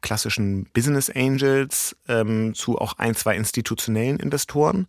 klassischen 0.00 0.66
Business 0.72 1.10
Angels 1.10 1.96
ähm, 2.08 2.54
zu 2.54 2.78
auch 2.78 2.94
ein, 2.98 3.14
zwei 3.14 3.36
institutionellen 3.36 4.18
Investoren. 4.18 4.86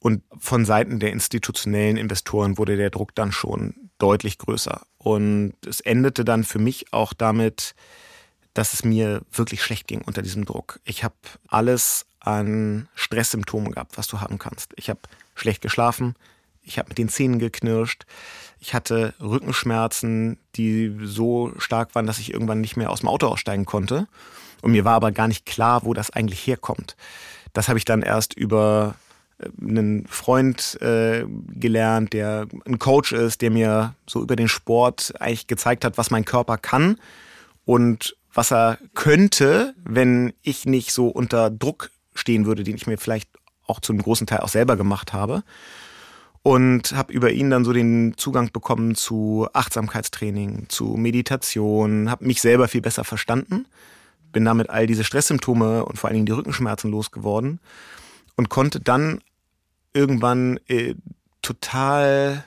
Und 0.00 0.22
von 0.38 0.64
Seiten 0.64 1.00
der 1.00 1.12
institutionellen 1.12 1.96
Investoren 1.96 2.56
wurde 2.56 2.76
der 2.76 2.90
Druck 2.90 3.14
dann 3.14 3.32
schon 3.32 3.74
deutlich 3.98 4.38
größer. 4.38 4.82
Und 4.98 5.54
es 5.66 5.80
endete 5.80 6.24
dann 6.24 6.44
für 6.44 6.58
mich 6.58 6.92
auch 6.92 7.12
damit, 7.12 7.74
dass 8.54 8.74
es 8.74 8.84
mir 8.84 9.22
wirklich 9.32 9.62
schlecht 9.62 9.86
ging 9.86 10.02
unter 10.02 10.22
diesem 10.22 10.44
Druck. 10.44 10.80
Ich 10.84 11.04
habe 11.04 11.14
alles 11.48 12.06
an 12.20 12.88
Stresssymptomen 12.94 13.72
gehabt, 13.72 13.96
was 13.96 14.06
du 14.06 14.20
haben 14.20 14.38
kannst. 14.38 14.72
Ich 14.76 14.90
habe 14.90 15.00
schlecht 15.34 15.62
geschlafen, 15.62 16.14
ich 16.62 16.78
habe 16.78 16.88
mit 16.88 16.98
den 16.98 17.08
Zähnen 17.08 17.38
geknirscht, 17.38 18.04
ich 18.60 18.74
hatte 18.74 19.14
Rückenschmerzen, 19.20 20.38
die 20.56 20.94
so 21.02 21.52
stark 21.58 21.94
waren, 21.94 22.06
dass 22.06 22.18
ich 22.18 22.32
irgendwann 22.32 22.60
nicht 22.60 22.76
mehr 22.76 22.90
aus 22.90 23.00
dem 23.00 23.08
Auto 23.08 23.28
aussteigen 23.28 23.64
konnte. 23.64 24.08
Und 24.60 24.72
mir 24.72 24.84
war 24.84 24.94
aber 24.94 25.12
gar 25.12 25.28
nicht 25.28 25.46
klar, 25.46 25.84
wo 25.84 25.94
das 25.94 26.10
eigentlich 26.10 26.44
herkommt. 26.46 26.96
Das 27.52 27.68
habe 27.68 27.78
ich 27.78 27.84
dann 27.84 28.02
erst 28.02 28.34
über 28.34 28.96
einen 29.60 30.06
Freund 30.06 30.80
äh, 30.82 31.24
gelernt, 31.54 32.12
der 32.12 32.46
ein 32.66 32.78
Coach 32.78 33.12
ist, 33.12 33.40
der 33.40 33.50
mir 33.50 33.94
so 34.06 34.20
über 34.20 34.36
den 34.36 34.48
Sport 34.48 35.14
eigentlich 35.20 35.46
gezeigt 35.46 35.84
hat, 35.84 35.96
was 35.96 36.10
mein 36.10 36.24
Körper 36.24 36.58
kann 36.58 36.98
und 37.64 38.16
was 38.38 38.52
er 38.52 38.78
könnte, 38.94 39.74
wenn 39.82 40.32
ich 40.42 40.64
nicht 40.64 40.92
so 40.92 41.08
unter 41.08 41.50
Druck 41.50 41.90
stehen 42.14 42.46
würde, 42.46 42.62
den 42.62 42.76
ich 42.76 42.86
mir 42.86 42.96
vielleicht 42.96 43.28
auch 43.66 43.80
zu 43.80 43.92
einem 43.92 44.00
großen 44.00 44.28
Teil 44.28 44.38
auch 44.38 44.48
selber 44.48 44.76
gemacht 44.76 45.12
habe. 45.12 45.42
Und 46.44 46.92
habe 46.92 47.12
über 47.12 47.32
ihn 47.32 47.50
dann 47.50 47.64
so 47.64 47.72
den 47.72 48.14
Zugang 48.16 48.52
bekommen 48.52 48.94
zu 48.94 49.48
Achtsamkeitstraining, 49.54 50.66
zu 50.68 50.94
Meditation, 50.96 52.08
habe 52.08 52.26
mich 52.26 52.40
selber 52.40 52.68
viel 52.68 52.80
besser 52.80 53.02
verstanden, 53.02 53.66
bin 54.30 54.44
damit 54.44 54.70
all 54.70 54.86
diese 54.86 55.02
Stresssymptome 55.02 55.84
und 55.84 55.98
vor 55.98 56.06
allen 56.06 56.14
Dingen 56.14 56.26
die 56.26 56.32
Rückenschmerzen 56.32 56.92
losgeworden 56.92 57.58
und 58.36 58.50
konnte 58.50 58.78
dann 58.78 59.20
irgendwann 59.92 60.60
äh, 60.68 60.94
total 61.42 62.44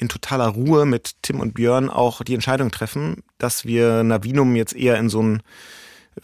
in 0.00 0.08
totaler 0.08 0.48
Ruhe 0.48 0.86
mit 0.86 1.22
Tim 1.22 1.40
und 1.40 1.54
Björn 1.54 1.90
auch 1.90 2.22
die 2.22 2.34
Entscheidung 2.34 2.70
treffen, 2.70 3.22
dass 3.38 3.66
wir 3.66 4.02
Navinum 4.02 4.56
jetzt 4.56 4.74
eher 4.74 4.96
in 4.96 5.10
so 5.10 5.20
einen 5.20 5.42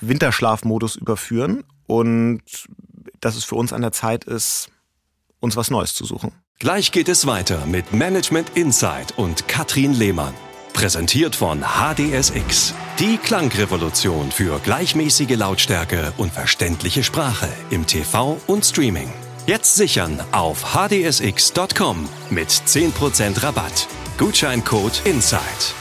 Winterschlafmodus 0.00 0.96
überführen 0.96 1.64
und 1.86 2.40
dass 3.20 3.36
es 3.36 3.44
für 3.44 3.54
uns 3.54 3.72
an 3.72 3.82
der 3.82 3.92
Zeit 3.92 4.24
ist, 4.24 4.70
uns 5.40 5.56
was 5.56 5.70
Neues 5.70 5.94
zu 5.94 6.04
suchen. 6.04 6.32
Gleich 6.58 6.90
geht 6.90 7.08
es 7.08 7.26
weiter 7.26 7.66
mit 7.66 7.92
Management 7.92 8.52
Insight 8.54 9.16
und 9.18 9.46
Katrin 9.46 9.92
Lehmann. 9.92 10.32
Präsentiert 10.72 11.36
von 11.36 11.62
HDSX. 11.62 12.74
Die 12.98 13.18
Klangrevolution 13.18 14.30
für 14.30 14.58
gleichmäßige 14.60 15.36
Lautstärke 15.36 16.12
und 16.16 16.32
verständliche 16.32 17.02
Sprache 17.02 17.48
im 17.70 17.86
TV 17.86 18.40
und 18.46 18.64
Streaming. 18.64 19.12
Jetzt 19.46 19.76
sichern 19.76 20.20
auf 20.32 20.74
hdsx.com 20.74 22.08
mit 22.30 22.48
10% 22.48 23.44
Rabatt. 23.44 23.86
Gutscheincode 24.18 25.02
INSIDE. 25.04 25.72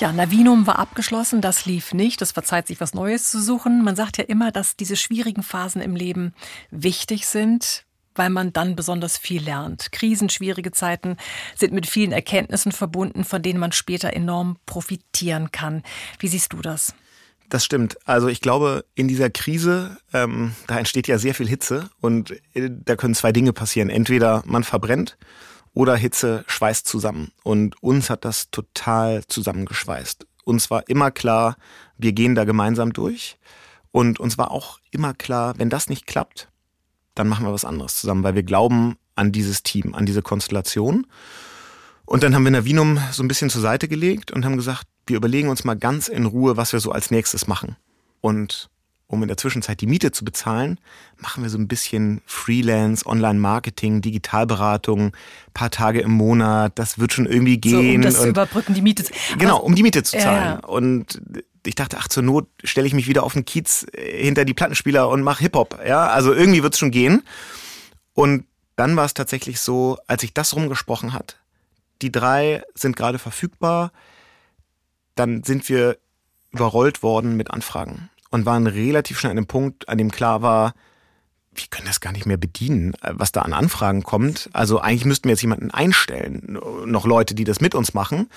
Ja, 0.00 0.12
Navinum 0.12 0.66
war 0.66 0.80
abgeschlossen, 0.80 1.40
das 1.40 1.64
lief 1.64 1.94
nicht. 1.94 2.20
Es 2.22 2.34
war 2.34 2.42
Zeit, 2.42 2.66
sich 2.66 2.80
was 2.80 2.94
Neues 2.94 3.30
zu 3.30 3.40
suchen. 3.40 3.84
Man 3.84 3.94
sagt 3.94 4.18
ja 4.18 4.24
immer, 4.24 4.50
dass 4.50 4.74
diese 4.74 4.96
schwierigen 4.96 5.44
Phasen 5.44 5.80
im 5.80 5.94
Leben 5.94 6.34
wichtig 6.72 7.28
sind, 7.28 7.84
weil 8.16 8.30
man 8.30 8.52
dann 8.52 8.74
besonders 8.74 9.16
viel 9.16 9.44
lernt. 9.44 9.92
Krisen, 9.92 10.28
schwierige 10.28 10.72
Zeiten 10.72 11.18
sind 11.54 11.72
mit 11.72 11.86
vielen 11.86 12.10
Erkenntnissen 12.10 12.72
verbunden, 12.72 13.22
von 13.22 13.40
denen 13.40 13.60
man 13.60 13.70
später 13.70 14.12
enorm 14.12 14.56
profitieren 14.66 15.52
kann. 15.52 15.84
Wie 16.18 16.26
siehst 16.26 16.52
du 16.52 16.62
das? 16.62 16.94
Das 17.48 17.64
stimmt. 17.64 17.96
Also 18.06 18.28
ich 18.28 18.40
glaube, 18.40 18.84
in 18.94 19.08
dieser 19.08 19.30
Krise, 19.30 19.96
ähm, 20.12 20.54
da 20.66 20.78
entsteht 20.78 21.08
ja 21.08 21.18
sehr 21.18 21.34
viel 21.34 21.48
Hitze 21.48 21.88
und 22.00 22.32
äh, 22.54 22.68
da 22.70 22.94
können 22.96 23.14
zwei 23.14 23.32
Dinge 23.32 23.52
passieren. 23.52 23.88
Entweder 23.88 24.42
man 24.44 24.64
verbrennt 24.64 25.16
oder 25.72 25.96
Hitze 25.96 26.44
schweißt 26.46 26.86
zusammen. 26.86 27.32
Und 27.42 27.82
uns 27.82 28.10
hat 28.10 28.24
das 28.24 28.50
total 28.50 29.24
zusammengeschweißt. 29.28 30.26
Uns 30.44 30.70
war 30.70 30.88
immer 30.88 31.10
klar, 31.10 31.56
wir 31.96 32.12
gehen 32.12 32.34
da 32.34 32.44
gemeinsam 32.44 32.92
durch. 32.92 33.38
Und 33.92 34.20
uns 34.20 34.36
war 34.36 34.50
auch 34.50 34.78
immer 34.90 35.14
klar, 35.14 35.54
wenn 35.56 35.70
das 35.70 35.88
nicht 35.88 36.06
klappt, 36.06 36.48
dann 37.14 37.28
machen 37.28 37.46
wir 37.46 37.52
was 37.52 37.64
anderes 37.64 37.98
zusammen, 37.98 38.22
weil 38.22 38.34
wir 38.34 38.42
glauben 38.42 38.96
an 39.14 39.32
dieses 39.32 39.62
Team, 39.62 39.94
an 39.94 40.04
diese 40.06 40.22
Konstellation. 40.22 41.06
Und 42.08 42.22
dann 42.22 42.34
haben 42.34 42.44
wir 42.44 42.50
Navinum 42.50 42.98
so 43.12 43.22
ein 43.22 43.28
bisschen 43.28 43.50
zur 43.50 43.60
Seite 43.60 43.86
gelegt 43.86 44.30
und 44.30 44.46
haben 44.46 44.56
gesagt, 44.56 44.86
wir 45.06 45.18
überlegen 45.18 45.50
uns 45.50 45.64
mal 45.64 45.76
ganz 45.76 46.08
in 46.08 46.24
Ruhe, 46.24 46.56
was 46.56 46.72
wir 46.72 46.80
so 46.80 46.90
als 46.90 47.10
nächstes 47.10 47.46
machen. 47.46 47.76
Und 48.22 48.70
um 49.08 49.20
in 49.20 49.28
der 49.28 49.36
Zwischenzeit 49.36 49.82
die 49.82 49.86
Miete 49.86 50.10
zu 50.10 50.24
bezahlen, 50.24 50.80
machen 51.18 51.42
wir 51.42 51.50
so 51.50 51.58
ein 51.58 51.68
bisschen 51.68 52.22
Freelance, 52.24 53.04
Online-Marketing, 53.04 54.00
Digitalberatung, 54.00 55.12
paar 55.52 55.70
Tage 55.70 56.00
im 56.00 56.12
Monat. 56.12 56.78
Das 56.78 56.98
wird 56.98 57.12
schon 57.12 57.26
irgendwie 57.26 57.58
gehen. 57.58 57.74
So, 57.74 57.96
um 57.96 58.02
das 58.02 58.22
zu 58.22 58.28
überbrücken, 58.28 58.72
die 58.72 58.82
Miete. 58.82 59.04
Genau, 59.36 59.58
um 59.58 59.74
die 59.74 59.82
Miete 59.82 60.02
zu 60.02 60.16
zahlen. 60.16 60.60
Ja. 60.62 60.66
Und 60.66 61.20
ich 61.66 61.74
dachte, 61.74 61.98
ach 62.00 62.08
zur 62.08 62.22
Not 62.22 62.48
stelle 62.64 62.86
ich 62.86 62.94
mich 62.94 63.06
wieder 63.06 63.22
auf 63.22 63.34
den 63.34 63.44
Kiez 63.44 63.86
äh, 63.92 64.24
hinter 64.24 64.46
die 64.46 64.54
Plattenspieler 64.54 65.10
und 65.10 65.20
mache 65.20 65.42
Hip-Hop. 65.42 65.78
Ja, 65.86 66.06
also 66.06 66.32
irgendwie 66.32 66.62
wird 66.62 66.72
es 66.72 66.78
schon 66.78 66.90
gehen. 66.90 67.22
Und 68.14 68.46
dann 68.76 68.96
war 68.96 69.04
es 69.04 69.12
tatsächlich 69.12 69.60
so, 69.60 69.98
als 70.06 70.22
sich 70.22 70.32
das 70.32 70.56
rumgesprochen 70.56 71.12
hat, 71.12 71.36
die 72.02 72.12
drei 72.12 72.62
sind 72.74 72.96
gerade 72.96 73.18
verfügbar, 73.18 73.92
dann 75.14 75.42
sind 75.42 75.68
wir 75.68 75.98
überrollt 76.52 77.02
worden 77.02 77.36
mit 77.36 77.50
Anfragen 77.50 78.10
und 78.30 78.46
waren 78.46 78.66
relativ 78.66 79.18
schnell 79.18 79.30
an 79.30 79.36
dem 79.36 79.46
Punkt, 79.46 79.88
an 79.88 79.98
dem 79.98 80.10
klar 80.10 80.42
war, 80.42 80.74
wir 81.52 81.66
können 81.70 81.86
das 81.88 82.00
gar 82.00 82.12
nicht 82.12 82.26
mehr 82.26 82.36
bedienen, 82.36 82.94
was 83.02 83.32
da 83.32 83.42
an 83.42 83.52
Anfragen 83.52 84.04
kommt. 84.04 84.48
Also 84.52 84.80
eigentlich 84.80 85.04
müssten 85.04 85.24
wir 85.24 85.32
jetzt 85.32 85.42
jemanden 85.42 85.70
einstellen, 85.70 86.58
noch 86.86 87.04
Leute, 87.04 87.34
die 87.34 87.44
das 87.44 87.60
mit 87.60 87.74
uns 87.74 87.94
machen. 87.94 88.28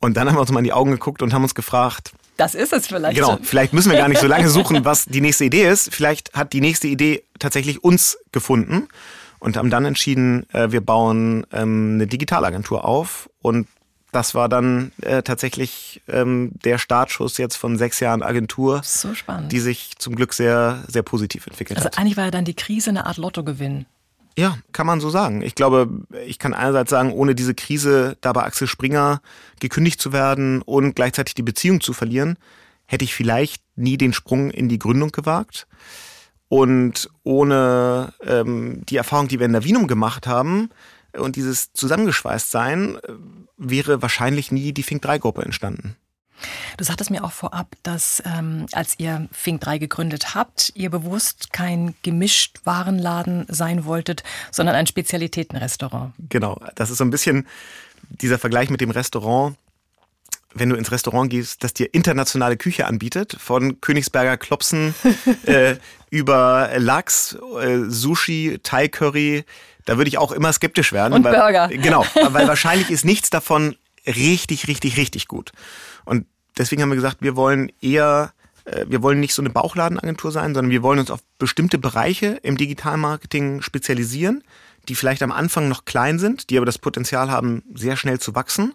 Und 0.00 0.16
dann 0.16 0.28
haben 0.28 0.36
wir 0.36 0.40
uns 0.40 0.52
mal 0.52 0.60
in 0.60 0.64
die 0.64 0.72
Augen 0.72 0.92
geguckt 0.92 1.22
und 1.22 1.34
haben 1.34 1.42
uns 1.42 1.56
gefragt, 1.56 2.12
das 2.36 2.54
ist 2.54 2.72
es 2.72 2.86
vielleicht. 2.86 3.16
Genau, 3.16 3.36
vielleicht 3.42 3.72
müssen 3.72 3.90
wir 3.90 3.98
gar 3.98 4.08
nicht 4.08 4.20
so 4.20 4.28
lange 4.28 4.48
suchen, 4.50 4.84
was 4.84 5.06
die 5.06 5.20
nächste 5.20 5.44
Idee 5.44 5.68
ist. 5.68 5.92
Vielleicht 5.92 6.34
hat 6.34 6.52
die 6.52 6.60
nächste 6.60 6.86
Idee 6.86 7.24
tatsächlich 7.40 7.82
uns 7.82 8.16
gefunden 8.30 8.86
und 9.38 9.56
haben 9.56 9.70
dann 9.70 9.84
entschieden, 9.84 10.48
äh, 10.52 10.70
wir 10.70 10.80
bauen 10.80 11.46
ähm, 11.52 11.94
eine 11.94 12.06
Digitalagentur 12.06 12.84
auf 12.84 13.30
und 13.40 13.66
das 14.12 14.34
war 14.34 14.48
dann 14.48 14.92
äh, 15.02 15.22
tatsächlich 15.22 16.02
ähm, 16.08 16.52
der 16.64 16.78
Startschuss 16.78 17.36
jetzt 17.36 17.56
von 17.56 17.76
sechs 17.76 18.00
Jahren 18.00 18.22
Agentur. 18.22 18.80
So 18.82 19.14
spannend. 19.14 19.52
Die 19.52 19.60
sich 19.60 19.98
zum 19.98 20.16
Glück 20.16 20.32
sehr, 20.32 20.82
sehr 20.88 21.02
positiv 21.02 21.46
entwickelt 21.46 21.76
also 21.76 21.86
hat. 21.86 21.92
Also 21.94 22.00
eigentlich 22.00 22.16
war 22.16 22.24
ja 22.24 22.30
dann 22.30 22.46
die 22.46 22.54
Krise 22.54 22.90
eine 22.90 23.06
Art 23.06 23.18
Lottogewinn. 23.18 23.84
Ja, 24.38 24.56
kann 24.72 24.86
man 24.86 25.00
so 25.00 25.10
sagen. 25.10 25.42
Ich 25.42 25.56
glaube, 25.56 25.88
ich 26.24 26.38
kann 26.38 26.54
einerseits 26.54 26.90
sagen, 26.90 27.12
ohne 27.12 27.34
diese 27.34 27.54
Krise 27.54 28.16
da 28.20 28.32
bei 28.32 28.44
Axel 28.44 28.68
Springer 28.68 29.20
gekündigt 29.60 30.00
zu 30.00 30.12
werden 30.12 30.62
und 30.62 30.94
gleichzeitig 30.94 31.34
die 31.34 31.42
Beziehung 31.42 31.80
zu 31.80 31.92
verlieren, 31.92 32.38
hätte 32.86 33.04
ich 33.04 33.14
vielleicht 33.14 33.62
nie 33.74 33.98
den 33.98 34.12
Sprung 34.12 34.50
in 34.50 34.68
die 34.68 34.78
Gründung 34.78 35.10
gewagt. 35.10 35.66
Und 36.48 37.10
ohne 37.24 38.12
ähm, 38.22 38.82
die 38.86 38.96
Erfahrung, 38.96 39.28
die 39.28 39.38
wir 39.38 39.46
in 39.46 39.52
der 39.52 39.64
Wienum 39.64 39.86
gemacht 39.86 40.26
haben, 40.26 40.70
und 41.16 41.36
dieses 41.36 41.72
Zusammengeschweißtsein 41.72 42.96
äh, 42.96 43.12
wäre 43.56 44.02
wahrscheinlich 44.02 44.52
nie 44.52 44.72
die 44.72 44.82
Fink 44.82 45.02
3 45.02 45.18
Gruppe 45.18 45.42
entstanden. 45.42 45.96
Du 46.76 46.84
sagtest 46.84 47.10
mir 47.10 47.24
auch 47.24 47.32
vorab, 47.32 47.74
dass 47.82 48.22
ähm, 48.24 48.66
als 48.72 48.98
ihr 48.98 49.28
Fink 49.32 49.60
3 49.60 49.78
gegründet 49.78 50.34
habt, 50.34 50.72
ihr 50.76 50.88
bewusst 50.88 51.52
kein 51.52 51.94
gemischt 52.02 52.60
Warenladen 52.64 53.46
sein 53.48 53.84
wolltet, 53.84 54.22
sondern 54.52 54.76
ein 54.76 54.86
Spezialitätenrestaurant. 54.86 56.14
Genau, 56.28 56.60
das 56.76 56.90
ist 56.90 56.98
so 56.98 57.04
ein 57.04 57.10
bisschen 57.10 57.46
dieser 58.08 58.38
Vergleich 58.38 58.70
mit 58.70 58.80
dem 58.80 58.90
Restaurant. 58.90 59.56
Wenn 60.54 60.70
du 60.70 60.76
ins 60.76 60.92
Restaurant 60.92 61.28
gehst, 61.28 61.64
das 61.64 61.74
dir 61.74 61.92
internationale 61.92 62.56
Küche 62.56 62.86
anbietet, 62.86 63.36
von 63.38 63.80
Königsberger 63.80 64.36
Klopsen 64.36 64.94
äh, 65.46 65.76
über 66.10 66.70
Lachs, 66.76 67.36
äh, 67.60 67.84
Sushi, 67.88 68.60
Thai 68.62 68.88
Curry, 68.88 69.44
da 69.84 69.96
würde 69.96 70.08
ich 70.08 70.18
auch 70.18 70.32
immer 70.32 70.52
skeptisch 70.52 70.92
werden. 70.92 71.14
Und 71.14 71.24
weil, 71.24 71.34
Burger. 71.34 71.68
Genau, 71.68 72.04
weil 72.30 72.46
wahrscheinlich 72.46 72.90
ist 72.90 73.04
nichts 73.04 73.30
davon 73.30 73.76
richtig, 74.06 74.68
richtig, 74.68 74.96
richtig 74.96 75.28
gut. 75.28 75.52
Und 76.04 76.26
deswegen 76.56 76.82
haben 76.82 76.90
wir 76.90 76.96
gesagt, 76.96 77.18
wir 77.20 77.36
wollen 77.36 77.72
eher, 77.80 78.32
äh, 78.64 78.84
wir 78.88 79.02
wollen 79.02 79.20
nicht 79.20 79.34
so 79.34 79.42
eine 79.42 79.50
Bauchladenagentur 79.50 80.32
sein, 80.32 80.54
sondern 80.54 80.70
wir 80.70 80.82
wollen 80.82 80.98
uns 80.98 81.10
auf 81.10 81.20
bestimmte 81.38 81.78
Bereiche 81.78 82.38
im 82.42 82.56
Digitalmarketing 82.56 83.62
spezialisieren, 83.62 84.44
die 84.88 84.94
vielleicht 84.94 85.22
am 85.22 85.32
Anfang 85.32 85.68
noch 85.68 85.84
klein 85.84 86.18
sind, 86.18 86.50
die 86.50 86.56
aber 86.56 86.66
das 86.66 86.78
Potenzial 86.78 87.30
haben, 87.30 87.62
sehr 87.74 87.96
schnell 87.96 88.18
zu 88.18 88.34
wachsen. 88.34 88.74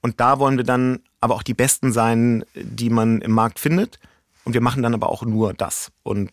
Und 0.00 0.20
da 0.20 0.38
wollen 0.38 0.56
wir 0.56 0.64
dann 0.64 1.00
aber 1.20 1.34
auch 1.34 1.42
die 1.42 1.54
Besten 1.54 1.92
sein, 1.92 2.44
die 2.54 2.90
man 2.90 3.20
im 3.20 3.32
Markt 3.32 3.58
findet. 3.58 3.98
Und 4.44 4.52
wir 4.52 4.60
machen 4.60 4.82
dann 4.82 4.94
aber 4.94 5.10
auch 5.10 5.24
nur 5.24 5.54
das. 5.54 5.90
Und 6.04 6.30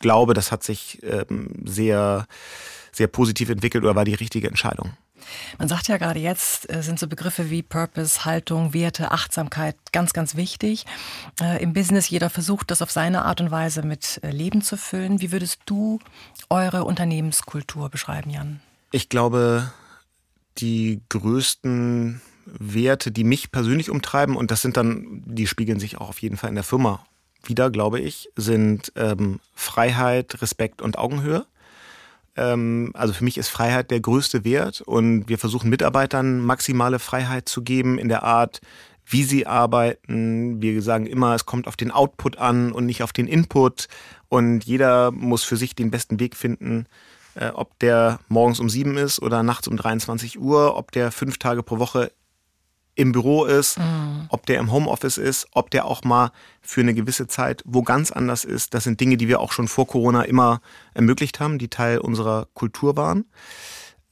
glaube, 0.00 0.34
das 0.34 0.50
hat 0.50 0.64
sich 0.64 1.00
ähm, 1.02 1.50
sehr 1.64 2.26
sehr 2.92 3.06
positiv 3.06 3.50
entwickelt 3.50 3.84
oder 3.84 3.94
war 3.94 4.04
die 4.04 4.14
richtige 4.14 4.48
Entscheidung? 4.48 4.92
Man 5.58 5.68
sagt 5.68 5.88
ja 5.88 5.96
gerade 5.96 6.18
jetzt, 6.18 6.72
äh, 6.72 6.82
sind 6.82 6.98
so 6.98 7.06
Begriffe 7.06 7.50
wie 7.50 7.62
Purpose, 7.62 8.24
Haltung, 8.24 8.72
Werte, 8.72 9.12
Achtsamkeit 9.12 9.76
ganz, 9.92 10.12
ganz 10.12 10.34
wichtig. 10.34 10.86
Äh, 11.40 11.62
Im 11.62 11.72
Business 11.72 12.08
jeder 12.08 12.30
versucht, 12.30 12.70
das 12.70 12.82
auf 12.82 12.90
seine 12.90 13.24
Art 13.24 13.40
und 13.40 13.50
Weise 13.50 13.82
mit 13.82 14.20
äh, 14.22 14.30
Leben 14.30 14.62
zu 14.62 14.76
füllen. 14.76 15.20
Wie 15.20 15.30
würdest 15.30 15.60
du 15.66 16.00
eure 16.48 16.84
Unternehmenskultur 16.84 17.90
beschreiben, 17.90 18.30
Jan? 18.30 18.60
Ich 18.92 19.08
glaube, 19.08 19.70
die 20.58 21.02
größten 21.10 22.20
Werte, 22.46 23.12
die 23.12 23.24
mich 23.24 23.52
persönlich 23.52 23.90
umtreiben, 23.90 24.36
und 24.36 24.50
das 24.50 24.62
sind 24.62 24.76
dann, 24.76 25.22
die 25.26 25.46
spiegeln 25.46 25.78
sich 25.78 25.98
auch 25.98 26.08
auf 26.08 26.22
jeden 26.22 26.38
Fall 26.38 26.48
in 26.48 26.56
der 26.56 26.64
Firma 26.64 27.04
wieder, 27.44 27.70
glaube 27.70 28.00
ich, 28.00 28.30
sind 28.36 28.92
ähm, 28.96 29.40
Freiheit, 29.54 30.40
Respekt 30.42 30.82
und 30.82 30.98
Augenhöhe. 30.98 31.46
Ähm, 32.36 32.90
also 32.94 33.12
für 33.12 33.24
mich 33.24 33.38
ist 33.38 33.48
Freiheit 33.48 33.90
der 33.90 34.00
größte 34.00 34.44
Wert 34.44 34.80
und 34.80 35.28
wir 35.28 35.38
versuchen 35.38 35.70
Mitarbeitern 35.70 36.40
maximale 36.40 36.98
Freiheit 36.98 37.48
zu 37.48 37.62
geben 37.62 37.98
in 37.98 38.08
der 38.08 38.22
Art, 38.22 38.60
wie 39.06 39.24
sie 39.24 39.46
arbeiten. 39.46 40.62
Wir 40.62 40.80
sagen 40.82 41.06
immer, 41.06 41.34
es 41.34 41.46
kommt 41.46 41.66
auf 41.66 41.76
den 41.76 41.90
Output 41.90 42.38
an 42.38 42.72
und 42.72 42.86
nicht 42.86 43.02
auf 43.02 43.12
den 43.12 43.26
Input. 43.26 43.88
Und 44.28 44.64
jeder 44.64 45.10
muss 45.10 45.42
für 45.42 45.56
sich 45.56 45.74
den 45.74 45.90
besten 45.90 46.20
Weg 46.20 46.36
finden, 46.36 46.86
äh, 47.34 47.48
ob 47.48 47.78
der 47.80 48.20
morgens 48.28 48.60
um 48.60 48.70
sieben 48.70 48.96
ist 48.96 49.20
oder 49.20 49.42
nachts 49.42 49.66
um 49.66 49.76
23 49.76 50.38
Uhr, 50.38 50.76
ob 50.76 50.92
der 50.92 51.10
fünf 51.10 51.38
Tage 51.38 51.62
pro 51.62 51.78
Woche 51.78 52.12
im 53.00 53.12
Büro 53.12 53.46
ist, 53.46 53.78
mhm. 53.78 54.26
ob 54.28 54.44
der 54.46 54.58
im 54.58 54.70
Homeoffice 54.70 55.16
ist, 55.16 55.48
ob 55.52 55.70
der 55.70 55.86
auch 55.86 56.04
mal 56.04 56.32
für 56.60 56.82
eine 56.82 56.92
gewisse 56.92 57.26
Zeit 57.26 57.62
wo 57.64 57.82
ganz 57.82 58.10
anders 58.12 58.44
ist. 58.44 58.74
Das 58.74 58.84
sind 58.84 59.00
Dinge, 59.00 59.16
die 59.16 59.26
wir 59.26 59.40
auch 59.40 59.52
schon 59.52 59.68
vor 59.68 59.86
Corona 59.86 60.22
immer 60.22 60.60
ermöglicht 60.92 61.40
haben, 61.40 61.58
die 61.58 61.68
Teil 61.68 61.98
unserer 61.98 62.46
Kultur 62.52 62.96
waren. 62.96 63.24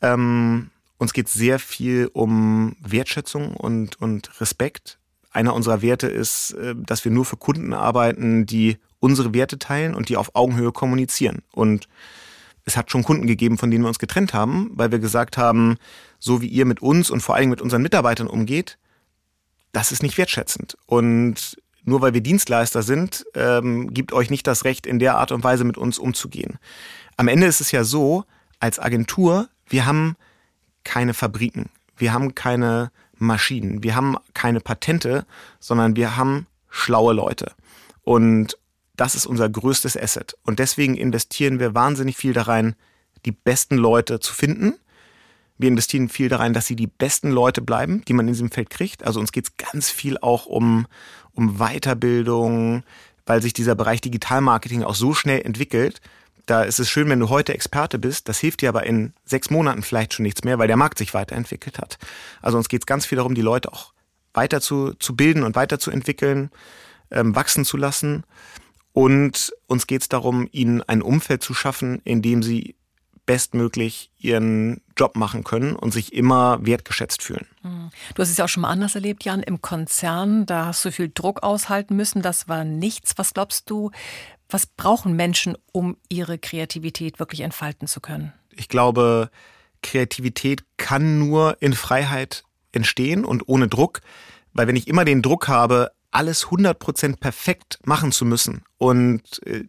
Ähm, 0.01 0.71
uns 0.97 1.13
geht 1.13 1.29
sehr 1.29 1.59
viel 1.59 2.11
um 2.13 2.77
Wertschätzung 2.81 3.55
und, 3.55 4.01
und 4.01 4.41
Respekt. 4.41 4.99
Einer 5.31 5.55
unserer 5.55 5.83
Werte 5.83 6.09
ist, 6.09 6.53
äh, 6.53 6.75
dass 6.75 7.05
wir 7.05 7.13
nur 7.13 7.27
für 7.27 7.37
Kunden 7.37 7.75
arbeiten, 7.75 8.47
die 8.47 8.79
unsere 9.01 9.35
Werte 9.35 9.59
teilen 9.59 9.95
und 9.95 10.09
die 10.09 10.17
auf 10.17 10.35
Augenhöhe 10.35 10.73
kommunizieren. 10.73 11.43
Und 11.53 11.89
es 12.69 12.77
hat 12.77 12.91
schon 12.91 13.03
Kunden 13.03 13.27
gegeben, 13.27 13.57
von 13.57 13.71
denen 13.71 13.83
wir 13.83 13.89
uns 13.89 13.99
getrennt 13.99 14.35
haben, 14.35 14.71
weil 14.75 14.93
wir 14.93 14.99
gesagt 14.99 15.39
haben, 15.39 15.79
so 16.19 16.43
wie 16.43 16.49
ihr 16.49 16.67
mit 16.67 16.83
uns 16.83 17.11
und 17.11 17.23
vor 17.23 17.35
allem 17.35 17.49
mit 17.49 17.63
unseren 17.63 17.81
Mitarbeitern 17.81 18.27
umgeht, 18.27 18.79
das 19.73 19.91
ist 19.91 20.03
nicht 20.03 20.19
wertschätzend. 20.19 20.77
Und 20.85 21.57
nur 21.85 22.03
weil 22.03 22.13
wir 22.13 22.21
Dienstleister 22.21 22.83
sind, 22.83 23.25
ähm, 23.35 23.95
gibt 23.95 24.13
euch 24.13 24.29
nicht 24.29 24.47
das 24.47 24.65
Recht, 24.65 24.87
in 24.87 24.99
der 24.99 25.17
Art 25.17 25.33
und 25.33 25.43
Weise 25.43 25.65
mit 25.65 25.79
uns 25.79 25.99
umzugehen. 25.99 26.59
Am 27.17 27.29
Ende 27.29 27.47
ist 27.47 27.63
es 27.63 27.73
ja 27.73 27.85
so, 27.85 28.25
als 28.61 28.79
Agentur, 28.79 29.49
wir 29.67 29.87
haben 29.87 30.17
keine 30.85 31.15
Fabriken, 31.15 31.71
wir 31.97 32.13
haben 32.13 32.35
keine 32.35 32.91
Maschinen, 33.17 33.83
wir 33.83 33.97
haben 33.97 34.17
keine 34.35 34.61
Patente, 34.61 35.25
sondern 35.59 35.97
wir 35.97 36.19
haben 36.19 36.47
schlaue 36.69 37.15
Leute. 37.15 37.53
Und 38.03 38.58
das 38.99 39.15
ist 39.15 39.27
unser 39.27 39.49
größtes 39.49 39.97
Asset. 39.97 40.37
Und 40.43 40.59
deswegen 40.59 40.97
investieren 40.97 41.61
wir 41.61 41.75
wahnsinnig 41.75 42.17
viel 42.17 42.33
da 42.33 42.43
rein, 42.43 42.75
die 43.25 43.33
besten 43.33 43.77
Leute 43.77 44.19
zu 44.19 44.35
finden. 44.35 44.75
Wir 45.57 45.69
investieren 45.69 46.09
viel 46.09 46.29
da 46.29 46.37
rein, 46.37 46.53
dass 46.53 46.67
sie 46.67 46.77
die 46.77 46.89
besten 46.89 47.31
Leute 47.31 47.63
bleiben, 47.63 48.05
die 48.07 48.13
man 48.13 48.27
in 48.27 48.35
diesem 48.35 48.51
Feld 48.51 48.71
kriegt. 48.71 49.05
Also 49.05 49.21
uns 49.21 49.33
geht 49.33 49.47
es 49.47 49.57
ganz 49.57 49.89
viel 49.89 50.19
auch 50.19 50.47
um, 50.47 50.87
um 51.33 51.59
Weiterbildung, 51.59 52.83
weil 53.25 53.41
sich 53.41 53.53
dieser 53.53 53.77
Bereich 53.77 54.01
Digitalmarketing 54.01 54.83
auch 54.83 54.97
so 54.97 55.15
schnell 55.15 55.43
entwickelt. 55.43 56.01
Da 56.47 56.63
ist 56.63 56.81
es 56.81 56.91
schön, 56.91 57.09
wenn 57.09 57.21
du 57.21 57.29
heute 57.29 57.55
Experte 57.55 58.01
bist. 58.01 58.29
Das 58.29 58.39
hilft 58.39 58.63
dir 58.63 58.69
aber 58.69 58.85
in 58.85 59.13
sechs 59.25 59.49
Monaten 59.49 59.83
vielleicht 59.83 60.15
schon 60.15 60.25
nichts 60.25 60.43
mehr, 60.43 60.59
weil 60.59 60.67
der 60.69 60.77
Markt 60.77 60.99
sich 60.99 61.15
weiterentwickelt 61.15 61.79
hat. 61.79 61.99
Also 62.43 62.59
uns 62.59 62.69
geht 62.69 62.83
es 62.83 62.87
ganz 62.87 63.07
viel 63.07 63.17
darum, 63.17 63.37
die 63.37 63.43
Leute 63.43 63.73
auch 63.73 63.93
weiter 64.35 64.61
zu, 64.61 64.95
zu 64.95 65.15
bilden 65.15 65.45
und 65.45 65.55
weiterzuentwickeln, 65.55 66.51
ähm, 67.13 67.37
wachsen 67.37 67.65
zu 67.65 67.77
lassen. 67.77 68.25
Und 68.99 69.53
uns 69.69 69.87
geht 69.87 70.03
es 70.03 70.09
darum, 70.09 70.49
ihnen 70.51 70.83
ein 70.83 71.03
Umfeld 71.03 71.41
zu 71.41 71.55
schaffen, 71.55 72.01
in 72.03 72.21
dem 72.21 72.43
sie 72.43 72.75
bestmöglich 73.27 74.11
ihren 74.19 74.81
Job 74.97 75.15
machen 75.17 75.45
können 75.45 75.77
und 75.77 75.93
sich 75.93 76.13
immer 76.13 76.59
wertgeschätzt 76.67 77.23
fühlen. 77.23 77.47
Hm. 77.63 77.91
Du 78.17 78.23
hast 78.23 78.31
es 78.31 78.39
ja 78.39 78.47
auch 78.47 78.49
schon 78.49 78.63
mal 78.63 78.71
anders 78.71 78.97
erlebt, 78.97 79.23
Jan, 79.23 79.45
im 79.45 79.63
Konzern. 79.63 80.47
Da 80.47 80.67
hast 80.67 80.85
du 80.85 80.91
viel 80.91 81.13
Druck 81.15 81.45
aushalten 81.45 81.95
müssen. 81.95 82.23
Das 82.23 82.49
war 82.49 82.65
nichts. 82.65 83.13
Was 83.19 83.35
glaubst 83.35 83.71
du, 83.71 83.93
was 84.49 84.67
brauchen 84.67 85.15
Menschen, 85.15 85.57
um 85.71 85.97
ihre 86.09 86.37
Kreativität 86.37 87.21
wirklich 87.21 87.43
entfalten 87.43 87.87
zu 87.87 88.01
können? 88.01 88.33
Ich 88.51 88.69
glaube, 88.69 89.31
Kreativität 89.81 90.65
kann 90.77 91.21
nur 91.21 91.63
in 91.63 91.73
Freiheit 91.73 92.43
entstehen 92.73 93.25
und 93.25 93.47
ohne 93.47 93.69
Druck. 93.69 94.01
Weil 94.55 94.67
wenn 94.67 94.75
ich 94.75 94.89
immer 94.89 95.05
den 95.05 95.23
Druck 95.23 95.47
habe, 95.47 95.93
alles 96.19 96.47
100% 96.47 97.19
perfekt 97.21 97.79
machen 97.85 98.11
zu 98.11 98.25
müssen 98.25 98.63
und 98.77 99.23
äh, 99.47 99.63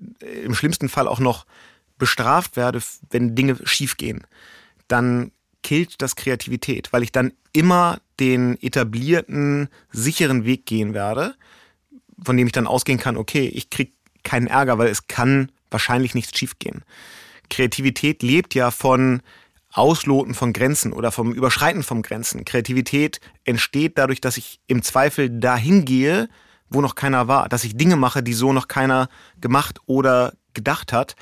im 0.44 0.56
schlimmsten 0.56 0.90
Fall 0.90 1.08
auch 1.08 1.20
noch 1.20 1.46
bestraft 2.00 2.56
werde, 2.56 2.82
wenn 3.12 3.36
Dinge 3.36 3.56
schiefgehen, 3.66 4.26
dann 4.88 5.32
killt 5.62 6.02
das 6.02 6.16
Kreativität, 6.16 6.92
weil 6.92 7.04
ich 7.04 7.12
dann 7.12 7.34
immer 7.54 8.02
den 8.20 8.60
etablierten, 8.64 9.70
sicheren 9.92 10.44
Weg 10.44 10.66
gehen 10.66 10.96
werde, 10.96 11.36
von 12.20 12.36
dem 12.36 12.48
ich 12.48 12.54
dann 12.54 12.66
ausgehen 12.66 13.00
kann, 13.00 13.16
okay, 13.16 13.46
ich 13.46 13.70
krieg 13.70 13.94
keinen 14.24 14.48
Ärger, 14.48 14.80
weil 14.80 14.88
es 14.88 15.06
kann 15.06 15.52
wahrscheinlich 15.70 16.16
nichts 16.16 16.36
schiefgehen. 16.36 16.84
Kreativität 17.52 18.24
lebt 18.24 18.56
ja 18.56 18.72
von 18.72 19.22
Ausloten 19.72 20.34
von 20.34 20.54
Grenzen 20.54 20.94
oder 20.94 21.12
vom 21.12 21.34
Überschreiten 21.34 21.84
von 21.84 22.02
Grenzen. 22.02 22.46
Kreativität 22.46 23.20
entsteht 23.44 23.98
dadurch, 23.98 24.20
dass 24.20 24.38
ich 24.38 24.60
im 24.68 24.82
Zweifel 24.82 25.30
dahin 25.30 25.86
gehe, 25.86 26.28
wo 26.70 26.82
noch 26.82 26.96
keiner 26.96 27.28
war, 27.28 27.50
dass 27.50 27.64
ich 27.64 27.78
Dinge 27.78 27.96
mache, 27.96 28.24
die 28.24 28.34
so 28.34 28.54
noch 28.54 28.68
keiner 28.68 29.10
gemacht 29.40 29.80
oder 29.86 30.34
gedacht 30.54 30.94
hat. 30.94 31.16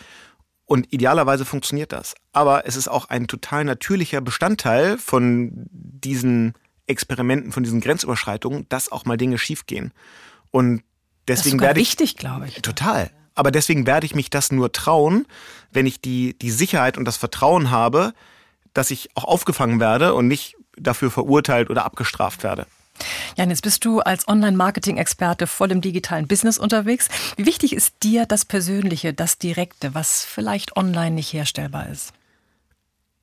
Und 0.65 0.91
idealerweise 0.91 1.45
funktioniert 1.45 1.93
das. 1.93 2.15
Aber 2.33 2.67
es 2.67 2.75
ist 2.75 2.89
auch 2.89 3.05
ein 3.09 3.27
total 3.27 3.63
natürlicher 3.63 4.19
Bestandteil 4.19 4.97
von 4.97 5.51
diesen 5.71 6.53
Experimenten, 6.87 7.51
von 7.51 7.63
diesen 7.63 7.79
Grenzüberschreitungen, 7.79 8.65
dass 8.69 8.91
auch 8.91 9.05
mal 9.05 9.17
Dinge 9.17 9.37
schiefgehen. 9.37 9.93
Und 10.51 10.83
deswegen 11.27 11.59
werde 11.61 11.79
ich 11.79 11.89
wichtig, 11.89 12.17
glaube 12.17 12.47
ich. 12.47 12.61
Total. 12.61 13.11
Aber 13.35 13.51
deswegen 13.51 13.85
werde 13.85 14.05
ich 14.05 14.15
mich 14.15 14.29
das 14.29 14.51
nur 14.51 14.71
trauen, 14.71 15.25
wenn 15.71 15.85
ich 15.85 16.01
die, 16.01 16.37
die 16.39 16.51
Sicherheit 16.51 16.97
und 16.97 17.05
das 17.05 17.17
Vertrauen 17.17 17.71
habe, 17.71 18.13
dass 18.77 18.91
ich 18.91 19.09
auch 19.15 19.23
aufgefangen 19.23 19.79
werde 19.79 20.13
und 20.13 20.27
nicht 20.27 20.55
dafür 20.77 21.09
verurteilt 21.09 21.69
oder 21.69 21.85
abgestraft 21.85 22.43
werde. 22.43 22.67
Jan, 23.35 23.49
jetzt 23.49 23.61
bist 23.61 23.85
du 23.85 23.99
als 23.99 24.27
Online-Marketing-Experte 24.27 25.47
voll 25.47 25.71
im 25.71 25.81
digitalen 25.81 26.27
Business 26.27 26.57
unterwegs. 26.57 27.09
Wie 27.35 27.45
wichtig 27.45 27.73
ist 27.73 27.95
dir 28.03 28.25
das 28.25 28.45
Persönliche, 28.45 29.13
das 29.13 29.37
Direkte, 29.37 29.93
was 29.93 30.25
vielleicht 30.25 30.77
online 30.77 31.11
nicht 31.11 31.33
herstellbar 31.33 31.89
ist? 31.89 32.13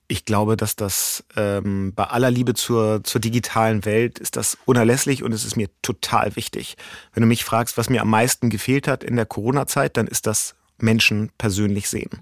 Ich 0.06 0.24
glaube, 0.26 0.56
dass 0.56 0.76
das 0.76 1.24
ähm, 1.34 1.92
bei 1.94 2.04
aller 2.04 2.30
Liebe 2.30 2.54
zur, 2.54 3.02
zur 3.04 3.20
digitalen 3.20 3.84
Welt 3.84 4.18
ist 4.18 4.36
das 4.36 4.58
unerlässlich 4.66 5.22
und 5.22 5.32
es 5.32 5.44
ist 5.44 5.56
mir 5.56 5.68
total 5.82 6.36
wichtig. 6.36 6.76
Wenn 7.14 7.22
du 7.22 7.26
mich 7.26 7.44
fragst, 7.44 7.78
was 7.78 7.88
mir 7.88 8.02
am 8.02 8.10
meisten 8.10 8.50
gefehlt 8.50 8.86
hat 8.86 9.02
in 9.02 9.16
der 9.16 9.26
Corona-Zeit, 9.26 9.96
dann 9.96 10.06
ist 10.06 10.26
das 10.26 10.54
Menschen 10.78 11.30
persönlich 11.38 11.88
sehen. 11.88 12.20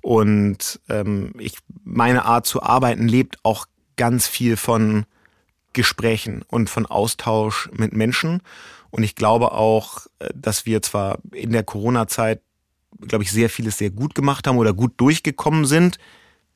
Und 0.00 0.80
ähm, 0.88 1.32
ich, 1.38 1.58
meine 1.84 2.24
Art 2.24 2.46
zu 2.46 2.62
arbeiten 2.62 3.06
lebt 3.08 3.38
auch 3.42 3.66
ganz 3.96 4.26
viel 4.26 4.56
von 4.56 5.04
Gesprächen 5.72 6.42
und 6.48 6.70
von 6.70 6.86
Austausch 6.86 7.70
mit 7.72 7.92
Menschen. 7.92 8.42
Und 8.90 9.02
ich 9.02 9.14
glaube 9.14 9.52
auch, 9.52 10.06
äh, 10.18 10.28
dass 10.34 10.66
wir 10.66 10.82
zwar 10.82 11.18
in 11.32 11.52
der 11.52 11.62
Corona-Zeit, 11.62 12.40
glaube 13.00 13.24
ich, 13.24 13.30
sehr 13.30 13.50
vieles 13.50 13.78
sehr 13.78 13.90
gut 13.90 14.14
gemacht 14.14 14.46
haben 14.46 14.58
oder 14.58 14.72
gut 14.72 14.92
durchgekommen 14.96 15.64
sind. 15.64 15.98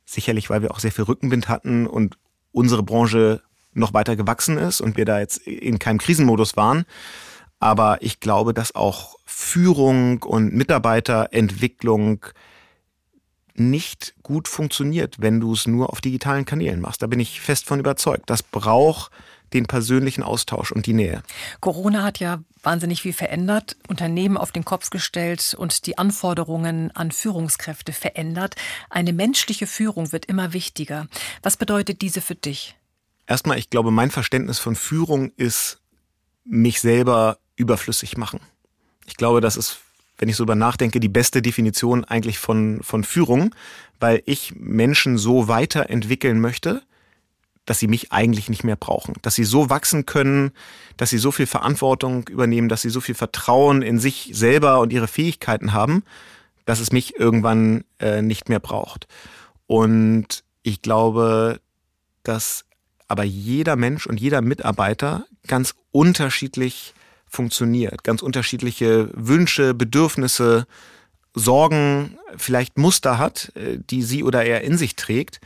Sicherlich, 0.05 0.51
weil 0.51 0.63
wir 0.63 0.71
auch 0.71 0.81
sehr 0.81 0.93
viel 0.93 1.05
Rückenwind 1.05 1.49
hatten 1.49 1.87
und 1.87 2.19
unsere 2.53 2.83
Branche 2.83 3.43
noch 3.73 3.93
weiter 3.93 4.17
gewachsen 4.17 4.59
ist 4.59 4.81
und 4.81 4.97
wir 4.97 5.05
da 5.05 5.19
jetzt 5.19 5.39
in 5.39 5.79
keinem 5.79 5.99
Krisenmodus 5.99 6.57
waren. 6.57 6.85
Aber 7.59 7.99
ich 8.03 8.21
glaube, 8.21 8.55
dass 8.55 8.75
auch 8.75 9.17
Führung 9.25 10.23
und 10.23 10.53
Mitarbeiterentwicklung 10.55 12.27
nicht 13.55 14.15
gut 14.23 14.49
funktioniert, 14.49 15.17
wenn 15.21 15.41
du 15.41 15.53
es 15.53 15.67
nur 15.67 15.91
auf 15.91 16.01
digitalen 16.01 16.45
Kanälen 16.45 16.81
machst. 16.81 17.03
Da 17.03 17.07
bin 17.07 17.21
ich 17.21 17.41
fest 17.41 17.67
von 17.67 17.81
überzeugt. 17.81 18.29
Das 18.29 18.43
braucht 18.43 19.11
den 19.53 19.67
persönlichen 19.67 20.23
Austausch 20.23 20.73
und 20.73 20.87
die 20.87 20.93
Nähe. 20.93 21.23
Corona 21.61 22.03
hat 22.03 22.19
ja 22.19 22.43
wahnsinnig 22.63 23.03
viel 23.03 23.13
verändert, 23.13 23.77
Unternehmen 23.89 24.37
auf 24.37 24.51
den 24.51 24.65
Kopf 24.65 24.91
gestellt 24.91 25.55
und 25.57 25.87
die 25.87 25.97
Anforderungen 25.97 26.91
an 26.93 27.13
Führungskräfte 27.13 27.93
verändert. 27.93 28.57
Eine 28.91 29.13
menschliche 29.13 29.67
Führung 29.67 30.13
wird 30.13 30.27
immer 30.27 30.53
wichtiger. 30.53 31.07
Was 31.43 31.57
bedeutet 31.57 32.03
diese 32.03 32.21
für 32.21 32.35
dich? 32.35 32.77
Erstmal, 33.27 33.59
ich 33.59 33.71
glaube, 33.71 33.91
mein 33.91 34.11
Verständnis 34.11 34.59
von 34.59 34.75
Führung 34.75 35.33
ist, 35.37 35.81
mich 36.45 36.81
selber 36.81 37.39
überflüssig 37.57 38.17
machen. 38.17 38.41
Ich 39.07 39.17
glaube, 39.17 39.41
das 39.41 39.57
ist 39.57 39.79
wenn 40.19 40.29
ich 40.29 40.37
so 40.37 40.45
über 40.45 40.55
nachdenke, 40.55 41.01
die 41.01 41.09
beste 41.09 41.43
Definition 41.43 42.05
eigentlich 42.05 42.39
von, 42.39 42.81
von 42.83 43.05
Führung, 43.05 43.55
weil 44.01 44.23
ich 44.27 44.55
Menschen 44.57 45.19
so 45.19 45.49
weiterentwickeln 45.49 46.41
möchte, 46.41 46.83
dass 47.67 47.79
sie 47.79 47.89
mich 47.89 48.13
eigentlich 48.13 48.49
nicht 48.49 48.65
mehr 48.65 48.77
brauchen, 48.77 49.15
dass 49.23 49.35
sie 49.35 49.45
so 49.45 49.71
wachsen 49.71 50.05
können, 50.07 50.53
dass 50.97 51.11
sie 51.11 51.19
so 51.19 51.33
viel 51.33 51.47
Verantwortung 51.47 52.29
übernehmen, 52.29 52.69
dass 52.69 52.83
sie 52.83 52.91
so 52.91 53.01
viel 53.01 53.15
Vertrauen 53.15 53.83
in 53.83 53.99
sich 53.99 54.31
selber 54.33 54.81
und 54.81 54.93
ihre 54.93 55.09
Fähigkeiten 55.09 55.73
haben, 55.73 56.03
dass 56.67 56.81
es 56.81 56.93
mich 56.93 57.19
irgendwann 57.19 57.85
äh, 57.99 58.23
nicht 58.23 58.49
mehr 58.49 58.61
braucht. 58.61 59.07
Und 59.67 60.45
ich 60.63 60.83
glaube, 60.83 61.61
dass 62.23 62.65
aber 63.09 63.25
jeder 63.25 63.77
Mensch 63.77 64.07
und 64.07 64.21
jeder 64.21 64.41
Mitarbeiter 64.41 65.27
ganz 65.47 65.75
unterschiedlich 65.91 66.95
funktioniert. 67.35 68.05
Ganz 68.05 68.23
unterschiedliche 68.23 69.11
Wünsche, 69.15 69.75
Bedürfnisse, 69.75 70.67
Sorgen, 71.35 72.19
vielleicht 72.37 72.79
Muster 72.79 73.19
hat, 73.19 73.53
äh, 73.57 73.79
die 73.79 74.03
sie 74.03 74.23
oder 74.23 74.45
er 74.45 74.63
in 74.63 74.79
sich 74.79 74.97
trägt. 74.97 75.41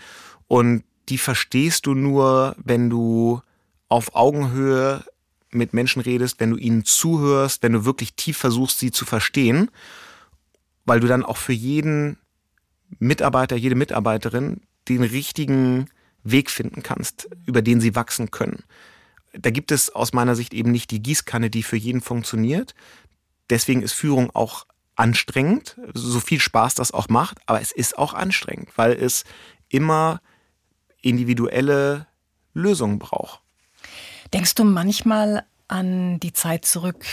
Und 0.47 0.85
die 1.09 1.19
verstehst 1.19 1.87
du 1.87 1.95
nur, 1.95 2.55
wenn 2.63 2.91
du 2.91 3.41
auf 3.89 4.15
Augenhöhe 4.15 5.05
mit 5.51 5.73
Menschen 5.73 6.03
redest, 6.03 6.41
wenn 6.41 6.51
du 6.51 6.57
ihnen 6.57 6.85
zuhörst, 6.85 7.63
wenn 7.63 7.73
du 7.73 7.85
wirklich 7.87 8.15
tief 8.15 8.37
versuchst, 8.37 8.79
sie 8.79 8.91
zu 8.91 9.07
verstehen, 9.07 9.71
weil 10.85 11.01
du 11.01 11.07
dann 11.07 11.25
auch 11.25 11.39
für 11.39 11.55
jeden 11.55 12.19
Mitarbeiter, 12.99 13.57
jede 13.57 13.75
Mitarbeiterin 13.75 14.61
den 14.89 15.03
richtigen 15.03 15.89
Weg 16.23 16.51
finden 16.51 16.83
kannst, 16.83 17.31
über 17.47 17.63
den 17.63 17.81
sie 17.81 17.95
wachsen 17.95 18.31
können 18.31 18.65
da 19.33 19.51
gibt 19.51 19.73
es 19.73 19.91
aus 19.91 20.13
meiner 20.13 20.35
Sicht 20.35 20.55
eben 20.55 20.71
nicht 20.73 20.91
die 20.91 21.03
Gießkanne, 21.03 21.51
die 21.51 21.63
für 21.63 21.77
jeden 21.77 22.01
funktioniert. 22.01 22.75
Deswegen 23.51 23.83
ist 23.83 23.93
Führung 23.93 24.31
auch 24.35 24.67
anstrengend, 24.97 25.77
so 25.95 26.21
viel 26.21 26.41
Spaß 26.41 26.75
das 26.75 26.93
auch 26.93 27.09
macht, 27.09 27.39
aber 27.47 27.61
es 27.61 27.73
ist 27.73 27.97
auch 27.97 28.15
anstrengend, 28.15 28.71
weil 28.77 28.93
es 28.93 29.25
immer 29.69 30.21
individuelle 31.01 32.07
Lösungen 32.53 32.99
braucht. 32.99 33.41
Denkst 34.33 34.57
du 34.57 34.65
manchmal 34.65 35.45
an 35.69 36.19
die 36.21 36.33
Zeit 36.33 36.65
zurück, 36.65 37.05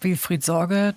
Wilfried 0.00 0.44
Sorge, 0.44 0.94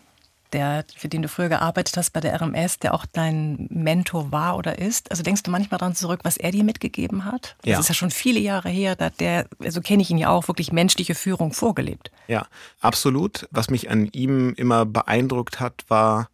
der, 0.54 0.86
für 0.96 1.10
den 1.10 1.24
du 1.24 1.28
früher 1.28 1.50
gearbeitet 1.50 1.98
hast 1.98 2.12
bei 2.12 2.20
der 2.20 2.40
RMS, 2.40 2.80
der 2.80 2.94
auch 2.94 3.06
dein 3.12 3.68
Mentor 3.70 4.32
war 4.32 4.58
oder 4.58 4.80
ist. 4.80 5.12
Also 5.12 5.24
denkst 5.24 5.44
du 5.44 5.52
manchmal 5.52 5.80
daran 5.80 5.96
zurück, 5.96 6.22
was 6.24 6.38
er 6.38 6.52
dir 6.52 6.64
mitgegeben 6.64 7.26
hat? 7.26 7.56
Ja. 7.66 7.78
Das 7.78 7.86
ist 7.86 7.90
ja 7.90 7.96
schon 7.96 8.12
viele 8.12 8.40
Jahre 8.40 8.70
her, 8.70 8.96
da 8.96 9.10
der, 9.10 9.48
also 9.60 9.82
kenne 9.82 10.02
ich 10.02 10.10
ihn 10.10 10.18
ja 10.18 10.30
auch, 10.30 10.48
wirklich 10.48 10.72
menschliche 10.72 11.16
Führung 11.16 11.52
vorgelebt. 11.52 12.12
Ja, 12.28 12.48
absolut. 12.80 13.48
Was 13.52 13.70
mich 13.70 13.90
an 13.90 14.08
ihm 14.08 14.54
immer 14.54 14.86
beeindruckt 14.86 15.60
hat, 15.60 15.84
war, 15.88 16.30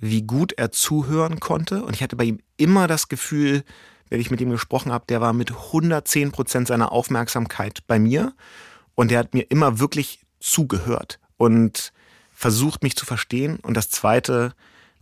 wie 0.00 0.22
gut 0.22 0.52
er 0.52 0.72
zuhören 0.72 1.40
konnte. 1.40 1.84
Und 1.84 1.94
ich 1.94 2.02
hatte 2.02 2.16
bei 2.16 2.24
ihm 2.24 2.40
immer 2.56 2.86
das 2.86 3.08
Gefühl, 3.08 3.64
wenn 4.08 4.20
ich 4.20 4.30
mit 4.30 4.40
ihm 4.40 4.50
gesprochen 4.50 4.92
habe, 4.92 5.04
der 5.08 5.20
war 5.20 5.32
mit 5.32 5.50
110 5.50 6.32
Prozent 6.32 6.68
seiner 6.68 6.92
Aufmerksamkeit 6.92 7.80
bei 7.86 7.98
mir. 7.98 8.32
Und 8.94 9.12
er 9.12 9.18
hat 9.18 9.34
mir 9.34 9.42
immer 9.50 9.78
wirklich 9.78 10.20
zugehört. 10.40 11.18
Und 11.36 11.92
versucht 12.38 12.84
mich 12.84 12.94
zu 12.94 13.04
verstehen. 13.04 13.58
Und 13.58 13.76
das 13.76 13.90
Zweite, 13.90 14.54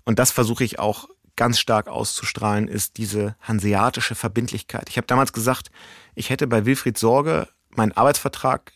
und 0.07 0.19
das 0.19 0.31
versuche 0.31 0.65
ich 0.65 0.79
auch 0.79 1.07
ganz 1.37 1.59
stark 1.59 1.87
auszustrahlen, 1.87 2.67
ist 2.67 2.97
diese 2.97 3.37
hanseatische 3.43 4.15
Verbindlichkeit. 4.15 4.89
Ich 4.89 4.97
habe 4.97 5.07
damals 5.07 5.35
gesagt, 5.35 5.71
ich 6.15 6.31
hätte 6.31 6.47
bei 6.47 6.65
Wilfried 6.65 6.97
Sorge 6.97 7.47
meinen 7.69 7.93
Arbeitsvertrag 7.93 8.73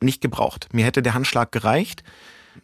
nicht 0.00 0.20
gebraucht. 0.20 0.68
Mir 0.72 0.84
hätte 0.84 1.02
der 1.02 1.14
Handschlag 1.14 1.52
gereicht, 1.52 2.02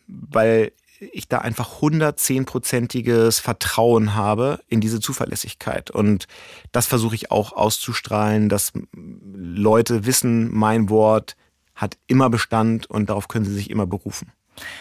weil 0.08 0.72
ich 0.98 1.28
da 1.28 1.38
einfach 1.38 1.80
110-prozentiges 1.80 3.40
Vertrauen 3.40 4.16
habe 4.16 4.64
in 4.66 4.80
diese 4.80 4.98
Zuverlässigkeit. 4.98 5.92
Und 5.92 6.26
das 6.72 6.88
versuche 6.88 7.14
ich 7.14 7.30
auch 7.30 7.52
auszustrahlen, 7.52 8.48
dass 8.48 8.72
Leute 8.92 10.06
wissen, 10.06 10.52
mein 10.52 10.90
Wort 10.90 11.36
hat 11.76 11.98
immer 12.08 12.30
Bestand 12.30 12.86
und 12.90 13.10
darauf 13.10 13.28
können 13.28 13.44
sie 13.44 13.54
sich 13.54 13.70
immer 13.70 13.86
berufen. 13.86 14.32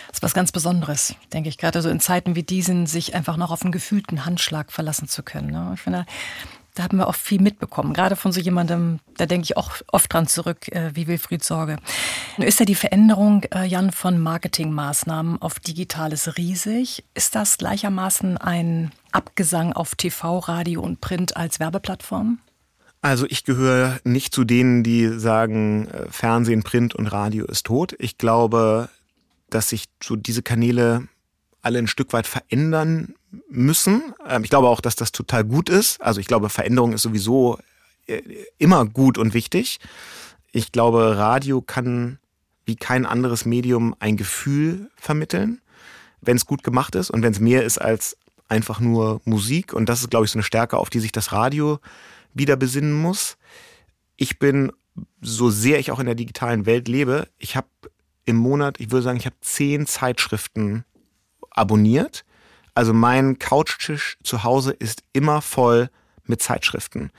Das 0.07 0.17
ist 0.17 0.23
was 0.23 0.33
ganz 0.33 0.51
Besonderes, 0.51 1.15
denke 1.31 1.49
ich, 1.49 1.57
gerade 1.57 1.81
so 1.81 1.89
in 1.89 1.99
Zeiten 1.99 2.35
wie 2.35 2.43
diesen, 2.43 2.85
sich 2.85 3.15
einfach 3.15 3.37
noch 3.37 3.51
auf 3.51 3.63
einen 3.63 3.71
gefühlten 3.71 4.25
Handschlag 4.25 4.71
verlassen 4.71 5.07
zu 5.07 5.23
können. 5.23 5.51
Ne? 5.51 5.71
Ich 5.75 5.81
finde, 5.81 6.05
da 6.75 6.83
haben 6.83 6.97
wir 6.97 7.07
auch 7.07 7.15
viel 7.15 7.39
mitbekommen, 7.39 7.93
gerade 7.93 8.15
von 8.15 8.31
so 8.31 8.39
jemandem, 8.39 8.99
da 9.17 9.25
denke 9.27 9.45
ich 9.45 9.57
auch 9.57 9.73
oft 9.91 10.11
dran 10.11 10.27
zurück, 10.27 10.67
äh, 10.69 10.91
wie 10.95 11.07
Wilfried 11.07 11.43
Sorge. 11.43 11.77
Nun 12.37 12.47
ist 12.47 12.59
ja 12.59 12.65
die 12.65 12.75
Veränderung, 12.75 13.43
äh, 13.53 13.65
Jan, 13.65 13.91
von 13.91 14.19
Marketingmaßnahmen 14.19 15.41
auf 15.41 15.59
Digitales 15.59 16.35
riesig. 16.37 17.03
Ist 17.13 17.35
das 17.35 17.57
gleichermaßen 17.57 18.37
ein 18.37 18.91
Abgesang 19.11 19.73
auf 19.73 19.93
TV, 19.95 20.39
Radio 20.39 20.81
und 20.81 20.99
Print 20.99 21.37
als 21.37 21.59
Werbeplattform? 21.59 22.39
Also 23.03 23.25
ich 23.27 23.43
gehöre 23.43 23.99
nicht 24.05 24.33
zu 24.33 24.43
denen, 24.43 24.81
die 24.81 25.07
sagen, 25.19 25.89
äh, 25.89 26.05
Fernsehen, 26.09 26.63
Print 26.63 26.95
und 26.95 27.07
Radio 27.07 27.45
ist 27.45 27.65
tot. 27.65 27.93
Ich 27.99 28.17
glaube, 28.17 28.89
dass 29.53 29.69
sich 29.69 29.85
so 30.01 30.15
diese 30.15 30.43
Kanäle 30.43 31.07
alle 31.61 31.79
ein 31.79 31.87
Stück 31.87 32.13
weit 32.13 32.27
verändern 32.27 33.15
müssen. 33.49 34.13
Ähm, 34.27 34.43
ich 34.43 34.49
glaube 34.49 34.67
auch, 34.67 34.81
dass 34.81 34.95
das 34.95 35.11
total 35.11 35.43
gut 35.43 35.69
ist. 35.69 36.01
Also 36.01 36.19
ich 36.19 36.27
glaube, 36.27 36.49
Veränderung 36.49 36.93
ist 36.93 37.01
sowieso 37.03 37.57
äh, 38.05 38.21
immer 38.57 38.85
gut 38.85 39.17
und 39.17 39.33
wichtig. 39.33 39.79
Ich 40.51 40.71
glaube, 40.71 41.17
Radio 41.17 41.61
kann 41.61 42.19
wie 42.65 42.75
kein 42.75 43.05
anderes 43.05 43.45
Medium 43.45 43.95
ein 43.99 44.17
Gefühl 44.17 44.89
vermitteln, 44.95 45.61
wenn 46.21 46.37
es 46.37 46.45
gut 46.45 46.63
gemacht 46.63 46.95
ist 46.95 47.09
und 47.09 47.21
wenn 47.23 47.33
es 47.33 47.39
mehr 47.39 47.63
ist 47.63 47.77
als 47.77 48.17
einfach 48.47 48.79
nur 48.79 49.21
Musik. 49.25 49.73
Und 49.73 49.89
das 49.89 50.01
ist, 50.01 50.11
glaube 50.11 50.25
ich, 50.25 50.31
so 50.31 50.37
eine 50.37 50.43
Stärke, 50.43 50.77
auf 50.77 50.89
die 50.89 50.99
sich 50.99 51.11
das 51.11 51.31
Radio 51.31 51.79
wieder 52.33 52.55
besinnen 52.55 52.93
muss. 52.93 53.37
Ich 54.15 54.39
bin, 54.39 54.71
so 55.21 55.49
sehr 55.49 55.79
ich 55.79 55.91
auch 55.91 55.99
in 55.99 56.05
der 56.05 56.15
digitalen 56.15 56.65
Welt 56.65 56.87
lebe, 56.87 57.27
ich 57.37 57.55
habe 57.55 57.67
im 58.25 58.37
Monat, 58.37 58.79
ich 58.79 58.91
würde 58.91 59.03
sagen, 59.03 59.17
ich 59.17 59.25
habe 59.25 59.35
zehn 59.41 59.85
Zeitschriften 59.85 60.85
abonniert. 61.51 62.25
Also 62.75 62.93
mein 62.93 63.37
Couchtisch 63.39 64.17
zu 64.23 64.43
Hause 64.43 64.71
ist 64.71 65.03
immer 65.13 65.41
voll 65.41 65.89
mit 66.25 66.41
Zeitschriften. 66.41 67.11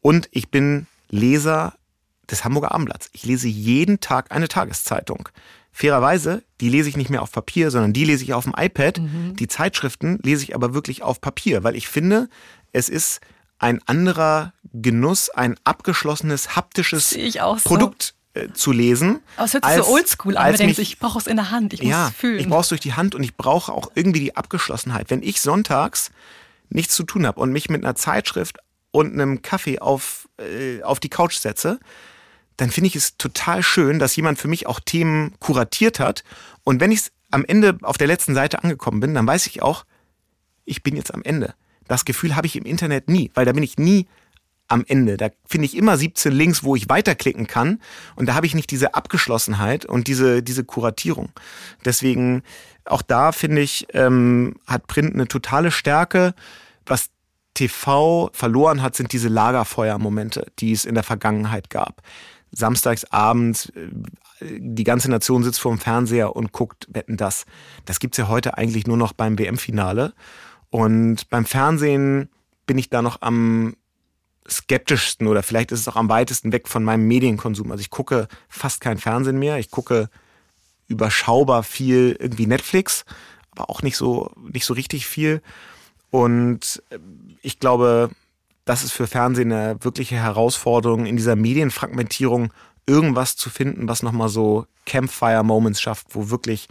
Und 0.00 0.28
ich 0.32 0.50
bin 0.50 0.86
Leser 1.08 1.74
des 2.30 2.44
Hamburger 2.44 2.72
Abendblatts. 2.72 3.10
Ich 3.12 3.24
lese 3.24 3.48
jeden 3.48 4.00
Tag 4.00 4.32
eine 4.32 4.48
Tageszeitung. 4.48 5.28
Fairerweise, 5.70 6.42
die 6.60 6.68
lese 6.68 6.88
ich 6.88 6.96
nicht 6.96 7.08
mehr 7.08 7.22
auf 7.22 7.32
Papier, 7.32 7.70
sondern 7.70 7.92
die 7.92 8.04
lese 8.04 8.24
ich 8.24 8.34
auf 8.34 8.44
dem 8.44 8.54
iPad. 8.56 8.98
Mhm. 8.98 9.36
Die 9.36 9.48
Zeitschriften 9.48 10.18
lese 10.22 10.42
ich 10.44 10.54
aber 10.54 10.74
wirklich 10.74 11.02
auf 11.02 11.20
Papier, 11.20 11.64
weil 11.64 11.76
ich 11.76 11.88
finde, 11.88 12.28
es 12.72 12.88
ist 12.88 13.20
ein 13.58 13.80
anderer 13.86 14.52
Genuss, 14.72 15.30
ein 15.30 15.56
abgeschlossenes 15.64 16.56
haptisches 16.56 17.12
Produkt 17.64 18.11
zu 18.54 18.72
lesen. 18.72 19.20
Aber 19.36 19.44
es 19.44 19.54
hört 19.54 19.64
sich 19.64 19.74
als, 19.74 19.86
so 19.86 19.92
oldschool 19.92 20.36
an, 20.36 20.50
man 20.50 20.56
denkt, 20.56 20.78
ich 20.78 20.98
brauche 20.98 21.18
es 21.18 21.26
in 21.26 21.36
der 21.36 21.50
Hand, 21.50 21.72
ich 21.72 21.82
muss 21.82 21.90
ja, 21.90 22.08
es 22.08 22.14
fühlen. 22.14 22.38
Ich 22.38 22.48
brauche 22.48 22.62
es 22.62 22.68
durch 22.68 22.80
die 22.80 22.94
Hand 22.94 23.14
und 23.14 23.22
ich 23.22 23.36
brauche 23.36 23.72
auch 23.72 23.90
irgendwie 23.94 24.20
die 24.20 24.36
Abgeschlossenheit. 24.36 25.10
Wenn 25.10 25.22
ich 25.22 25.40
sonntags 25.40 26.10
nichts 26.70 26.94
zu 26.94 27.04
tun 27.04 27.26
habe 27.26 27.40
und 27.40 27.52
mich 27.52 27.68
mit 27.68 27.84
einer 27.84 27.94
Zeitschrift 27.94 28.58
und 28.90 29.12
einem 29.12 29.42
Kaffee 29.42 29.78
auf, 29.80 30.28
äh, 30.38 30.82
auf 30.82 31.00
die 31.00 31.10
Couch 31.10 31.36
setze, 31.36 31.78
dann 32.56 32.70
finde 32.70 32.88
ich 32.88 32.96
es 32.96 33.16
total 33.16 33.62
schön, 33.62 33.98
dass 33.98 34.16
jemand 34.16 34.38
für 34.38 34.48
mich 34.48 34.66
auch 34.66 34.80
Themen 34.80 35.34
kuratiert 35.38 36.00
hat. 36.00 36.24
Und 36.64 36.80
wenn 36.80 36.92
ich 36.92 37.02
am 37.30 37.44
Ende 37.44 37.78
auf 37.82 37.98
der 37.98 38.06
letzten 38.06 38.34
Seite 38.34 38.62
angekommen 38.62 39.00
bin, 39.00 39.14
dann 39.14 39.26
weiß 39.26 39.46
ich 39.46 39.62
auch, 39.62 39.84
ich 40.64 40.82
bin 40.82 40.96
jetzt 40.96 41.12
am 41.12 41.22
Ende. 41.22 41.54
Das 41.88 42.04
Gefühl 42.04 42.36
habe 42.36 42.46
ich 42.46 42.56
im 42.56 42.64
Internet 42.64 43.08
nie, 43.08 43.30
weil 43.34 43.44
da 43.44 43.52
bin 43.52 43.62
ich 43.62 43.78
nie 43.78 44.06
am 44.72 44.84
Ende. 44.88 45.16
Da 45.16 45.28
finde 45.46 45.66
ich 45.66 45.76
immer 45.76 45.96
17 45.96 46.32
Links, 46.32 46.64
wo 46.64 46.74
ich 46.74 46.88
weiterklicken 46.88 47.46
kann. 47.46 47.80
Und 48.16 48.26
da 48.26 48.34
habe 48.34 48.46
ich 48.46 48.54
nicht 48.54 48.70
diese 48.70 48.94
Abgeschlossenheit 48.94 49.84
und 49.84 50.08
diese, 50.08 50.42
diese 50.42 50.64
Kuratierung. 50.64 51.30
Deswegen, 51.84 52.42
auch 52.84 53.02
da 53.02 53.32
finde 53.32 53.60
ich, 53.60 53.86
ähm, 53.92 54.54
hat 54.66 54.86
Print 54.86 55.14
eine 55.14 55.28
totale 55.28 55.70
Stärke. 55.70 56.34
Was 56.86 57.10
TV 57.54 58.30
verloren 58.32 58.82
hat, 58.82 58.96
sind 58.96 59.12
diese 59.12 59.28
Lagerfeuermomente, 59.28 60.46
die 60.58 60.72
es 60.72 60.86
in 60.86 60.94
der 60.94 61.04
Vergangenheit 61.04 61.68
gab. 61.68 62.02
Samstags 62.50 63.04
abends, 63.04 63.70
äh, 63.74 63.88
die 64.58 64.84
ganze 64.84 65.10
Nation 65.10 65.44
sitzt 65.44 65.60
vor 65.60 65.72
dem 65.72 65.80
Fernseher 65.80 66.34
und 66.34 66.52
guckt 66.52 66.88
Wetten 66.90 67.18
das. 67.18 67.44
Das 67.84 68.00
gibt's 68.00 68.16
ja 68.16 68.28
heute 68.28 68.56
eigentlich 68.56 68.86
nur 68.86 68.96
noch 68.96 69.12
beim 69.12 69.38
WM-Finale. 69.38 70.14
Und 70.70 71.28
beim 71.28 71.44
Fernsehen 71.44 72.30
bin 72.66 72.78
ich 72.78 72.88
da 72.88 73.02
noch 73.02 73.20
am 73.20 73.74
skeptischsten 74.48 75.26
oder 75.26 75.42
vielleicht 75.42 75.72
ist 75.72 75.80
es 75.80 75.88
auch 75.88 75.96
am 75.96 76.08
weitesten 76.08 76.52
weg 76.52 76.68
von 76.68 76.84
meinem 76.84 77.06
Medienkonsum. 77.06 77.70
Also 77.70 77.80
ich 77.80 77.90
gucke 77.90 78.28
fast 78.48 78.80
kein 78.80 78.98
Fernsehen 78.98 79.38
mehr. 79.38 79.58
Ich 79.58 79.70
gucke 79.70 80.08
überschaubar 80.88 81.62
viel 81.62 82.16
irgendwie 82.18 82.46
Netflix, 82.46 83.04
aber 83.52 83.70
auch 83.70 83.82
nicht 83.82 83.96
so, 83.96 84.30
nicht 84.40 84.64
so 84.64 84.74
richtig 84.74 85.06
viel. 85.06 85.42
Und 86.10 86.82
äh, 86.90 86.98
ich 87.42 87.58
glaube, 87.58 88.10
das 88.64 88.84
ist 88.84 88.92
für 88.92 89.06
Fernsehen 89.06 89.52
eine 89.52 89.82
wirkliche 89.82 90.16
Herausforderung, 90.16 91.06
in 91.06 91.16
dieser 91.16 91.36
Medienfragmentierung 91.36 92.52
irgendwas 92.86 93.36
zu 93.36 93.50
finden, 93.50 93.88
was 93.88 94.02
nochmal 94.02 94.28
so 94.28 94.66
Campfire-Moments 94.86 95.80
schafft, 95.80 96.08
wo 96.10 96.30
wirklich 96.30 96.68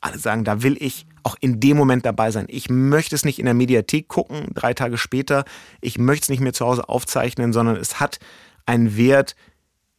alle 0.00 0.18
sagen, 0.18 0.44
da 0.44 0.62
will 0.62 0.76
ich 0.80 1.06
auch 1.30 1.36
in 1.40 1.60
dem 1.60 1.76
Moment 1.76 2.04
dabei 2.04 2.32
sein. 2.32 2.46
Ich 2.48 2.68
möchte 2.68 3.14
es 3.14 3.24
nicht 3.24 3.38
in 3.38 3.44
der 3.44 3.54
Mediathek 3.54 4.08
gucken, 4.08 4.48
drei 4.52 4.74
Tage 4.74 4.98
später. 4.98 5.44
Ich 5.80 5.96
möchte 5.96 6.24
es 6.24 6.28
nicht 6.28 6.40
mehr 6.40 6.52
zu 6.52 6.66
Hause 6.66 6.88
aufzeichnen, 6.88 7.52
sondern 7.52 7.76
es 7.76 8.00
hat 8.00 8.18
einen 8.66 8.96
Wert, 8.96 9.36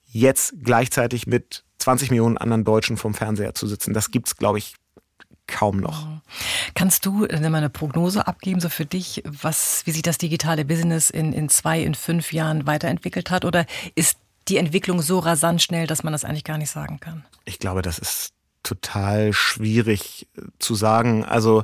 jetzt 0.08 0.56
gleichzeitig 0.62 1.26
mit 1.26 1.64
20 1.80 2.12
Millionen 2.12 2.38
anderen 2.38 2.66
Deutschen 2.66 2.98
vom 2.98 3.14
Fernseher 3.14 3.56
zu 3.56 3.66
sitzen. 3.66 3.94
Das 3.94 4.12
gibt 4.12 4.28
es, 4.28 4.36
glaube 4.36 4.58
ich, 4.58 4.76
kaum 5.48 5.78
noch. 5.78 6.06
Kannst 6.76 7.06
du 7.06 7.26
äh, 7.26 7.40
mal 7.50 7.60
eine 7.60 7.70
Prognose 7.70 8.28
abgeben, 8.28 8.60
so 8.60 8.68
für 8.68 8.86
dich, 8.86 9.24
was, 9.26 9.84
wie 9.86 9.92
sich 9.92 10.02
das 10.02 10.18
digitale 10.18 10.66
Business 10.66 11.10
in, 11.10 11.32
in 11.32 11.48
zwei, 11.48 11.82
in 11.82 11.96
fünf 11.96 12.34
Jahren 12.34 12.68
weiterentwickelt 12.68 13.32
hat? 13.32 13.46
Oder 13.46 13.66
ist 13.96 14.18
die 14.50 14.58
Entwicklung 14.58 15.02
so 15.02 15.20
rasant 15.20 15.62
schnell, 15.62 15.88
dass 15.88 16.04
man 16.04 16.12
das 16.12 16.26
eigentlich 16.26 16.44
gar 16.44 16.58
nicht 16.58 16.72
sagen 16.72 17.00
kann? 17.00 17.24
Ich 17.46 17.60
glaube, 17.60 17.82
das 17.82 18.00
ist 18.00 18.34
total 18.64 19.34
schwierig 19.34 20.28
äh, 20.38 20.42
zu 20.60 20.76
sagen. 20.76 21.24
Also 21.24 21.64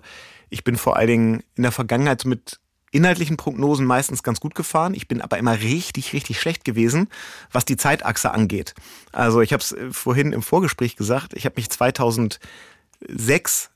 ich 0.50 0.64
bin 0.64 0.78
vor 0.78 0.98
allen 0.98 1.08
Dingen 1.08 1.44
in 1.56 1.64
der 1.64 1.72
Vergangenheit 1.72 2.26
mit 2.26 2.60
inhaltlichen 2.92 3.38
Prognosen 3.38 3.86
meistens 3.86 4.24
ganz 4.24 4.40
gut 4.40 4.56
gefahren. 4.56 4.94
Ich 4.94 5.08
bin 5.08 5.22
aber 5.22 5.38
immer 5.38 5.60
richtig, 5.60 6.14
richtig 6.14 6.40
schlecht 6.40 6.64
gewesen, 6.64 7.10
was 7.52 7.66
die 7.66 7.78
Zeitachse 7.78 8.32
angeht. 8.32 8.74
Also 9.12 9.42
ich 9.42 9.54
habe 9.54 9.62
es 9.62 9.74
äh, 9.74 9.92
vorhin 9.92 10.34
im 10.34 10.42
Vorgespräch 10.42 10.96
gesagt, 10.96 11.34
ich 11.34 11.46
habe 11.46 11.56
mich 11.58 11.70
2006, 11.70 12.40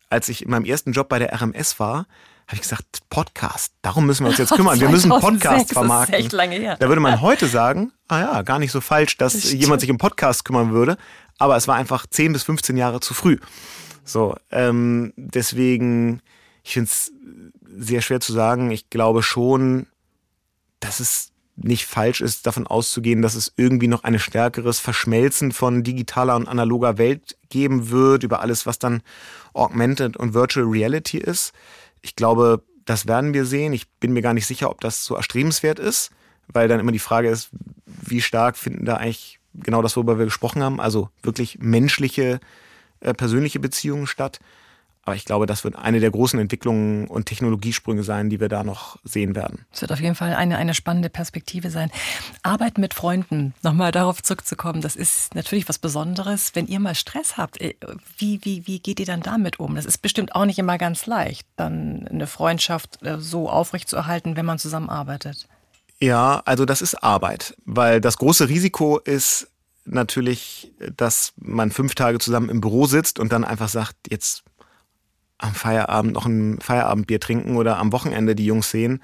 als 0.09 0.29
ich 0.29 0.43
in 0.43 0.51
meinem 0.51 0.65
ersten 0.65 0.93
Job 0.93 1.09
bei 1.09 1.19
der 1.19 1.33
RMS 1.33 1.79
war, 1.79 2.07
habe 2.47 2.55
ich 2.55 2.61
gesagt, 2.61 2.99
Podcast, 3.09 3.71
darum 3.81 4.05
müssen 4.05 4.25
wir 4.25 4.29
uns 4.29 4.37
jetzt 4.37 4.51
kümmern. 4.51 4.79
Wir 4.79 4.89
müssen 4.89 5.09
Podcast 5.21 5.71
vermarkten. 5.71 6.11
Das 6.11 6.19
ist 6.19 6.25
echt 6.25 6.33
lange 6.33 6.55
her. 6.55 6.75
Da 6.77 6.89
würde 6.89 6.99
man 6.99 7.21
heute 7.21 7.47
sagen, 7.47 7.93
ah 8.09 8.19
ja, 8.19 8.41
gar 8.41 8.59
nicht 8.59 8.71
so 8.73 8.81
falsch, 8.81 9.17
dass 9.17 9.33
das 9.33 9.53
jemand 9.53 9.79
sich 9.79 9.89
um 9.89 9.97
Podcast 9.97 10.43
kümmern 10.43 10.73
würde 10.73 10.97
aber 11.41 11.55
es 11.55 11.67
war 11.67 11.75
einfach 11.75 12.05
10 12.05 12.33
bis 12.33 12.43
15 12.43 12.77
Jahre 12.77 12.99
zu 12.99 13.15
früh. 13.15 13.39
So, 14.03 14.35
ähm, 14.51 15.11
deswegen, 15.15 16.21
ich 16.63 16.73
finde 16.73 16.89
es 16.91 17.11
sehr 17.65 18.01
schwer 18.01 18.19
zu 18.19 18.31
sagen. 18.31 18.69
Ich 18.69 18.91
glaube 18.91 19.23
schon, 19.23 19.87
dass 20.79 20.99
es 20.99 21.31
nicht 21.55 21.87
falsch 21.87 22.21
ist, 22.21 22.45
davon 22.45 22.67
auszugehen, 22.67 23.23
dass 23.23 23.33
es 23.33 23.53
irgendwie 23.57 23.87
noch 23.87 24.03
ein 24.03 24.19
stärkeres 24.19 24.79
Verschmelzen 24.79 25.51
von 25.51 25.83
digitaler 25.83 26.35
und 26.35 26.47
analoger 26.47 26.99
Welt 26.99 27.37
geben 27.49 27.89
wird, 27.89 28.21
über 28.23 28.41
alles, 28.41 28.67
was 28.67 28.77
dann 28.77 29.01
Augmented 29.53 30.17
und 30.17 30.35
Virtual 30.35 30.67
Reality 30.67 31.17
ist. 31.17 31.53
Ich 32.03 32.15
glaube, 32.15 32.63
das 32.85 33.07
werden 33.07 33.33
wir 33.33 33.45
sehen. 33.45 33.73
Ich 33.73 33.89
bin 33.99 34.13
mir 34.13 34.21
gar 34.21 34.35
nicht 34.35 34.45
sicher, 34.45 34.69
ob 34.69 34.79
das 34.81 35.05
so 35.05 35.15
erstrebenswert 35.15 35.79
ist, 35.79 36.11
weil 36.47 36.67
dann 36.67 36.79
immer 36.79 36.91
die 36.91 36.99
Frage 36.99 37.29
ist, 37.29 37.49
wie 37.85 38.21
stark 38.21 38.57
finden 38.57 38.85
da 38.85 38.97
eigentlich 38.97 39.40
genau 39.53 39.81
das, 39.81 39.95
worüber 39.95 40.17
wir 40.17 40.25
gesprochen 40.25 40.63
haben, 40.63 40.79
also 40.79 41.09
wirklich 41.23 41.59
menschliche, 41.59 42.39
äh, 42.99 43.13
persönliche 43.13 43.59
Beziehungen 43.59 44.07
statt. 44.07 44.39
Aber 45.03 45.15
ich 45.15 45.25
glaube, 45.25 45.47
das 45.47 45.63
wird 45.63 45.75
eine 45.75 45.99
der 45.99 46.11
großen 46.11 46.39
Entwicklungen 46.39 47.07
und 47.07 47.25
Technologiesprünge 47.25 48.03
sein, 48.03 48.29
die 48.29 48.39
wir 48.39 48.49
da 48.49 48.63
noch 48.63 48.97
sehen 49.03 49.35
werden. 49.35 49.65
Es 49.71 49.81
wird 49.81 49.91
auf 49.91 49.99
jeden 49.99 50.13
Fall 50.13 50.35
eine, 50.35 50.57
eine 50.57 50.75
spannende 50.75 51.09
Perspektive 51.09 51.71
sein. 51.71 51.89
Arbeit 52.43 52.77
mit 52.77 52.93
Freunden, 52.93 53.55
nochmal 53.63 53.91
darauf 53.91 54.21
zurückzukommen, 54.21 54.81
das 54.81 54.95
ist 54.95 55.33
natürlich 55.33 55.67
was 55.67 55.79
Besonderes. 55.79 56.51
Wenn 56.53 56.67
ihr 56.67 56.79
mal 56.79 56.93
Stress 56.93 57.37
habt, 57.37 57.59
äh, 57.59 57.73
wie, 58.17 58.41
wie, 58.43 58.67
wie 58.67 58.79
geht 58.79 58.99
ihr 58.99 59.07
dann 59.07 59.21
damit 59.21 59.59
um? 59.59 59.73
Das 59.73 59.85
ist 59.85 60.03
bestimmt 60.03 60.35
auch 60.35 60.45
nicht 60.45 60.59
immer 60.59 60.77
ganz 60.77 61.07
leicht, 61.07 61.47
dann 61.55 62.07
eine 62.07 62.27
Freundschaft 62.27 63.01
äh, 63.01 63.17
so 63.19 63.49
aufrechtzuerhalten, 63.49 64.35
wenn 64.35 64.45
man 64.45 64.59
zusammenarbeitet. 64.59 65.47
Ja, 66.01 66.41
also 66.45 66.65
das 66.65 66.81
ist 66.81 66.95
Arbeit, 66.95 67.55
weil 67.63 68.01
das 68.01 68.17
große 68.17 68.49
Risiko 68.49 68.97
ist 68.97 69.51
natürlich, 69.85 70.73
dass 70.97 71.33
man 71.37 71.71
fünf 71.71 71.93
Tage 71.93 72.17
zusammen 72.17 72.49
im 72.49 72.59
Büro 72.59 72.87
sitzt 72.87 73.19
und 73.19 73.31
dann 73.31 73.43
einfach 73.43 73.69
sagt, 73.69 73.95
jetzt 74.09 74.43
am 75.37 75.53
Feierabend 75.53 76.13
noch 76.13 76.25
ein 76.25 76.59
Feierabendbier 76.59 77.19
trinken 77.19 77.55
oder 77.55 77.77
am 77.77 77.91
Wochenende 77.91 78.35
die 78.35 78.45
Jungs 78.45 78.71
sehen. 78.71 79.01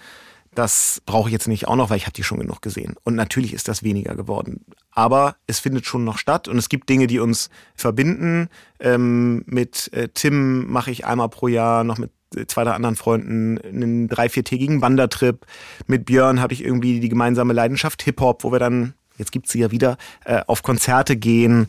Das 0.55 1.01
brauche 1.05 1.29
ich 1.29 1.33
jetzt 1.33 1.47
nicht 1.47 1.67
auch 1.67 1.75
noch, 1.75 1.91
weil 1.91 1.97
ich 1.97 2.05
habe 2.05 2.13
die 2.13 2.23
schon 2.23 2.39
genug 2.39 2.63
gesehen. 2.63 2.95
Und 3.03 3.13
natürlich 3.13 3.53
ist 3.53 3.67
das 3.67 3.83
weniger 3.83 4.15
geworden. 4.15 4.65
Aber 4.89 5.35
es 5.45 5.59
findet 5.59 5.85
schon 5.85 6.03
noch 6.03 6.17
statt 6.17 6.47
und 6.47 6.57
es 6.57 6.67
gibt 6.67 6.89
Dinge, 6.89 7.05
die 7.05 7.19
uns 7.19 7.51
verbinden. 7.75 8.49
Ähm, 8.79 9.43
mit 9.45 9.93
äh, 9.93 10.09
Tim 10.09 10.65
mache 10.67 10.89
ich 10.89 11.05
einmal 11.05 11.29
pro 11.29 11.47
Jahr 11.47 11.83
noch 11.83 11.99
mit 11.99 12.11
zwei 12.47 12.63
oder 12.63 12.75
anderen 12.75 12.95
Freunden 12.95 13.57
einen 13.59 14.07
drei, 14.07 14.29
viertägigen 14.29 14.81
Wandertrip. 14.81 15.45
Mit 15.87 16.05
Björn 16.05 16.41
habe 16.41 16.53
ich 16.53 16.63
irgendwie 16.63 16.99
die 16.99 17.09
gemeinsame 17.09 17.53
Leidenschaft 17.53 18.03
Hip-Hop, 18.03 18.43
wo 18.43 18.51
wir 18.51 18.59
dann, 18.59 18.93
jetzt 19.17 19.31
gibt's 19.31 19.51
sie 19.51 19.59
ja 19.59 19.71
wieder, 19.71 19.97
äh, 20.25 20.41
auf 20.47 20.63
Konzerte 20.63 21.15
gehen. 21.15 21.67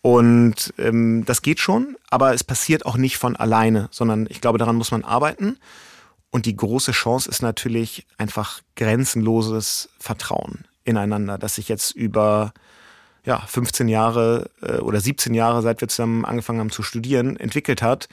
Und 0.00 0.72
ähm, 0.78 1.24
das 1.26 1.42
geht 1.42 1.60
schon, 1.60 1.96
aber 2.10 2.32
es 2.32 2.44
passiert 2.44 2.86
auch 2.86 2.96
nicht 2.96 3.18
von 3.18 3.36
alleine, 3.36 3.88
sondern 3.90 4.26
ich 4.30 4.40
glaube, 4.40 4.58
daran 4.58 4.76
muss 4.76 4.90
man 4.90 5.04
arbeiten. 5.04 5.58
Und 6.30 6.46
die 6.46 6.56
große 6.56 6.92
Chance 6.92 7.28
ist 7.28 7.42
natürlich 7.42 8.06
einfach 8.16 8.60
grenzenloses 8.76 9.88
Vertrauen 9.98 10.64
ineinander, 10.84 11.38
dass 11.38 11.56
sich 11.56 11.68
jetzt 11.68 11.92
über 11.92 12.52
ja, 13.24 13.40
15 13.40 13.88
Jahre 13.88 14.50
äh, 14.62 14.78
oder 14.78 15.00
17 15.00 15.34
Jahre, 15.34 15.62
seit 15.62 15.80
wir 15.80 15.88
zusammen 15.88 16.24
angefangen 16.24 16.60
haben 16.60 16.70
zu 16.70 16.82
studieren, 16.82 17.36
entwickelt 17.36 17.82
hat 17.82 18.08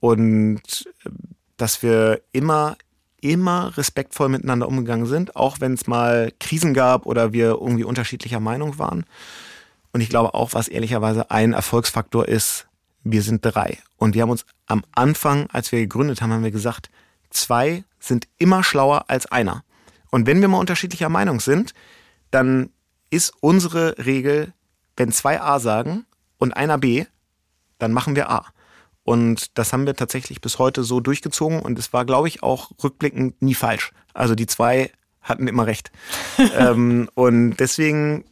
und 0.00 0.60
äh, 1.04 1.10
dass 1.56 1.82
wir 1.82 2.22
immer, 2.32 2.76
immer 3.20 3.76
respektvoll 3.76 4.30
miteinander 4.30 4.66
umgegangen 4.66 5.06
sind, 5.06 5.36
auch 5.36 5.60
wenn 5.60 5.74
es 5.74 5.86
mal 5.86 6.32
Krisen 6.40 6.74
gab 6.74 7.06
oder 7.06 7.32
wir 7.32 7.50
irgendwie 7.50 7.84
unterschiedlicher 7.84 8.40
Meinung 8.40 8.78
waren. 8.78 9.04
Und 9.92 10.00
ich 10.00 10.08
glaube 10.08 10.34
auch, 10.34 10.54
was 10.54 10.68
ehrlicherweise 10.68 11.30
ein 11.30 11.52
Erfolgsfaktor 11.52 12.26
ist, 12.26 12.66
wir 13.02 13.22
sind 13.22 13.40
drei. 13.42 13.78
Und 13.96 14.14
wir 14.14 14.22
haben 14.22 14.30
uns 14.30 14.46
am 14.66 14.84
Anfang, 14.92 15.48
als 15.50 15.72
wir 15.72 15.80
gegründet 15.80 16.22
haben, 16.22 16.32
haben 16.32 16.44
wir 16.44 16.50
gesagt, 16.50 16.90
zwei 17.30 17.84
sind 17.98 18.28
immer 18.38 18.62
schlauer 18.62 19.04
als 19.08 19.26
einer. 19.26 19.64
Und 20.10 20.26
wenn 20.26 20.40
wir 20.40 20.48
mal 20.48 20.58
unterschiedlicher 20.58 21.08
Meinung 21.08 21.40
sind, 21.40 21.74
dann 22.30 22.70
ist 23.10 23.32
unsere 23.40 23.96
Regel, 23.98 24.52
wenn 24.96 25.12
zwei 25.12 25.40
A 25.40 25.58
sagen 25.58 26.06
und 26.38 26.52
einer 26.52 26.78
B, 26.78 27.06
dann 27.78 27.92
machen 27.92 28.16
wir 28.16 28.30
A. 28.30 28.46
Und 29.04 29.58
das 29.58 29.72
haben 29.72 29.86
wir 29.86 29.96
tatsächlich 29.96 30.40
bis 30.40 30.58
heute 30.58 30.84
so 30.84 31.00
durchgezogen 31.00 31.60
und 31.60 31.78
es 31.78 31.92
war, 31.92 32.04
glaube 32.04 32.28
ich, 32.28 32.42
auch 32.42 32.70
rückblickend 32.82 33.40
nie 33.42 33.54
falsch. 33.54 33.92
Also 34.12 34.34
die 34.34 34.46
zwei 34.46 34.90
hatten 35.22 35.48
immer 35.48 35.66
recht. 35.66 35.90
ähm, 36.56 37.08
und 37.14 37.56
deswegen, 37.56 38.24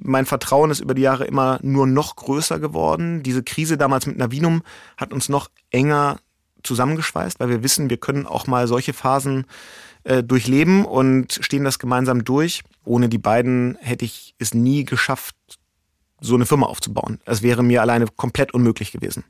mein 0.00 0.26
Vertrauen 0.26 0.70
ist 0.70 0.80
über 0.80 0.94
die 0.94 1.02
Jahre 1.02 1.24
immer 1.24 1.58
nur 1.62 1.86
noch 1.86 2.16
größer 2.16 2.58
geworden. 2.58 3.22
Diese 3.22 3.42
Krise 3.42 3.76
damals 3.76 4.06
mit 4.06 4.18
Navinum 4.18 4.62
hat 4.96 5.12
uns 5.12 5.28
noch 5.28 5.48
enger 5.70 6.18
zusammengeschweißt, 6.62 7.40
weil 7.40 7.48
wir 7.48 7.62
wissen, 7.62 7.90
wir 7.90 7.98
können 7.98 8.26
auch 8.26 8.46
mal 8.46 8.66
solche 8.66 8.92
Phasen 8.92 9.46
äh, 10.04 10.22
durchleben 10.22 10.84
und 10.84 11.38
stehen 11.42 11.64
das 11.64 11.78
gemeinsam 11.78 12.24
durch. 12.24 12.62
Ohne 12.84 13.08
die 13.08 13.18
beiden 13.18 13.76
hätte 13.80 14.04
ich 14.04 14.34
es 14.38 14.54
nie 14.54 14.84
geschafft, 14.84 15.36
so 16.20 16.34
eine 16.34 16.46
Firma 16.46 16.66
aufzubauen. 16.66 17.20
Es 17.24 17.42
wäre 17.42 17.62
mir 17.62 17.80
alleine 17.82 18.06
komplett 18.06 18.54
unmöglich 18.54 18.90
gewesen. 18.90 19.24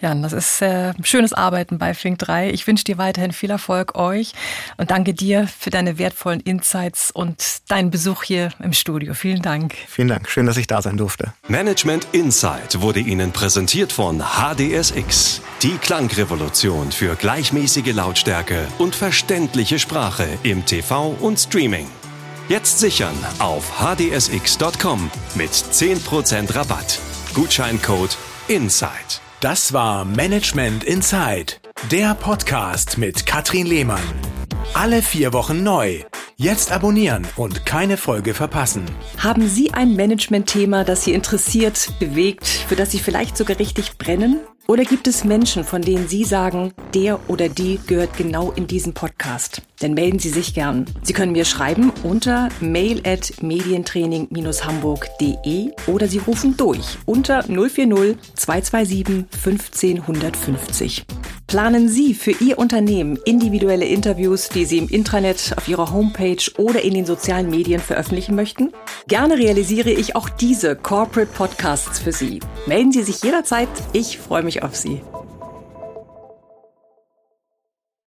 Ja, 0.00 0.14
das 0.14 0.32
ist 0.32 0.62
äh, 0.62 0.92
schönes 1.02 1.32
Arbeiten 1.32 1.78
bei 1.78 1.94
Flink 1.94 2.18
3. 2.18 2.50
Ich 2.50 2.66
wünsche 2.66 2.84
dir 2.84 2.98
weiterhin 2.98 3.32
viel 3.32 3.50
Erfolg 3.50 3.94
euch 3.94 4.32
und 4.76 4.90
danke 4.90 5.14
dir 5.14 5.46
für 5.46 5.70
deine 5.70 5.98
wertvollen 5.98 6.40
Insights 6.40 7.10
und 7.10 7.70
deinen 7.70 7.90
Besuch 7.90 8.22
hier 8.22 8.50
im 8.62 8.72
Studio. 8.72 9.14
Vielen 9.14 9.42
Dank. 9.42 9.74
Vielen 9.88 10.08
Dank. 10.08 10.28
Schön, 10.28 10.46
dass 10.46 10.56
ich 10.56 10.66
da 10.66 10.82
sein 10.82 10.96
durfte. 10.96 11.32
Management 11.48 12.06
Insight 12.12 12.80
wurde 12.80 13.00
Ihnen 13.00 13.32
präsentiert 13.32 13.92
von 13.92 14.20
HDSX. 14.20 15.42
Die 15.62 15.76
Klangrevolution 15.78 16.92
für 16.92 17.16
gleichmäßige 17.16 17.92
Lautstärke 17.92 18.66
und 18.78 18.94
verständliche 18.94 19.78
Sprache 19.78 20.26
im 20.42 20.64
TV 20.64 21.16
und 21.20 21.38
Streaming. 21.38 21.86
Jetzt 22.48 22.80
sichern 22.80 23.14
auf 23.38 23.80
hdsx.com 23.80 25.10
mit 25.36 25.50
10% 25.52 26.54
Rabatt. 26.54 26.98
Gutscheincode 27.32 28.16
INSIDE. 28.48 29.29
Das 29.40 29.72
war 29.72 30.04
Management 30.04 30.84
Inside, 30.84 31.54
der 31.90 32.14
Podcast 32.14 32.98
mit 32.98 33.24
Katrin 33.24 33.66
Lehmann. 33.66 34.02
Alle 34.74 35.00
vier 35.00 35.32
Wochen 35.32 35.62
neu. 35.62 36.04
Jetzt 36.36 36.72
abonnieren 36.72 37.26
und 37.36 37.64
keine 37.64 37.96
Folge 37.96 38.34
verpassen. 38.34 38.84
Haben 39.16 39.48
Sie 39.48 39.72
ein 39.72 39.96
Management-Thema, 39.96 40.84
das 40.84 41.04
Sie 41.04 41.14
interessiert, 41.14 41.88
bewegt, 41.98 42.46
für 42.46 42.76
das 42.76 42.90
Sie 42.90 42.98
vielleicht 42.98 43.38
sogar 43.38 43.58
richtig 43.58 43.96
brennen? 43.96 44.40
Oder 44.70 44.84
gibt 44.84 45.08
es 45.08 45.24
Menschen, 45.24 45.64
von 45.64 45.82
denen 45.82 46.06
Sie 46.06 46.22
sagen, 46.22 46.72
der 46.94 47.18
oder 47.28 47.48
die 47.48 47.80
gehört 47.88 48.16
genau 48.16 48.52
in 48.52 48.68
diesen 48.68 48.94
Podcast? 48.94 49.62
Dann 49.80 49.94
melden 49.94 50.20
Sie 50.20 50.28
sich 50.28 50.54
gern. 50.54 50.84
Sie 51.02 51.12
können 51.12 51.32
mir 51.32 51.44
schreiben 51.44 51.92
unter 52.04 52.50
mail 52.60 53.02
at 53.04 53.42
medientraining-hamburg.de 53.42 55.72
oder 55.88 56.06
Sie 56.06 56.18
rufen 56.18 56.56
durch 56.56 56.98
unter 57.04 57.42
040 57.42 58.16
227 58.36 59.24
15 59.40 60.02
150. 60.02 61.04
Planen 61.50 61.88
Sie 61.88 62.14
für 62.14 62.30
Ihr 62.30 62.60
Unternehmen 62.60 63.18
individuelle 63.24 63.84
Interviews, 63.84 64.50
die 64.50 64.64
Sie 64.64 64.78
im 64.78 64.86
Intranet, 64.86 65.52
auf 65.56 65.66
Ihrer 65.66 65.92
Homepage 65.92 66.48
oder 66.58 66.84
in 66.84 66.94
den 66.94 67.06
sozialen 67.06 67.50
Medien 67.50 67.80
veröffentlichen 67.80 68.36
möchten? 68.36 68.72
Gerne 69.08 69.36
realisiere 69.36 69.90
ich 69.90 70.14
auch 70.14 70.28
diese 70.28 70.76
Corporate 70.76 71.32
Podcasts 71.32 71.98
für 71.98 72.12
Sie. 72.12 72.38
Melden 72.66 72.92
Sie 72.92 73.02
sich 73.02 73.24
jederzeit. 73.24 73.68
Ich 73.92 74.18
freue 74.18 74.44
mich 74.44 74.62
auf 74.62 74.76
Sie. 74.76 75.00